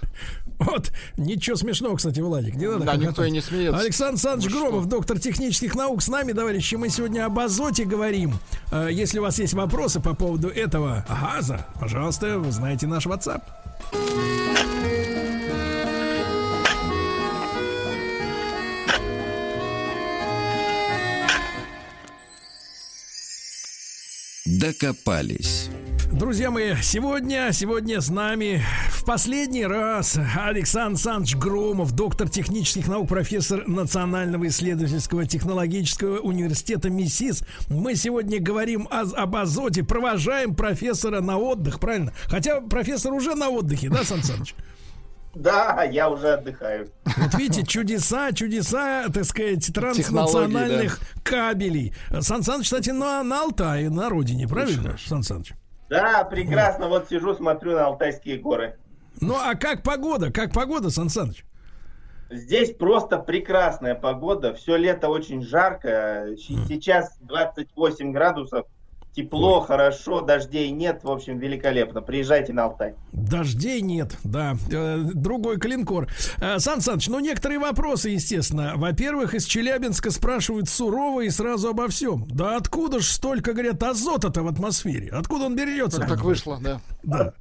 [0.58, 2.84] Вот, ничего смешного, кстати, Владик, не надо.
[2.84, 3.78] Да, никто и не смеется.
[3.78, 4.90] Александр Александрович ну, Громов, что?
[4.90, 6.76] доктор технических наук, с нами, товарищи.
[6.76, 8.34] Мы сегодня об азоте говорим.
[8.72, 13.42] Э, если у вас есть вопросы по поводу этого газа, пожалуйста, вы знаете наш WhatsApp.
[24.58, 25.68] Докопались.
[26.12, 33.08] Друзья мои, сегодня, сегодня с нами в последний раз Александр Санч Громов, доктор технических наук,
[33.08, 37.42] профессор Национального исследовательского технологического университета МИСИС.
[37.68, 42.14] Мы сегодня говорим о, об азоте, провожаем профессора на отдых, правильно?
[42.24, 44.54] Хотя профессор уже на отдыхе, да, Сан Саныч?
[45.36, 46.90] Да, я уже отдыхаю.
[47.04, 51.20] Вот видите, чудеса, чудеса, так сказать, транснациональных да.
[51.22, 51.94] кабелей.
[52.20, 55.52] Сан Саныч, кстати, на, на Алтае, на родине, правильно, Сан Саныч?
[55.90, 56.88] Да, прекрасно.
[56.88, 57.02] Вот.
[57.02, 58.78] вот сижу, смотрю на Алтайские горы.
[59.20, 60.32] Ну, а как погода?
[60.32, 61.44] Как погода, Сан Саныч?
[62.30, 64.54] Здесь просто прекрасная погода.
[64.54, 66.28] Все лето очень жарко.
[66.38, 68.66] Сейчас 28 градусов.
[69.16, 69.66] Тепло, Ой.
[69.66, 72.02] хорошо, дождей нет, в общем, великолепно.
[72.02, 72.96] Приезжайте на Алтай.
[73.12, 74.56] Дождей нет, да.
[74.70, 76.08] Э, другой клинкор.
[76.38, 78.74] Э, Сан Саныч, ну некоторые вопросы, естественно.
[78.76, 82.28] Во-первых, из Челябинска спрашивают сурово и сразу обо всем.
[82.28, 85.08] Да откуда ж столько, говорят, азота-то в атмосфере?
[85.10, 86.00] Откуда он берется?
[86.00, 86.82] Так, так вышло, да.
[87.02, 87.32] Да.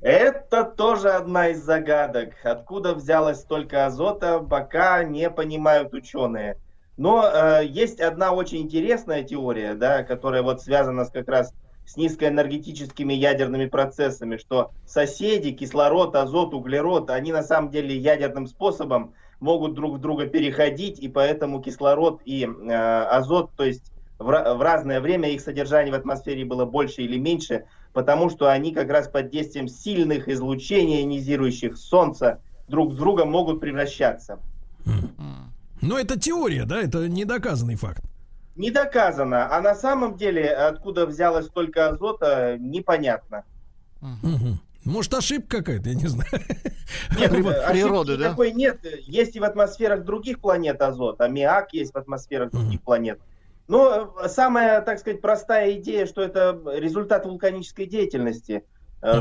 [0.00, 2.30] Это тоже одна из загадок.
[2.42, 6.56] Откуда взялось столько азота, пока не понимают ученые.
[6.96, 11.52] Но э, есть одна очень интересная теория, да, которая вот связана с, как раз
[11.84, 19.14] с низкоэнергетическими ядерными процессами, что соседи, кислород, азот, углерод, они на самом деле ядерным способом
[19.40, 24.62] могут друг в друга переходить, и поэтому кислород и э, азот, то есть в, в
[24.62, 29.08] разное время их содержание в атмосфере было больше или меньше, потому что они как раз
[29.08, 34.40] под действием сильных излучений ионизирующих Солнца друг в друга могут превращаться.
[35.82, 38.02] Но это теория, да, это недоказанный факт.
[38.56, 43.44] Не доказано, а на самом деле откуда взялось столько азота, непонятно.
[44.00, 44.58] Угу.
[44.86, 46.30] Может, ошибка какая-то, я не знаю.
[47.18, 47.30] Нет,
[47.70, 48.30] природы, да?
[48.30, 48.78] Такой нет.
[49.02, 51.20] Есть и в атмосферах других планет азот.
[51.20, 53.20] Аммиак есть в атмосферах других планет.
[53.68, 58.64] Но самая, так сказать, простая идея, что это результат вулканической деятельности,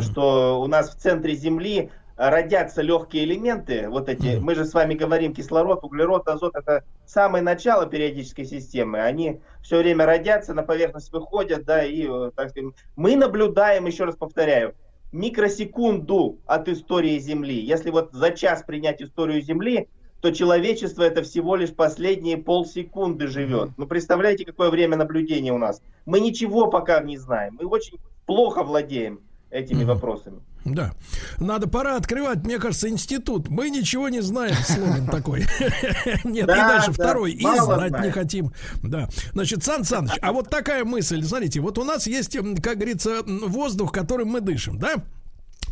[0.01, 4.93] что у нас в центре Земли родятся легкие элементы, вот эти, мы же с вами
[4.93, 11.11] говорим, кислород, углерод, азот, это самое начало периодической системы, они все время родятся, на поверхность
[11.11, 14.75] выходят, да, и, э, так сказать, мы наблюдаем, еще раз повторяю,
[15.11, 17.59] микросекунду от истории Земли.
[17.59, 19.87] Если вот за час принять историю Земли,
[20.21, 23.69] то человечество это всего лишь последние полсекунды живет.
[23.77, 25.81] Ну, представляете, какое время наблюдения у нас?
[26.05, 27.57] Мы ничего пока не знаем.
[27.61, 29.19] Мы очень плохо владеем
[29.51, 30.41] этими вопросами.
[30.65, 30.93] Да.
[31.37, 33.49] Надо пора открывать, мне кажется, институт.
[33.49, 35.41] Мы ничего не знаем, слоган такой.
[36.23, 37.33] Нет, и дальше второй.
[37.33, 38.51] И знать не хотим.
[38.81, 39.07] Да.
[39.33, 41.23] Значит, Сан Саныч, а вот такая мысль.
[41.23, 44.95] Смотрите, вот у нас есть, как говорится, воздух, которым мы дышим, да?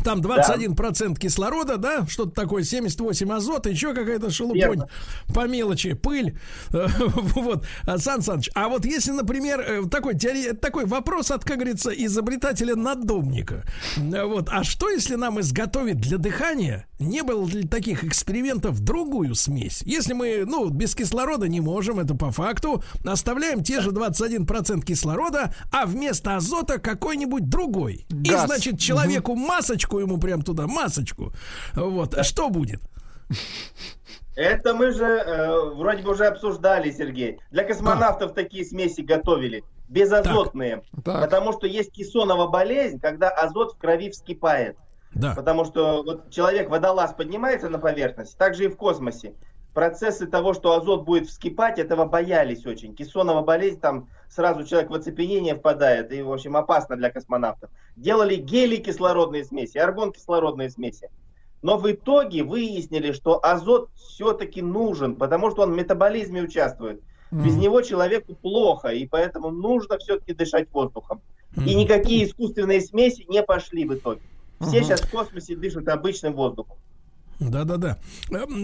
[0.03, 1.15] Там 21% да.
[1.15, 4.89] кислорода, да, что-то такое, 78 азота, еще какая-то шелупонь Верно.
[5.33, 6.37] по мелочи, пыль.
[6.69, 7.65] вот,
[7.97, 10.53] Сан Саныч, а вот если, например, э, такой, теори...
[10.53, 13.63] такой вопрос от, как говорится, изобретателя-надомника.
[13.97, 19.83] Вот, а что, если нам изготовить для дыхания, не было ли таких экспериментов, другую смесь?
[19.85, 25.53] Если мы, ну, без кислорода не можем, это по факту, оставляем те же 21% кислорода,
[25.71, 28.05] а вместо азота какой-нибудь другой.
[28.09, 28.43] Газ.
[28.43, 31.31] И, значит, человеку масочку масочку ему прям туда, масочку.
[31.75, 32.15] Вот.
[32.15, 32.81] А что будет?
[34.35, 37.39] Это мы же э, вроде бы уже обсуждали, Сергей.
[37.51, 38.45] Для космонавтов так.
[38.45, 39.63] такие смеси готовили.
[39.89, 40.81] Безазотные.
[41.05, 41.21] Так.
[41.21, 44.75] Потому что есть кессонова болезнь, когда азот в крови вскипает.
[45.13, 45.35] Да.
[45.35, 49.33] Потому что вот человек, водолаз, поднимается на поверхность, так же и в космосе
[49.73, 52.95] процессы того, что азот будет вскипать, этого боялись очень.
[52.95, 57.69] Кессонова болезнь, там сразу человек в оцепенение впадает, и, в общем, опасно для космонавтов.
[57.95, 61.09] Делали гели кислородные смеси, аргон кислородные смеси.
[61.61, 67.01] Но в итоге выяснили, что азот все-таки нужен, потому что он в метаболизме участвует.
[67.31, 67.43] Mm.
[67.43, 71.21] Без него человеку плохо, и поэтому нужно все-таки дышать воздухом.
[71.55, 71.65] Mm.
[71.65, 74.21] И никакие искусственные смеси не пошли в итоге.
[74.59, 74.83] Все mm-hmm.
[74.83, 76.77] сейчас в космосе дышат обычным воздухом.
[77.49, 77.97] Да-да-да.
[78.31, 78.63] Эм,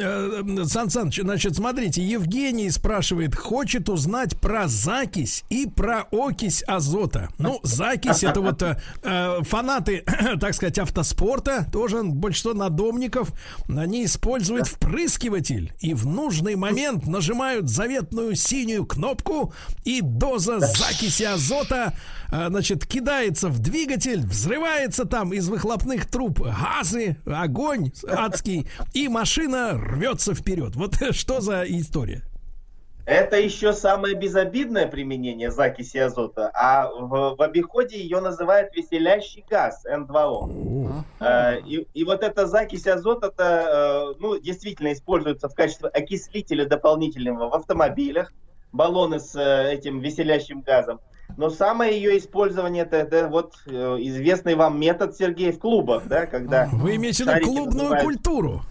[0.62, 7.30] э, Сан Саныч, значит, смотрите, Евгений спрашивает, хочет узнать про закись и про окись азота.
[7.38, 10.04] Ну, закись это вот э, э фанаты,
[10.40, 13.32] так сказать, автоспорта, тоже большинство надомников,
[13.68, 21.94] они используют впрыскиватель и в нужный момент нажимают заветную синюю кнопку и доза закиси азота
[22.32, 29.72] а, значит, кидается в двигатель, взрывается там из выхлопных труб газы, огонь адский, и машина
[29.74, 30.76] рвется вперед.
[30.76, 32.24] Вот что за история?
[33.10, 39.84] Это еще самое безобидное применение закиси азота, а в, в обиходе ее называют веселящий газ
[39.92, 41.04] N2O.
[41.20, 46.66] Э, и, и вот эта закись азота, это, э, ну, действительно используется в качестве окислителя
[46.66, 48.32] дополнительного в автомобилях,
[48.72, 51.00] баллоны с э, этим веселящим газом.
[51.40, 56.26] Но самое ее использование это, это вот э, известный вам метод, Сергей, в клубах, да,
[56.26, 56.68] когда...
[56.74, 58.04] Вы имеете в виду клубную надувают...
[58.04, 58.62] культуру?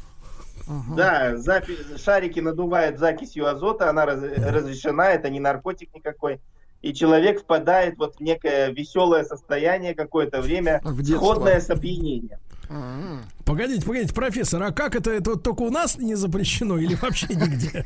[0.94, 6.42] Да, запи- шарики надувают закисью азота, она раз- разрешена, это не наркотик никакой.
[6.82, 12.38] И человек впадает вот в некое веселое состояние какое-то время, сходное с опьянением.
[13.44, 17.28] Погодите, погодите, профессор, а как это, это вот только у нас не запрещено или вообще
[17.28, 17.84] нигде?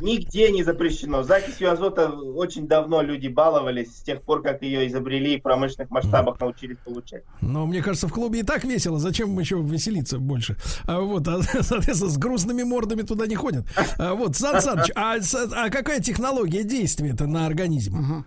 [0.00, 1.22] Нигде не запрещено.
[1.22, 5.90] Закисью азота очень давно люди баловались, с тех пор, как ее изобрели и в промышленных
[5.90, 7.22] масштабах научились получать.
[7.40, 8.98] Но мне кажется, в клубе и так весело.
[8.98, 10.56] Зачем еще веселиться больше?
[10.86, 13.64] А вот, а, соответственно, с грустными мордами туда не ходят.
[13.98, 15.18] А вот, Сан Саныч, а,
[15.52, 18.24] а какая технология действия-то на организм?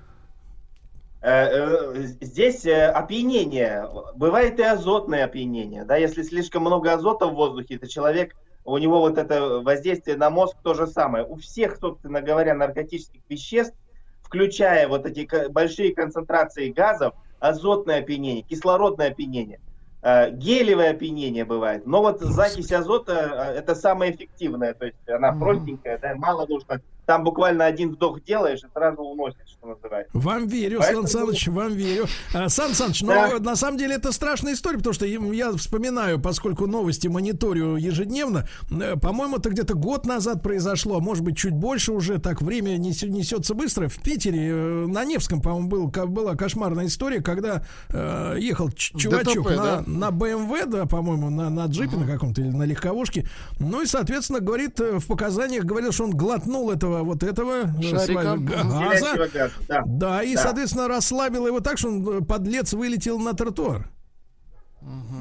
[1.28, 7.34] Э, э, здесь э, опьянение, бывает и азотное опьянение, да, если слишком много азота в
[7.34, 8.34] воздухе, то человек,
[8.64, 11.26] у него вот это воздействие на мозг то же самое.
[11.26, 13.76] У всех, собственно говоря, наркотических веществ,
[14.22, 19.60] включая вот эти большие концентрации газов, азотное опьянение, кислородное опьянение.
[20.02, 21.86] Гелевое опьянение бывает.
[21.86, 24.74] Но вот закись азота это самое эффективное.
[24.74, 29.48] То есть она простенькая, да, мало нужно там буквально один вдох делаешь и сразу уносишь,
[29.48, 30.12] что называется.
[30.14, 31.08] Вам верю, Поэтому...
[31.08, 32.06] Сан Саныч, вам верю.
[32.34, 33.30] А, Сан Саныч, да.
[33.30, 38.46] но на самом деле это страшная история, потому что я вспоминаю, поскольку новости мониторю ежедневно,
[38.70, 42.76] э, по-моему, это где-то год назад произошло, а может быть, чуть больше уже, так время
[42.78, 43.88] несется быстро.
[43.88, 49.56] В Питере, э, на Невском, по-моему, был, была кошмарная история, когда э, ехал чувачок ДТП,
[49.56, 49.84] на, да?
[49.88, 52.06] на BMW, да, по-моему, на, на джипе uh-huh.
[52.06, 53.26] на каком-то или на легковушке.
[53.60, 58.38] Ну и, соответственно, говорит, в показаниях говорил, что он глотнул этого вот этого э, Шарика.
[58.38, 59.30] газа.
[59.68, 59.84] Да.
[59.86, 60.42] да, и, да.
[60.42, 63.90] соответственно, расслабило его так, что он, э, подлец, вылетел на тротуар.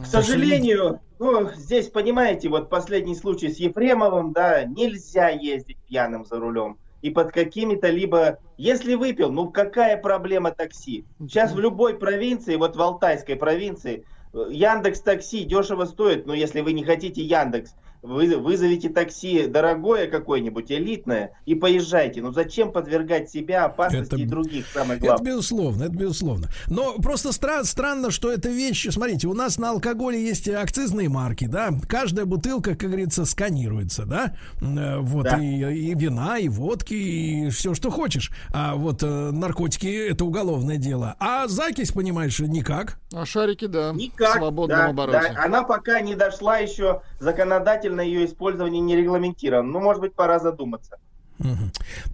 [0.02, 6.38] К сожалению, ну, здесь, понимаете, вот последний случай с Ефремовым, да, нельзя ездить пьяным за
[6.38, 6.78] рулем.
[7.02, 8.38] И под какими-то либо...
[8.56, 11.04] Если выпил, ну какая проблема такси?
[11.20, 16.60] Сейчас в любой провинции, вот в Алтайской провинции, э, Яндекс Такси дешево стоит, но если
[16.60, 22.22] вы не хотите Яндекс, вы, вызовите такси дорогое какое-нибудь, элитное, и поезжайте.
[22.22, 25.16] Ну зачем подвергать себя опасности это, и других, самое главное?
[25.16, 26.48] Это безусловно, это безусловно.
[26.68, 31.46] Но просто стра- странно, что эта вещь, смотрите, у нас на алкоголе есть акцизные марки,
[31.46, 35.42] да, каждая бутылка, как говорится, сканируется, да, э, вот, да.
[35.42, 38.30] И, и вина, и водки, и все, что хочешь.
[38.52, 41.16] А вот э, наркотики, это уголовное дело.
[41.18, 42.98] А закись, понимаешь, никак.
[43.12, 45.32] А шарики, да, никак, в свободном да, обороте.
[45.34, 45.44] Да.
[45.44, 49.70] Она пока не дошла еще законодательно законодательно ее использование не регламентировано.
[49.70, 50.98] Ну, может быть, пора задуматься.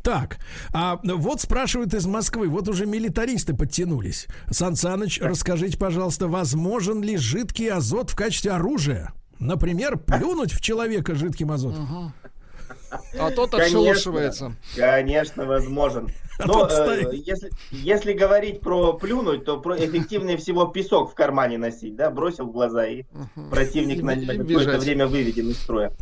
[0.02, 0.38] Так,
[0.74, 4.26] а вот спрашивают из Москвы, вот уже милитаристы подтянулись.
[4.50, 5.28] Сан Саныч, да.
[5.28, 9.12] расскажите, пожалуйста, возможен ли жидкий азот в качестве оружия?
[9.38, 12.12] Например, плюнуть в человека жидким азотом.
[13.18, 14.54] А тот отшелушивается.
[14.76, 16.10] Конечно, возможен.
[16.38, 21.58] А Но э, если, если говорить про плюнуть, то про эффективнее всего песок в кармане
[21.58, 23.04] носить, да, бросил в глаза и
[23.50, 25.92] противник на, на какое-то время выведен из строя.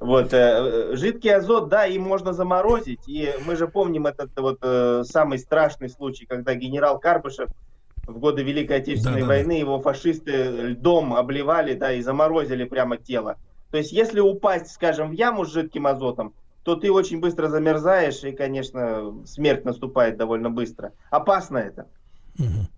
[0.00, 5.02] Вот, э, жидкий азот, да, им можно заморозить, и мы же помним этот вот э,
[5.06, 7.48] самый страшный случай, когда генерал Карпышев
[8.06, 9.60] в годы Великой Отечественной да, войны да.
[9.60, 13.36] его фашисты льдом обливали, да, и заморозили прямо тело.
[13.70, 18.24] То есть, если упасть, скажем, в яму с жидким азотом, то ты очень быстро замерзаешь,
[18.24, 20.92] и, конечно, смерть наступает довольно быстро.
[21.10, 21.86] Опасно это.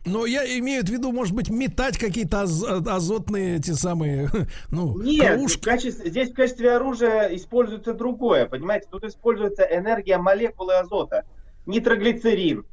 [0.04, 4.28] Но я имею в виду, может быть, метать какие-то аз- азотные эти самые,
[4.70, 8.86] ну, Нет, в качестве, здесь в качестве оружия используется другое, понимаете?
[8.90, 11.24] Тут используется энергия молекулы азота.
[11.64, 12.66] Нитроглицерин,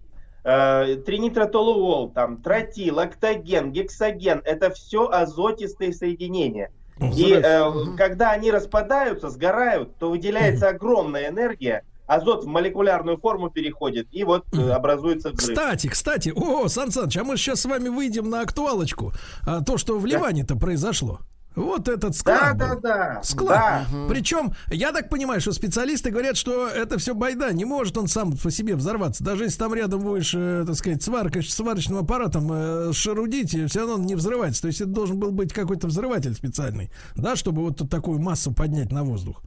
[0.44, 4.42] э, тринитротолуол, там, тротил, октоген, гексоген.
[4.44, 6.72] Это все азотистые соединения.
[7.12, 14.08] И э, когда они распадаются, сгорают, то выделяется огромная энергия, азот в молекулярную форму переходит,
[14.12, 15.50] и вот э, образуется взрыв.
[15.50, 19.14] Кстати, кстати, о, Сан Саныч, а мы сейчас с вами выйдем на актуалочку.
[19.46, 21.20] А, то, что в Ливане-то произошло.
[21.56, 22.58] Вот этот склад.
[22.58, 22.82] Да, был.
[22.82, 23.24] да, да.
[23.24, 23.86] Склад.
[23.92, 24.08] Да.
[24.10, 27.54] Причем, я так понимаю, что специалисты говорят, что это все байда.
[27.54, 29.24] Не может он сам по себе взорваться.
[29.24, 33.96] Даже если там рядом будешь, э, так сказать, сварка, сварочным аппаратом э, шарудить, все равно
[33.96, 34.62] он не взрывается.
[34.64, 38.92] То есть это должен был быть какой-то взрыватель специальный, да, чтобы вот такую массу поднять
[38.92, 39.42] на воздух.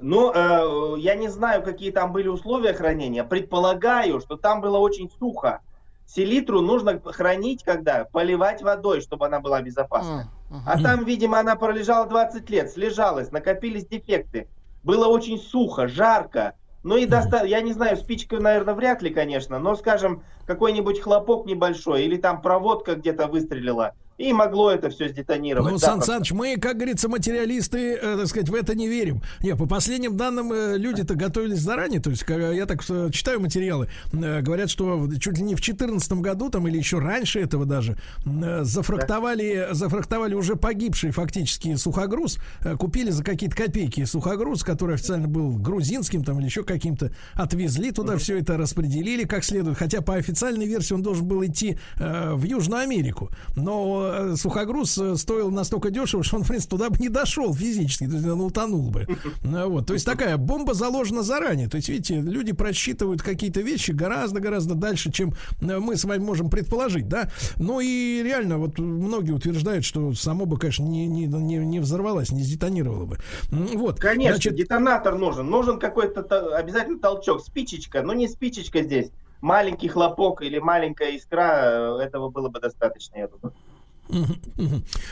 [0.00, 3.24] Ну, э, я не знаю, какие там были условия хранения.
[3.24, 5.60] Предполагаю, что там было очень сухо.
[6.06, 10.24] Селитру нужно хранить, когда поливать водой, чтобы она была безопасной.
[10.50, 10.60] Uh-huh.
[10.64, 14.48] А там, видимо, она пролежала 20 лет, слежалась, накопились дефекты.
[14.84, 16.54] Было очень сухо, жарко.
[16.84, 17.44] Ну и доста...
[17.44, 22.40] я не знаю, спичкой, наверное, вряд ли, конечно, но, скажем, какой-нибудь хлопок небольшой или там
[22.40, 25.72] проводка где-то выстрелила– и могло это все сдетонировать.
[25.72, 29.20] Ну, Сан Саныч, мы, как говорится, материалисты, э, так сказать, в это не верим.
[29.42, 32.00] Не, по последним данным, э, люди-то готовились заранее.
[32.00, 36.12] То есть, я так э, читаю материалы, э, говорят, что чуть ли не в 2014
[36.14, 39.74] году, там, или еще раньше этого даже, э, зафрактовали, да.
[39.74, 46.24] зафрактовали уже погибший фактически сухогруз, э, купили за какие-то копейки сухогруз, который официально был грузинским
[46.24, 48.18] там или еще каким-то, отвезли туда, mm-hmm.
[48.18, 49.76] все это распределили как следует.
[49.76, 53.30] Хотя по официальной версии он должен был идти э, в Южную Америку.
[53.56, 57.54] Но Э, сухогруз э, стоил настолько дешево, что он, в принципе, туда бы не дошел
[57.54, 59.06] физически, то есть он утонул бы.
[59.42, 61.68] Ну, вот, то есть такая бомба заложена заранее.
[61.68, 66.50] То есть, видите, люди просчитывают какие-то вещи гораздо-гораздо дальше, чем э, мы с вами можем
[66.50, 67.30] предположить, да.
[67.56, 72.32] Ну и реально, вот многие утверждают, что само бы, конечно, не, не, не, не взорвалось,
[72.32, 73.18] не сдетонировало бы.
[73.50, 74.00] Вот.
[74.00, 74.54] Конечно, Значит...
[74.54, 75.48] детонатор нужен.
[75.48, 79.10] Нужен какой-то обязательно толчок, спичечка, но не спичечка здесь
[79.40, 83.54] маленький хлопок или маленькая искра, этого было бы достаточно, я думаю.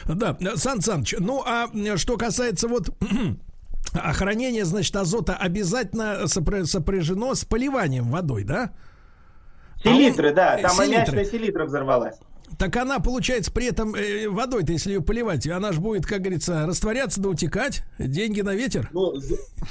[0.06, 2.90] Да, Сан Саныч, ну а что касается вот
[3.92, 8.72] охранения, значит, азота обязательно сопряжено с поливанием водой, да?
[9.82, 10.34] Селитры, а он...
[10.36, 10.84] да, там селитры.
[10.84, 12.16] аммиачная селитра взорвалась.
[12.58, 16.66] Так она, получается, при этом э, водой-то, если ее поливать, она же будет, как говорится,
[16.66, 17.82] растворяться да утекать.
[17.98, 18.88] Деньги на ветер.
[18.92, 19.14] Ну,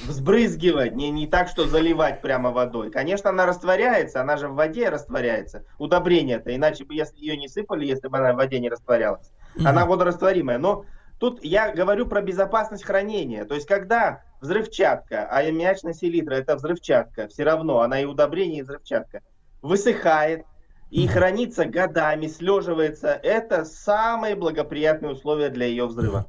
[0.07, 2.91] взбрызгивать, не, не так, что заливать прямо водой.
[2.91, 5.63] Конечно, она растворяется, она же в воде растворяется.
[5.77, 9.31] Удобрение-то, иначе бы, если ее не сыпали, если бы она в воде не растворялась.
[9.55, 9.67] Mm-hmm.
[9.67, 10.57] Она водорастворимая.
[10.57, 10.85] Но
[11.19, 13.45] тут я говорю про безопасность хранения.
[13.45, 18.63] То есть, когда взрывчатка, а аммиачная селитра это взрывчатка, все равно, она и удобрение, и
[18.63, 19.21] взрывчатка,
[19.61, 20.45] высыхает,
[20.93, 23.19] и хранится годами, слеживается.
[23.23, 26.27] Это самые благоприятные условия для ее взрыва.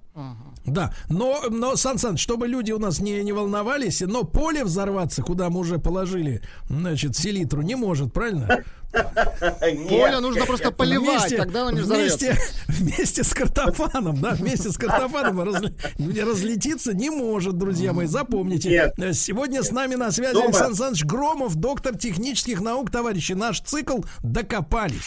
[0.67, 5.23] Да, но, но Сан Сан, чтобы люди у нас не, не волновались, но поле взорваться,
[5.23, 8.65] куда мы уже положили, значит, селитру, не может, правильно?
[8.91, 14.79] Поле нужно просто поливать, вместе, тогда оно не вместе, вместе с картофаном, да, вместе с
[14.79, 15.75] картофаном разли,
[16.21, 18.71] разлетиться не может, друзья мои, запомните.
[18.71, 19.17] Нет.
[19.17, 19.67] Сегодня Нет.
[19.67, 20.47] с нами на связи Дома.
[20.47, 23.33] Александр Александрович Громов, доктор технических наук, товарищи.
[23.33, 25.03] Наш цикл «Докопались».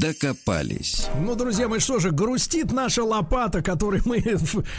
[0.00, 1.06] Докопались.
[1.20, 4.22] Ну, друзья мои, что же, грустит наша лопата, которой мы...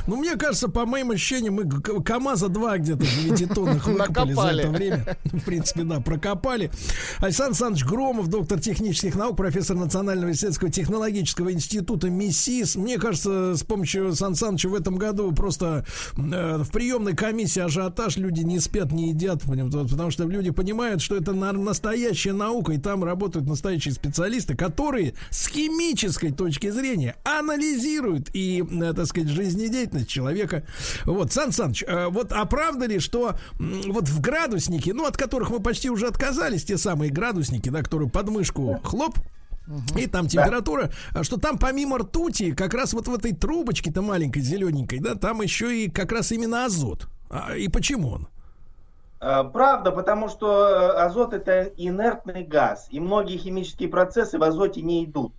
[0.06, 1.70] Ну, мне кажется, по моим ощущениям, мы
[2.04, 5.18] КамАЗа 2 где-то 9 тоннах выкопали за это время.
[5.24, 6.70] В принципе, да, прокопали.
[7.20, 12.76] Александр Александрович Громов, доктор технических наук, профессор Национального исследовательского технологического института МИСИС.
[12.76, 18.18] Мне кажется, с помощью Сан Саныча в этом году просто э, в приемной комиссии ажиотаж
[18.18, 23.04] люди не спят, не едят, потому что люди понимают, что это настоящая наука, и там
[23.04, 30.64] работают настоящие специалисты, которые с химической точки зрения анализируют и, э, так сказать, жизнедеятельность человека.
[31.06, 35.60] Вот, Сан Саныч, э, вот оправда ли, что вот в градуснике, ну, от которых мы
[35.60, 39.18] почти уже отказались, те самые градусники, да, которые под мышку хлоп,
[39.98, 41.24] И там температура, да.
[41.24, 45.84] что там помимо ртути, как раз вот в этой трубочке-то маленькой, зелененькой, да, там еще
[45.84, 47.10] и как раз именно азот.
[47.30, 48.28] А, и почему он?
[49.20, 54.82] Э, правда, потому что э, азот это инертный газ, и многие химические процессы в азоте
[54.82, 55.34] не идут.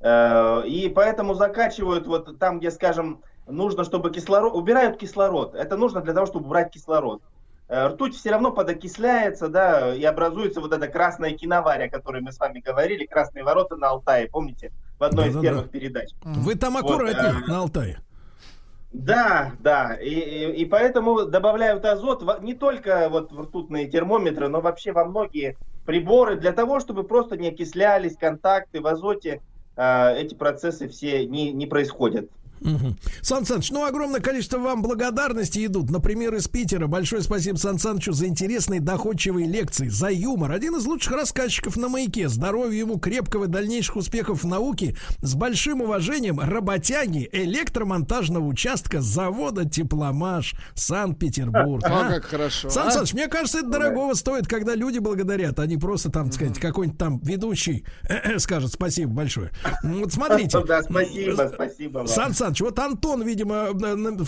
[0.00, 5.54] Э, и поэтому закачивают вот там, где, скажем, нужно, чтобы кислород, убирают кислород.
[5.54, 7.22] Это нужно для того, чтобы убрать кислород.
[7.68, 12.38] Ртуть все равно подокисляется, да, и образуется вот эта красная киноварь, о которой мы с
[12.38, 15.68] вами говорили, красные ворота на Алтае, помните, в одной да, из да, первых да.
[15.70, 16.10] передач.
[16.22, 17.98] Вы там аккуратнее вот, на Алтае.
[18.98, 24.48] Да, да, и, и, и поэтому добавляют азот в, не только вот в ртутные термометры,
[24.48, 29.42] но вообще во многие приборы для того, чтобы просто не окислялись контакты в азоте,
[29.76, 32.30] э, эти процессы все не, не происходят.
[32.66, 32.96] Угу.
[33.22, 35.90] Сан Саныч, ну огромное количество вам благодарности идут.
[35.90, 36.86] Например, из Питера.
[36.86, 40.52] Большое спасибо Сан Санычу за интересные доходчивые лекции, за юмор.
[40.52, 42.28] Один из лучших рассказчиков на маяке.
[42.28, 44.96] Здоровья ему крепкого дальнейших успехов в науке.
[45.22, 51.84] С большим уважением работяги электромонтажного участка завода Тепломаш Санкт-Петербург.
[51.86, 52.68] А, как хорошо.
[52.68, 52.90] Сан а?
[52.90, 56.58] Саныч, мне кажется, это дорогого стоит, когда люди благодарят, а не просто там, так сказать,
[56.58, 57.84] какой-нибудь там ведущий
[58.38, 59.50] скажет спасибо большое.
[59.82, 60.58] Вот смотрите.
[60.64, 62.06] Да, спасибо, спасибо.
[62.06, 63.68] Сан Саныч, Александрович, вот Антон, видимо,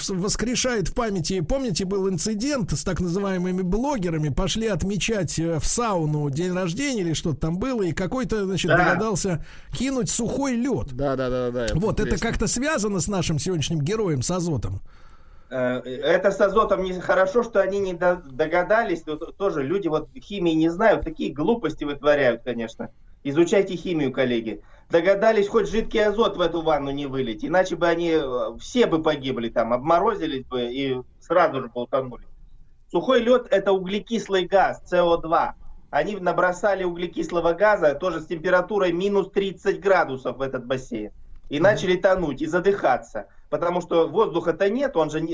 [0.08, 1.40] воскрешает в памяти.
[1.40, 4.28] Помните, был инцидент с так называемыми блогерами.
[4.28, 8.78] Пошли отмечать э, в сауну день рождения или что-то там было, и какой-то, значит, да.
[8.78, 10.92] догадался кинуть сухой лед.
[10.92, 11.66] Да, да, да, да.
[11.74, 14.80] Вот, это как-то связано с нашим сегодняшним героем, с азотом.
[15.50, 19.02] Э, это с азотом не хорошо, что они не догадались.
[19.36, 22.90] Тоже люди вот химии не знают, такие глупости вытворяют, конечно.
[23.24, 28.10] Изучайте химию, коллеги догадались хоть жидкий азот в эту ванну не вылить, иначе бы они
[28.10, 32.26] э, все бы погибли там, обморозились бы и сразу же болтанули.
[32.90, 35.52] Сухой лед это углекислый газ, СО2.
[35.90, 41.12] Они набросали углекислого газа тоже с температурой минус 30 градусов в этот бассейн.
[41.50, 43.26] И начали тонуть и задыхаться.
[43.50, 45.26] Потому что воздуха-то нет, он же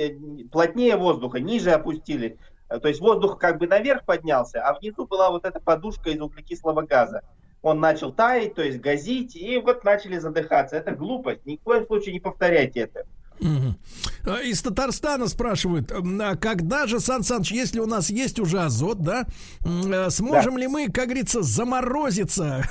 [0.50, 2.38] плотнее воздуха, ниже опустили.
[2.68, 6.82] То есть воздух как бы наверх поднялся, а внизу была вот эта подушка из углекислого
[6.82, 7.22] газа
[7.64, 10.76] он начал таять, то есть газить, и вот начали задыхаться.
[10.76, 11.46] Это глупость.
[11.46, 13.06] Ни в коем случае не повторяйте это.
[13.40, 14.36] Угу.
[14.44, 19.26] Из Татарстана спрашивают, а когда же, Сан Саныч, если у нас есть уже азот, да,
[19.64, 20.60] э, сможем да.
[20.60, 22.64] ли мы, как говорится, заморозиться,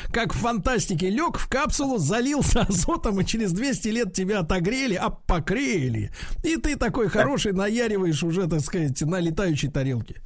[0.12, 5.10] как в фантастике, лег в капсулу, залился азотом, и через 200 лет тебя отогрели, а
[5.10, 10.22] покрели, и ты такой хороший наяриваешь уже, так сказать, на летающей тарелке.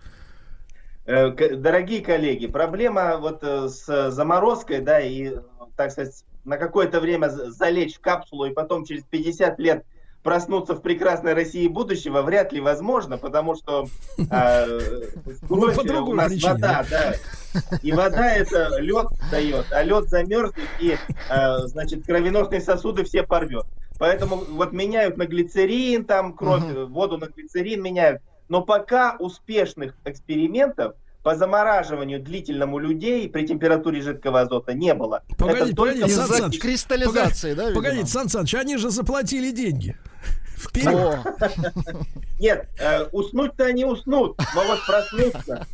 [1.10, 5.32] Э, дорогие коллеги, проблема вот э, с заморозкой, да, и,
[5.76, 9.84] так сказать, на какое-то время залечь в капсулу и потом через 50 лет
[10.22, 14.80] проснуться в прекрасной России будущего вряд ли возможно, потому что э,
[15.48, 17.14] кровь, у нас причине, вода, да?
[17.54, 20.96] да, и вода это лед дает, а лед замерзнет и,
[21.28, 23.66] э, значит, кровеносные сосуды все порвет.
[23.98, 26.86] Поэтому вот меняют на глицерин, там кровь, угу.
[26.86, 28.22] воду на глицерин меняют.
[28.50, 35.22] Но пока успешных экспериментов по замораживанию длительному людей при температуре жидкого азота не было.
[35.38, 37.74] Погодите, погодите, Сан Саныч, кристаллизации, погоди, да?
[37.74, 39.96] Погодите, Сан Саныч, они же заплатили деньги.
[40.56, 41.20] Вперед!
[42.40, 45.66] Нет, э, уснуть-то они уснут, но вот проснуться.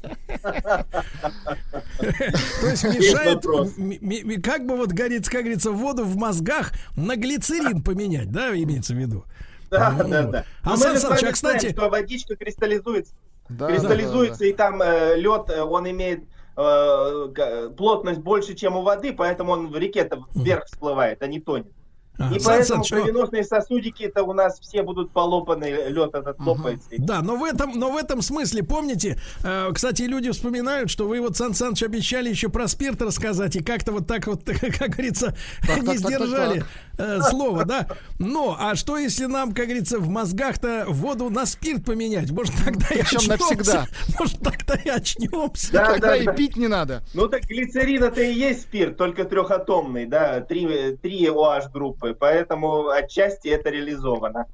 [2.61, 8.31] То есть мешает, как бы вот горит, как говорится, воду в мозгах на глицерин поменять,
[8.31, 9.25] да, имеется в виду?
[9.71, 10.45] Да, да, да.
[10.63, 11.73] А Сан Саныч, а кстати...
[11.73, 13.15] Что водичка кристаллизуется.
[13.49, 16.25] Да, кристаллизуется, да, да, и там э, лед, э, он имеет
[16.57, 21.73] э, плотность больше, чем у воды, поэтому он в реке-то вверх всплывает, а не тонет.
[22.19, 26.39] А, и Сан поэтому Саныч, кровеносные сосудики это у нас все будут полопаны, лед этот
[26.41, 26.51] угу.
[26.51, 26.89] лопается.
[26.99, 31.21] Да, но в этом, но в этом смысле, помните, э, кстати, люди вспоминают, что вы
[31.21, 34.45] вот, Сан Саныч, обещали еще про спирт рассказать, и как-то вот так вот,
[34.79, 35.37] как говорится,
[35.67, 36.86] так, не так, сдержали так, так, так.
[36.99, 37.87] Э, слово, да.
[38.19, 42.31] Но, а что если нам, как говорится, в мозгах-то воду на спирт поменять?
[42.31, 43.31] Может, тогда и очнемся.
[43.31, 43.87] навсегда.
[44.19, 45.73] Может, тогда и очнемся.
[45.73, 46.33] Да, тогда да, и да.
[46.33, 47.03] пить не надо.
[47.15, 52.17] Ну так глицерин это и есть спирт, только трехатомный, да, три, три OH группы группы,
[52.19, 54.47] поэтому отчасти это реализовано.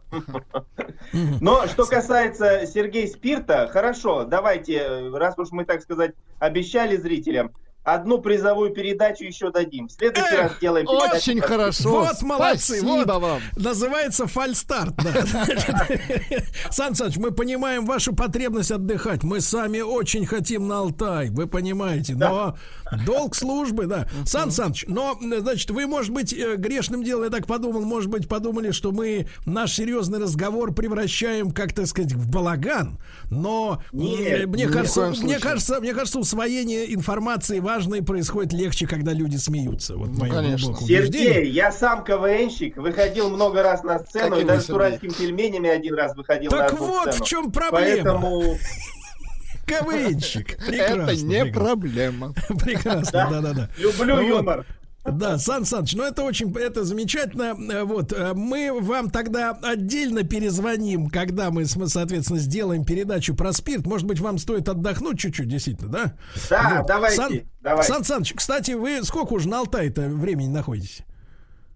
[1.40, 7.52] Но что касается Сергея Спирта, хорошо, давайте, раз уж мы, так сказать, обещали зрителям,
[7.84, 9.88] одну призовую передачу еще дадим.
[9.88, 11.16] В следующий Эх, раз сделаем передачу.
[11.16, 11.90] Очень хорошо.
[11.90, 12.78] Вот молодцы.
[12.78, 13.22] Спасибо вот.
[13.22, 13.40] вам.
[13.56, 14.94] Называется фальстарт.
[16.70, 19.24] Сан Саныч, мы понимаем вашу потребность отдыхать.
[19.24, 22.14] Мы сами очень хотим на Алтай, вы понимаете.
[22.14, 22.56] Но
[23.04, 24.06] долг службы, да.
[24.26, 28.28] Сан Саныч, но, значит, вы, может быть, э, грешным делом, я так подумал, может быть,
[28.28, 32.98] подумали, что мы наш серьезный разговор превращаем, как так сказать, в балаган.
[33.30, 39.96] Но мне, кажется, мне кажется, мне кажется, усвоение информации важное происходит легче, когда люди смеются.
[39.96, 40.76] Вот ну, конечно.
[40.76, 45.70] Сергей, я сам КВНщик, выходил много раз на сцену, Каким и даже с уральскими пельменями
[45.70, 47.24] один раз выходил так на одну вот сцену.
[47.24, 48.20] в чем проблема.
[48.20, 48.58] Поэтому...
[49.66, 50.58] КВНщик.
[50.66, 51.02] Прекрасно.
[51.02, 52.34] Это не проблема.
[52.48, 53.68] Прекрасно, да-да-да.
[53.78, 54.66] Люблю юмор.
[55.04, 57.56] Да, Сан Саныч, ну это очень, это замечательно.
[57.72, 63.84] Э, вот, э, мы вам тогда отдельно перезвоним, когда мы, соответственно, сделаем передачу про спирт.
[63.84, 66.14] Может быть, вам стоит отдохнуть чуть-чуть, действительно, да?
[66.48, 66.86] Да, вот.
[66.86, 67.92] давайте, Сан, давайте.
[67.92, 71.02] Сан Саныч, кстати, вы сколько уже на Алтае-то времени находитесь?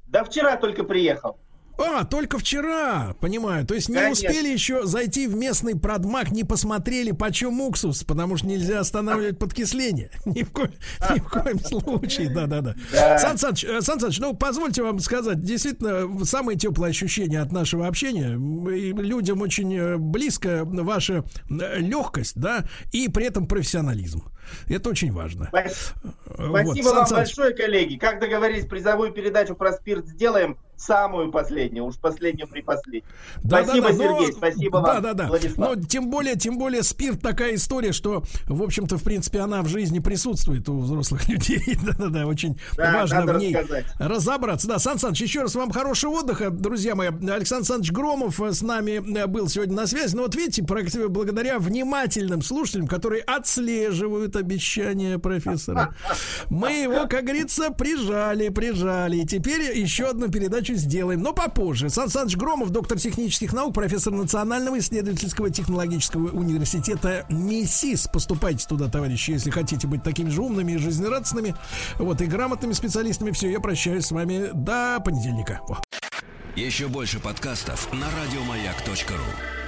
[0.07, 1.39] Да вчера только приехал.
[1.79, 3.67] А, только вчера, понимаю.
[3.67, 4.29] То есть не Конечно.
[4.29, 10.11] успели еще зайти в местный продмаг, не посмотрели, почем уксус, потому что нельзя останавливать подкисление.
[10.25, 10.71] Ни в, ко...
[11.15, 12.75] Ни в коем случае, да-да-да.
[13.19, 17.87] Сан Саныч, э, Сан Саныч, ну, позвольте вам сказать, действительно, самые теплые ощущения от нашего
[17.87, 18.31] общения.
[18.31, 24.25] Людям очень э, близко ваша э, легкость, да, и при этом профессионализм.
[24.69, 25.49] Это очень важно.
[25.49, 25.99] Спасибо,
[26.39, 27.97] вот, вам Сан большое, коллеги.
[27.97, 33.05] Как договорились, призовую передачу про спирт сделаем самую последнюю, уж последнюю при последней.
[33.43, 35.27] Да, спасибо, да, да, Сергей, но, спасибо да, вам, да, да.
[35.29, 35.77] Владислав.
[35.77, 39.69] Но тем более, тем более спирт такая история, что, в общем-то, в принципе, она в
[39.69, 41.79] жизни присутствует у взрослых людей.
[41.83, 43.87] Да-да-да, очень да, важно в ней рассказать.
[43.99, 44.69] разобраться.
[44.69, 47.09] Да, Сан Саныч, еще раз вам хорошего отдыха, друзья мои.
[47.09, 50.15] Александр Саныч Громов с нами э, был сегодня на связи.
[50.15, 55.95] Но вот видите, благодаря внимательным слушателям, которые отслеживают обещания профессора,
[56.51, 59.19] мы его, как говорится, прижали, прижали.
[59.19, 60.29] И теперь еще одну
[60.67, 61.89] передачу сделаем, но попозже.
[61.89, 68.09] Сан Саныч Громов, доктор технических наук, профессор Национального исследовательского технологического университета МИСИС.
[68.12, 71.55] Поступайте туда, товарищи, если хотите быть такими же умными и жизнерадостными,
[71.99, 73.31] вот, и грамотными специалистами.
[73.31, 75.61] Все, я прощаюсь с вами до понедельника.
[76.57, 79.66] Еще больше подкастов на радиомаяк.ру